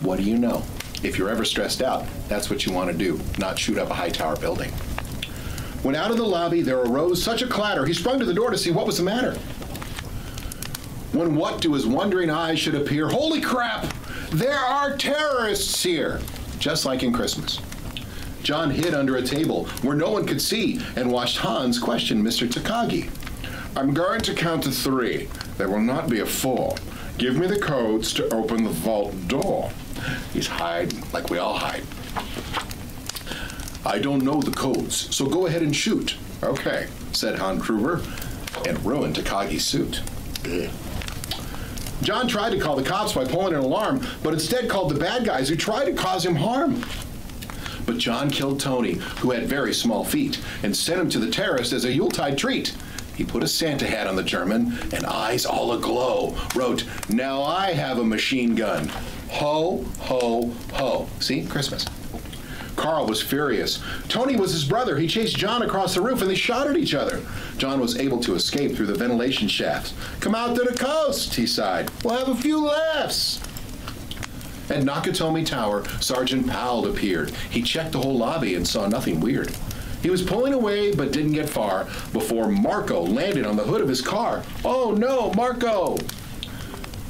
what 0.00 0.16
do 0.16 0.24
you 0.24 0.36
know? 0.36 0.64
If 1.04 1.16
you're 1.16 1.30
ever 1.30 1.44
stressed 1.44 1.80
out, 1.80 2.06
that's 2.28 2.50
what 2.50 2.66
you 2.66 2.72
want 2.72 2.90
to 2.90 2.98
do, 2.98 3.20
not 3.38 3.56
shoot 3.56 3.78
up 3.78 3.88
a 3.88 3.94
high 3.94 4.10
tower 4.10 4.34
building. 4.34 4.72
When 5.82 5.94
out 5.94 6.10
of 6.10 6.18
the 6.18 6.24
lobby 6.24 6.60
there 6.60 6.78
arose 6.78 7.22
such 7.22 7.42
a 7.42 7.46
clatter, 7.46 7.86
he 7.86 7.94
sprung 7.94 8.18
to 8.18 8.26
the 8.26 8.34
door 8.34 8.50
to 8.50 8.58
see 8.58 8.70
what 8.70 8.86
was 8.86 8.98
the 8.98 9.02
matter. 9.02 9.32
When 11.12 11.36
what 11.36 11.62
to 11.62 11.72
his 11.72 11.86
wondering 11.86 12.30
eyes 12.30 12.58
should 12.58 12.74
appear, 12.74 13.08
holy 13.08 13.40
crap, 13.40 13.92
there 14.30 14.58
are 14.58 14.96
terrorists 14.96 15.82
here. 15.82 16.20
just 16.58 16.84
like 16.84 17.02
in 17.02 17.12
Christmas. 17.12 17.58
John 18.42 18.70
hid 18.70 18.92
under 18.94 19.16
a 19.16 19.22
table 19.22 19.64
where 19.82 19.96
no 19.96 20.10
one 20.10 20.26
could 20.26 20.42
see 20.42 20.80
and 20.96 21.10
watched 21.10 21.38
Hans 21.38 21.78
question 21.78 22.22
Mr. 22.22 22.46
Takagi. 22.46 23.10
I'm 23.76 23.94
going 23.94 24.20
to 24.22 24.34
count 24.34 24.64
to 24.64 24.70
three. 24.70 25.28
There 25.56 25.70
will 25.70 25.80
not 25.80 26.10
be 26.10 26.20
a 26.20 26.26
four. 26.26 26.76
Give 27.16 27.36
me 27.36 27.46
the 27.46 27.58
codes 27.58 28.12
to 28.14 28.32
open 28.34 28.64
the 28.64 28.70
vault 28.70 29.14
door. 29.28 29.70
He's 30.32 30.46
hiding 30.46 31.02
like 31.12 31.30
we 31.30 31.38
all 31.38 31.54
hide. 31.54 31.84
I 33.84 33.98
don't 33.98 34.24
know 34.24 34.40
the 34.40 34.50
codes, 34.50 35.14
so 35.14 35.26
go 35.26 35.46
ahead 35.46 35.62
and 35.62 35.74
shoot. 35.74 36.16
Okay, 36.42 36.86
said 37.12 37.38
Hans 37.38 37.62
Gruber, 37.62 38.02
and 38.66 38.84
ruined 38.84 39.16
Takagi's 39.16 39.64
suit. 39.64 40.02
Ugh. 40.44 40.70
John 42.02 42.28
tried 42.28 42.50
to 42.50 42.58
call 42.58 42.76
the 42.76 42.82
cops 42.82 43.12
by 43.12 43.26
pulling 43.26 43.54
an 43.54 43.60
alarm, 43.60 44.06
but 44.22 44.32
instead 44.32 44.70
called 44.70 44.90
the 44.90 44.98
bad 44.98 45.24
guys 45.24 45.48
who 45.48 45.56
tried 45.56 45.84
to 45.84 45.92
cause 45.92 46.24
him 46.24 46.34
harm. 46.34 46.84
But 47.84 47.98
John 47.98 48.30
killed 48.30 48.60
Tony, 48.60 48.94
who 49.18 49.32
had 49.32 49.46
very 49.46 49.74
small 49.74 50.04
feet, 50.04 50.40
and 50.62 50.74
sent 50.74 51.00
him 51.00 51.10
to 51.10 51.18
the 51.18 51.30
terrace 51.30 51.72
as 51.72 51.84
a 51.84 51.92
Yuletide 51.92 52.38
treat. 52.38 52.74
He 53.16 53.24
put 53.24 53.42
a 53.42 53.48
Santa 53.48 53.86
hat 53.86 54.06
on 54.06 54.16
the 54.16 54.22
German 54.22 54.78
and 54.94 55.04
eyes 55.04 55.44
all 55.44 55.72
aglow, 55.72 56.36
wrote, 56.54 56.84
Now 57.10 57.42
I 57.42 57.72
have 57.72 57.98
a 57.98 58.04
machine 58.04 58.54
gun. 58.54 58.88
Ho, 59.28 59.84
ho, 59.98 60.50
ho. 60.72 61.06
See? 61.18 61.44
Christmas. 61.44 61.84
Carl 62.80 63.04
was 63.04 63.20
furious. 63.20 63.82
Tony 64.08 64.36
was 64.36 64.52
his 64.52 64.64
brother. 64.64 64.96
He 64.96 65.06
chased 65.06 65.36
John 65.36 65.60
across 65.60 65.94
the 65.94 66.00
roof 66.00 66.22
and 66.22 66.30
they 66.30 66.34
shot 66.34 66.66
at 66.66 66.78
each 66.78 66.94
other. 66.94 67.20
John 67.58 67.78
was 67.78 67.98
able 67.98 68.20
to 68.20 68.34
escape 68.34 68.74
through 68.74 68.86
the 68.86 68.94
ventilation 68.94 69.48
shafts. 69.48 69.92
Come 70.20 70.34
out 70.34 70.56
to 70.56 70.62
the 70.62 70.72
coast, 70.72 71.34
he 71.34 71.46
sighed. 71.46 71.90
We'll 72.02 72.16
have 72.16 72.28
a 72.28 72.40
few 72.40 72.58
laughs. 72.58 73.38
At 74.70 74.82
Nakatomi 74.82 75.44
Tower, 75.44 75.84
Sergeant 76.00 76.46
Powell 76.46 76.86
appeared. 76.86 77.32
He 77.50 77.60
checked 77.60 77.92
the 77.92 78.00
whole 78.00 78.16
lobby 78.16 78.54
and 78.54 78.66
saw 78.66 78.86
nothing 78.86 79.20
weird. 79.20 79.54
He 80.00 80.08
was 80.08 80.22
pulling 80.22 80.54
away 80.54 80.94
but 80.94 81.12
didn't 81.12 81.32
get 81.32 81.50
far 81.50 81.84
before 82.14 82.48
Marco 82.48 83.02
landed 83.02 83.44
on 83.44 83.56
the 83.56 83.64
hood 83.64 83.82
of 83.82 83.88
his 83.88 84.00
car. 84.00 84.42
Oh 84.64 84.92
no, 84.92 85.34
Marco! 85.34 85.98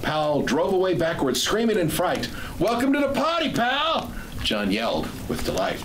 Powell 0.02 0.42
drove 0.42 0.72
away 0.72 0.94
backwards, 0.94 1.40
screaming 1.40 1.78
in 1.78 1.90
fright. 1.90 2.28
Welcome 2.58 2.92
to 2.92 2.98
the 2.98 3.12
party, 3.12 3.52
pal! 3.52 4.12
John 4.42 4.70
yelled 4.70 5.08
with 5.28 5.44
delight. 5.44 5.82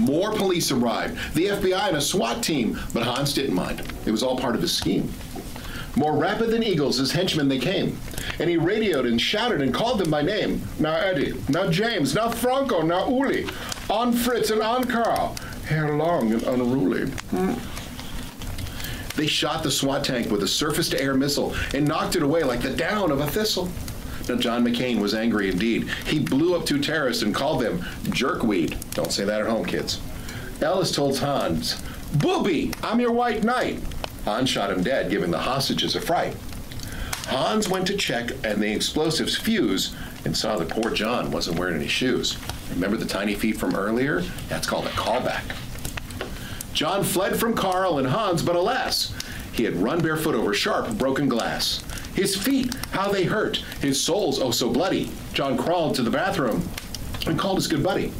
More 0.00 0.32
police 0.32 0.70
arrived, 0.70 1.34
the 1.34 1.46
FBI 1.46 1.88
and 1.88 1.96
a 1.96 2.00
SWAT 2.00 2.42
team, 2.42 2.78
but 2.92 3.02
Hans 3.02 3.32
didn't 3.32 3.54
mind. 3.54 3.82
It 4.06 4.10
was 4.10 4.22
all 4.22 4.38
part 4.38 4.54
of 4.54 4.62
his 4.62 4.72
scheme. 4.72 5.12
More 5.96 6.16
rapid 6.16 6.50
than 6.50 6.62
eagles, 6.62 6.98
his 6.98 7.10
henchmen 7.10 7.48
they 7.48 7.58
came. 7.58 7.98
And 8.38 8.48
he 8.48 8.56
radioed 8.56 9.06
and 9.06 9.20
shouted 9.20 9.62
and 9.62 9.74
called 9.74 9.98
them 9.98 10.10
by 10.10 10.22
name. 10.22 10.62
Now 10.78 10.94
Eddie, 10.94 11.34
now 11.48 11.70
James, 11.70 12.14
now 12.14 12.28
Franco, 12.28 12.82
now 12.82 13.08
Uli, 13.08 13.46
on 13.90 14.12
Fritz 14.12 14.50
and 14.50 14.62
on 14.62 14.84
Carl. 14.84 15.36
Hair 15.66 15.96
long 15.96 16.32
and 16.32 16.42
unruly. 16.44 17.10
Hmm. 17.30 17.54
They 19.16 19.26
shot 19.26 19.64
the 19.64 19.70
SWAT 19.70 20.04
tank 20.04 20.30
with 20.30 20.44
a 20.44 20.48
surface 20.48 20.88
to 20.90 21.02
air 21.02 21.14
missile 21.14 21.54
and 21.74 21.88
knocked 21.88 22.14
it 22.14 22.22
away 22.22 22.44
like 22.44 22.60
the 22.60 22.70
down 22.70 23.10
of 23.10 23.20
a 23.20 23.26
thistle. 23.26 23.68
Now, 24.28 24.36
John 24.36 24.64
McClane 24.64 25.00
was 25.00 25.14
angry 25.14 25.50
indeed. 25.50 25.88
He 26.06 26.18
blew 26.18 26.54
up 26.54 26.66
two 26.66 26.80
terrorists 26.80 27.22
and 27.22 27.34
called 27.34 27.62
them 27.62 27.80
jerkweed. 28.04 28.76
Don't 28.94 29.12
say 29.12 29.24
that 29.24 29.40
at 29.40 29.46
home, 29.46 29.64
kids. 29.64 30.00
Ellis 30.60 30.92
told 30.92 31.18
Hans, 31.18 31.80
Booby, 32.14 32.72
I'm 32.82 33.00
your 33.00 33.12
white 33.12 33.44
knight. 33.44 33.80
Hans 34.24 34.50
shot 34.50 34.70
him 34.70 34.82
dead, 34.82 35.10
giving 35.10 35.30
the 35.30 35.38
hostages 35.38 35.96
a 35.96 36.00
fright. 36.00 36.36
Hans 37.26 37.68
went 37.68 37.86
to 37.86 37.96
check 37.96 38.30
and 38.44 38.62
the 38.62 38.72
explosives 38.72 39.36
fuse 39.36 39.94
and 40.24 40.36
saw 40.36 40.56
that 40.56 40.70
poor 40.70 40.90
John 40.90 41.30
wasn't 41.30 41.58
wearing 41.58 41.76
any 41.76 41.88
shoes. 41.88 42.38
Remember 42.70 42.96
the 42.96 43.06
tiny 43.06 43.34
feet 43.34 43.58
from 43.58 43.74
earlier? 43.74 44.22
That's 44.48 44.66
called 44.66 44.86
a 44.86 44.90
callback. 44.90 45.54
John 46.72 47.04
fled 47.04 47.38
from 47.38 47.54
Carl 47.54 47.98
and 47.98 48.06
Hans, 48.06 48.42
but 48.42 48.56
alas, 48.56 49.14
he 49.52 49.64
had 49.64 49.76
run 49.76 50.00
barefoot 50.00 50.34
over 50.34 50.54
sharp, 50.54 50.96
broken 50.96 51.28
glass. 51.28 51.82
His 52.18 52.34
feet, 52.34 52.74
how 52.90 53.12
they 53.12 53.22
hurt. 53.22 53.58
His 53.80 54.00
soles, 54.00 54.40
oh 54.40 54.50
so 54.50 54.70
bloody. 54.70 55.08
John 55.34 55.56
crawled 55.56 55.94
to 55.94 56.02
the 56.02 56.10
bathroom 56.10 56.68
and 57.28 57.38
called 57.38 57.58
his 57.58 57.68
good 57.68 57.84
buddy. 57.84 58.12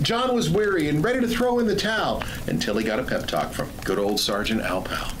John 0.00 0.34
was 0.34 0.48
weary 0.48 0.88
and 0.88 1.04
ready 1.04 1.20
to 1.20 1.28
throw 1.28 1.58
in 1.58 1.66
the 1.66 1.76
towel 1.76 2.24
until 2.46 2.78
he 2.78 2.86
got 2.86 2.98
a 2.98 3.02
pep 3.02 3.26
talk 3.26 3.52
from 3.52 3.70
good 3.84 3.98
old 3.98 4.18
Sergeant 4.18 4.62
Al 4.62 4.80
Powell. 4.80 5.12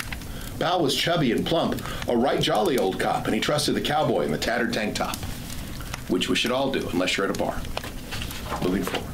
Pal 0.58 0.80
was 0.80 0.94
chubby 0.94 1.32
and 1.32 1.44
plump, 1.44 1.82
a 2.08 2.16
right 2.16 2.40
jolly 2.40 2.78
old 2.78 2.98
cop, 2.98 3.26
and 3.26 3.34
he 3.34 3.42
trusted 3.42 3.74
the 3.74 3.80
cowboy 3.82 4.22
in 4.22 4.32
the 4.32 4.38
tattered 4.38 4.72
tank 4.72 4.94
top, 4.94 5.16
which 6.08 6.30
we 6.30 6.34
should 6.34 6.50
all 6.50 6.72
do 6.72 6.88
unless 6.94 7.18
you're 7.18 7.28
at 7.28 7.36
a 7.36 7.38
bar. 7.38 7.60
Moving 8.62 8.84
forward. 8.84 9.12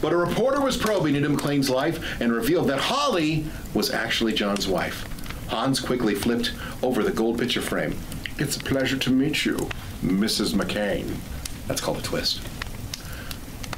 But 0.00 0.14
a 0.14 0.16
reporter 0.16 0.62
was 0.62 0.78
probing 0.78 1.14
into 1.14 1.28
McClane's 1.28 1.68
life 1.68 2.22
and 2.22 2.32
revealed 2.32 2.68
that 2.68 2.80
Holly 2.80 3.44
was 3.74 3.90
actually 3.90 4.32
John's 4.32 4.66
wife. 4.66 5.06
Hans 5.48 5.78
quickly 5.78 6.14
flipped 6.14 6.52
over 6.82 7.02
the 7.02 7.12
gold 7.12 7.38
picture 7.38 7.60
frame. 7.60 7.94
It's 8.36 8.56
a 8.56 8.60
pleasure 8.60 8.96
to 8.98 9.10
meet 9.10 9.44
you, 9.44 9.56
Mrs. 10.02 10.54
McClane. 10.54 11.16
That's 11.68 11.80
called 11.80 11.98
a 11.98 12.02
twist. 12.02 12.40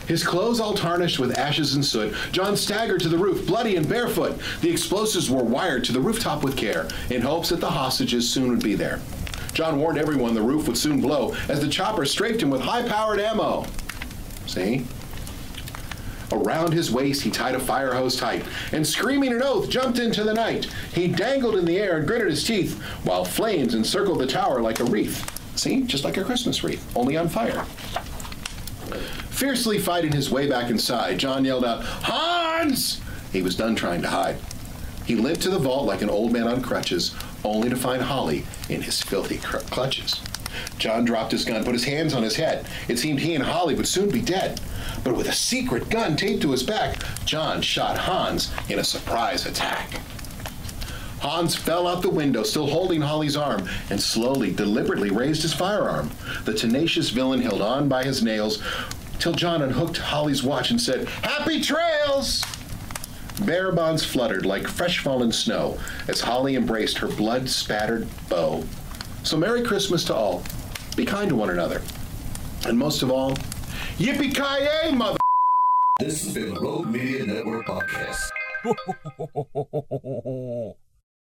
His 0.09 0.25
clothes 0.25 0.61
all 0.61 0.73
tarnished 0.73 1.19
with 1.19 1.37
ashes 1.37 1.75
and 1.75 1.85
soot, 1.85 2.15
John 2.33 2.57
staggered 2.57 3.01
to 3.03 3.09
the 3.09 3.19
roof, 3.19 3.47
bloody 3.47 3.77
and 3.77 3.87
barefoot. 3.87 4.41
The 4.63 4.71
explosives 4.71 5.29
were 5.29 5.43
wired 5.43 5.85
to 5.85 5.93
the 5.93 6.01
rooftop 6.01 6.43
with 6.43 6.57
care, 6.57 6.89
in 7.11 7.21
hopes 7.21 7.51
that 7.51 7.61
the 7.61 7.71
hostages 7.71 8.31
soon 8.31 8.49
would 8.49 8.63
be 8.63 8.75
there. 8.75 9.01
John 9.53 9.79
warned 9.79 9.99
everyone 9.99 10.35
the 10.35 10.43
roof 10.43 10.67
would 10.69 10.79
soon 10.79 11.01
blow 11.01 11.35
as 11.49 11.61
the 11.61 11.69
chopper 11.69 12.07
strafed 12.07 12.43
him 12.43 12.51
with 12.51 12.61
high 12.63 12.89
powered 12.89 13.21
ammo. 13.21 13.67
See? 14.47 14.87
Around 16.33 16.73
his 16.73 16.91
waist, 16.91 17.23
he 17.23 17.31
tied 17.31 17.55
a 17.55 17.61
fire 17.61 17.95
hose 17.95 18.17
tight, 18.17 18.45
and 18.73 18.87
screaming 18.87 19.33
an 19.33 19.43
oath, 19.43 19.71
jumped 19.71 19.99
into 19.99 20.25
the 20.25 20.35
night. 20.35 20.67
He 20.93 21.09
dangled 21.09 21.57
in 21.57 21.65
the 21.65 21.79
air 21.79 21.99
and 21.99 22.07
gritted 22.07 22.29
his 22.29 22.45
teeth, 22.45 22.81
while 23.05 23.25
flames 23.25 23.75
encircled 23.75 24.19
the 24.19 24.27
tower 24.27 24.61
like 24.61 24.81
a 24.81 24.85
wreath. 24.85 25.31
See? 25.57 25.83
Just 25.83 26.05
like 26.05 26.17
a 26.17 26.25
Christmas 26.25 26.65
wreath, 26.65 26.85
only 26.97 27.17
on 27.17 27.29
fire. 27.29 27.65
Fiercely 29.31 29.79
fighting 29.79 30.13
his 30.13 30.31
way 30.31 30.49
back 30.49 30.71
inside, 30.71 31.19
John 31.19 31.45
yelled 31.45 31.65
out, 31.65 31.85
Hans! 31.85 33.01
He 33.33 33.43
was 33.43 33.55
done 33.55 33.77
trying 33.77 34.03
to 34.03 34.09
hide. 34.09 34.37
He 35.05 35.15
limped 35.15 35.43
to 35.43 35.51
the 35.51 35.59
vault 35.59 35.87
like 35.87 36.03
an 36.03 36.11
old 36.11 36.33
man 36.33 36.49
on 36.49 36.63
crutches, 36.63 37.15
only 37.45 37.69
to 37.69 37.77
find 37.77 38.03
Holly 38.03 38.45
in 38.69 38.83
his 38.83 39.01
filthy 39.03 39.39
cr- 39.39 39.59
clutches. 39.59 40.21
John 40.79 41.05
dropped 41.05 41.33
his 41.33 41.45
gun, 41.45 41.65
put 41.65 41.75
his 41.75 41.85
hands 41.85 42.15
on 42.15 42.23
his 42.23 42.37
head. 42.37 42.67
It 42.89 42.99
seemed 42.99 43.21
he 43.21 43.35
and 43.35 43.45
Holly 43.45 43.75
would 43.75 43.87
soon 43.87 44.11
be 44.11 44.21
dead. 44.21 44.61
But 45.05 45.17
with 45.17 45.29
a 45.29 45.33
secret 45.33 45.89
gun 45.89 46.17
taped 46.17 46.43
to 46.43 46.53
his 46.53 46.63
back, 46.63 47.03
John 47.25 47.63
shot 47.63 47.99
Hans 47.99 48.53
in 48.69 48.79
a 48.79 48.85
surprise 48.85 49.47
attack. 49.47 50.01
Hans 51.21 51.57
fell 51.57 51.87
out 51.89 52.03
the 52.03 52.11
window, 52.11 52.43
still 52.43 52.67
holding 52.67 53.01
Holly's 53.01 53.37
arm, 53.37 53.69
and 53.91 54.01
slowly, 54.01 54.53
deliberately 54.53 55.11
raised 55.11 55.43
his 55.43 55.53
firearm. 55.53 56.11
The 56.45 56.55
tenacious 56.55 57.11
villain 57.11 57.41
held 57.41 57.63
on 57.63 57.89
by 57.89 58.05
his 58.05 58.23
nails 58.23 58.63
till 59.19 59.33
John 59.33 59.63
unhooked 59.63 59.97
Holly's 59.97 60.43
watch 60.43 60.71
and 60.71 60.81
said, 60.81 61.09
Happy 61.23 61.61
trails! 61.61 62.45
Bearer 63.45 63.73
bonds 63.73 64.05
fluttered 64.05 64.47
like 64.47 64.67
fresh 64.67 64.99
fallen 64.99 65.33
snow 65.33 65.79
as 66.09 66.21
Holly 66.21 66.57
embraced 66.57 66.99
her 66.99 67.09
blood 67.09 67.49
spattered 67.49 68.09
bow. 68.29 68.65
So, 69.25 69.37
Merry 69.37 69.63
Christmas 69.63 70.05
to 70.05 70.15
all. 70.15 70.43
Be 70.97 71.05
kind 71.05 71.29
to 71.29 71.37
one 71.37 71.51
another. 71.51 71.83
And 72.67 72.79
most 72.79 73.03
of 73.03 73.11
all, 73.11 73.37
Yippee 73.99 74.35
ki 74.35 74.95
mother! 74.95 75.19
This 75.99 76.25
has 76.25 76.35
been 76.35 76.55
the 76.55 76.61
Rogue 76.61 76.87
Media 76.87 77.25
Network 77.25 77.67
Podcast. 77.67 78.31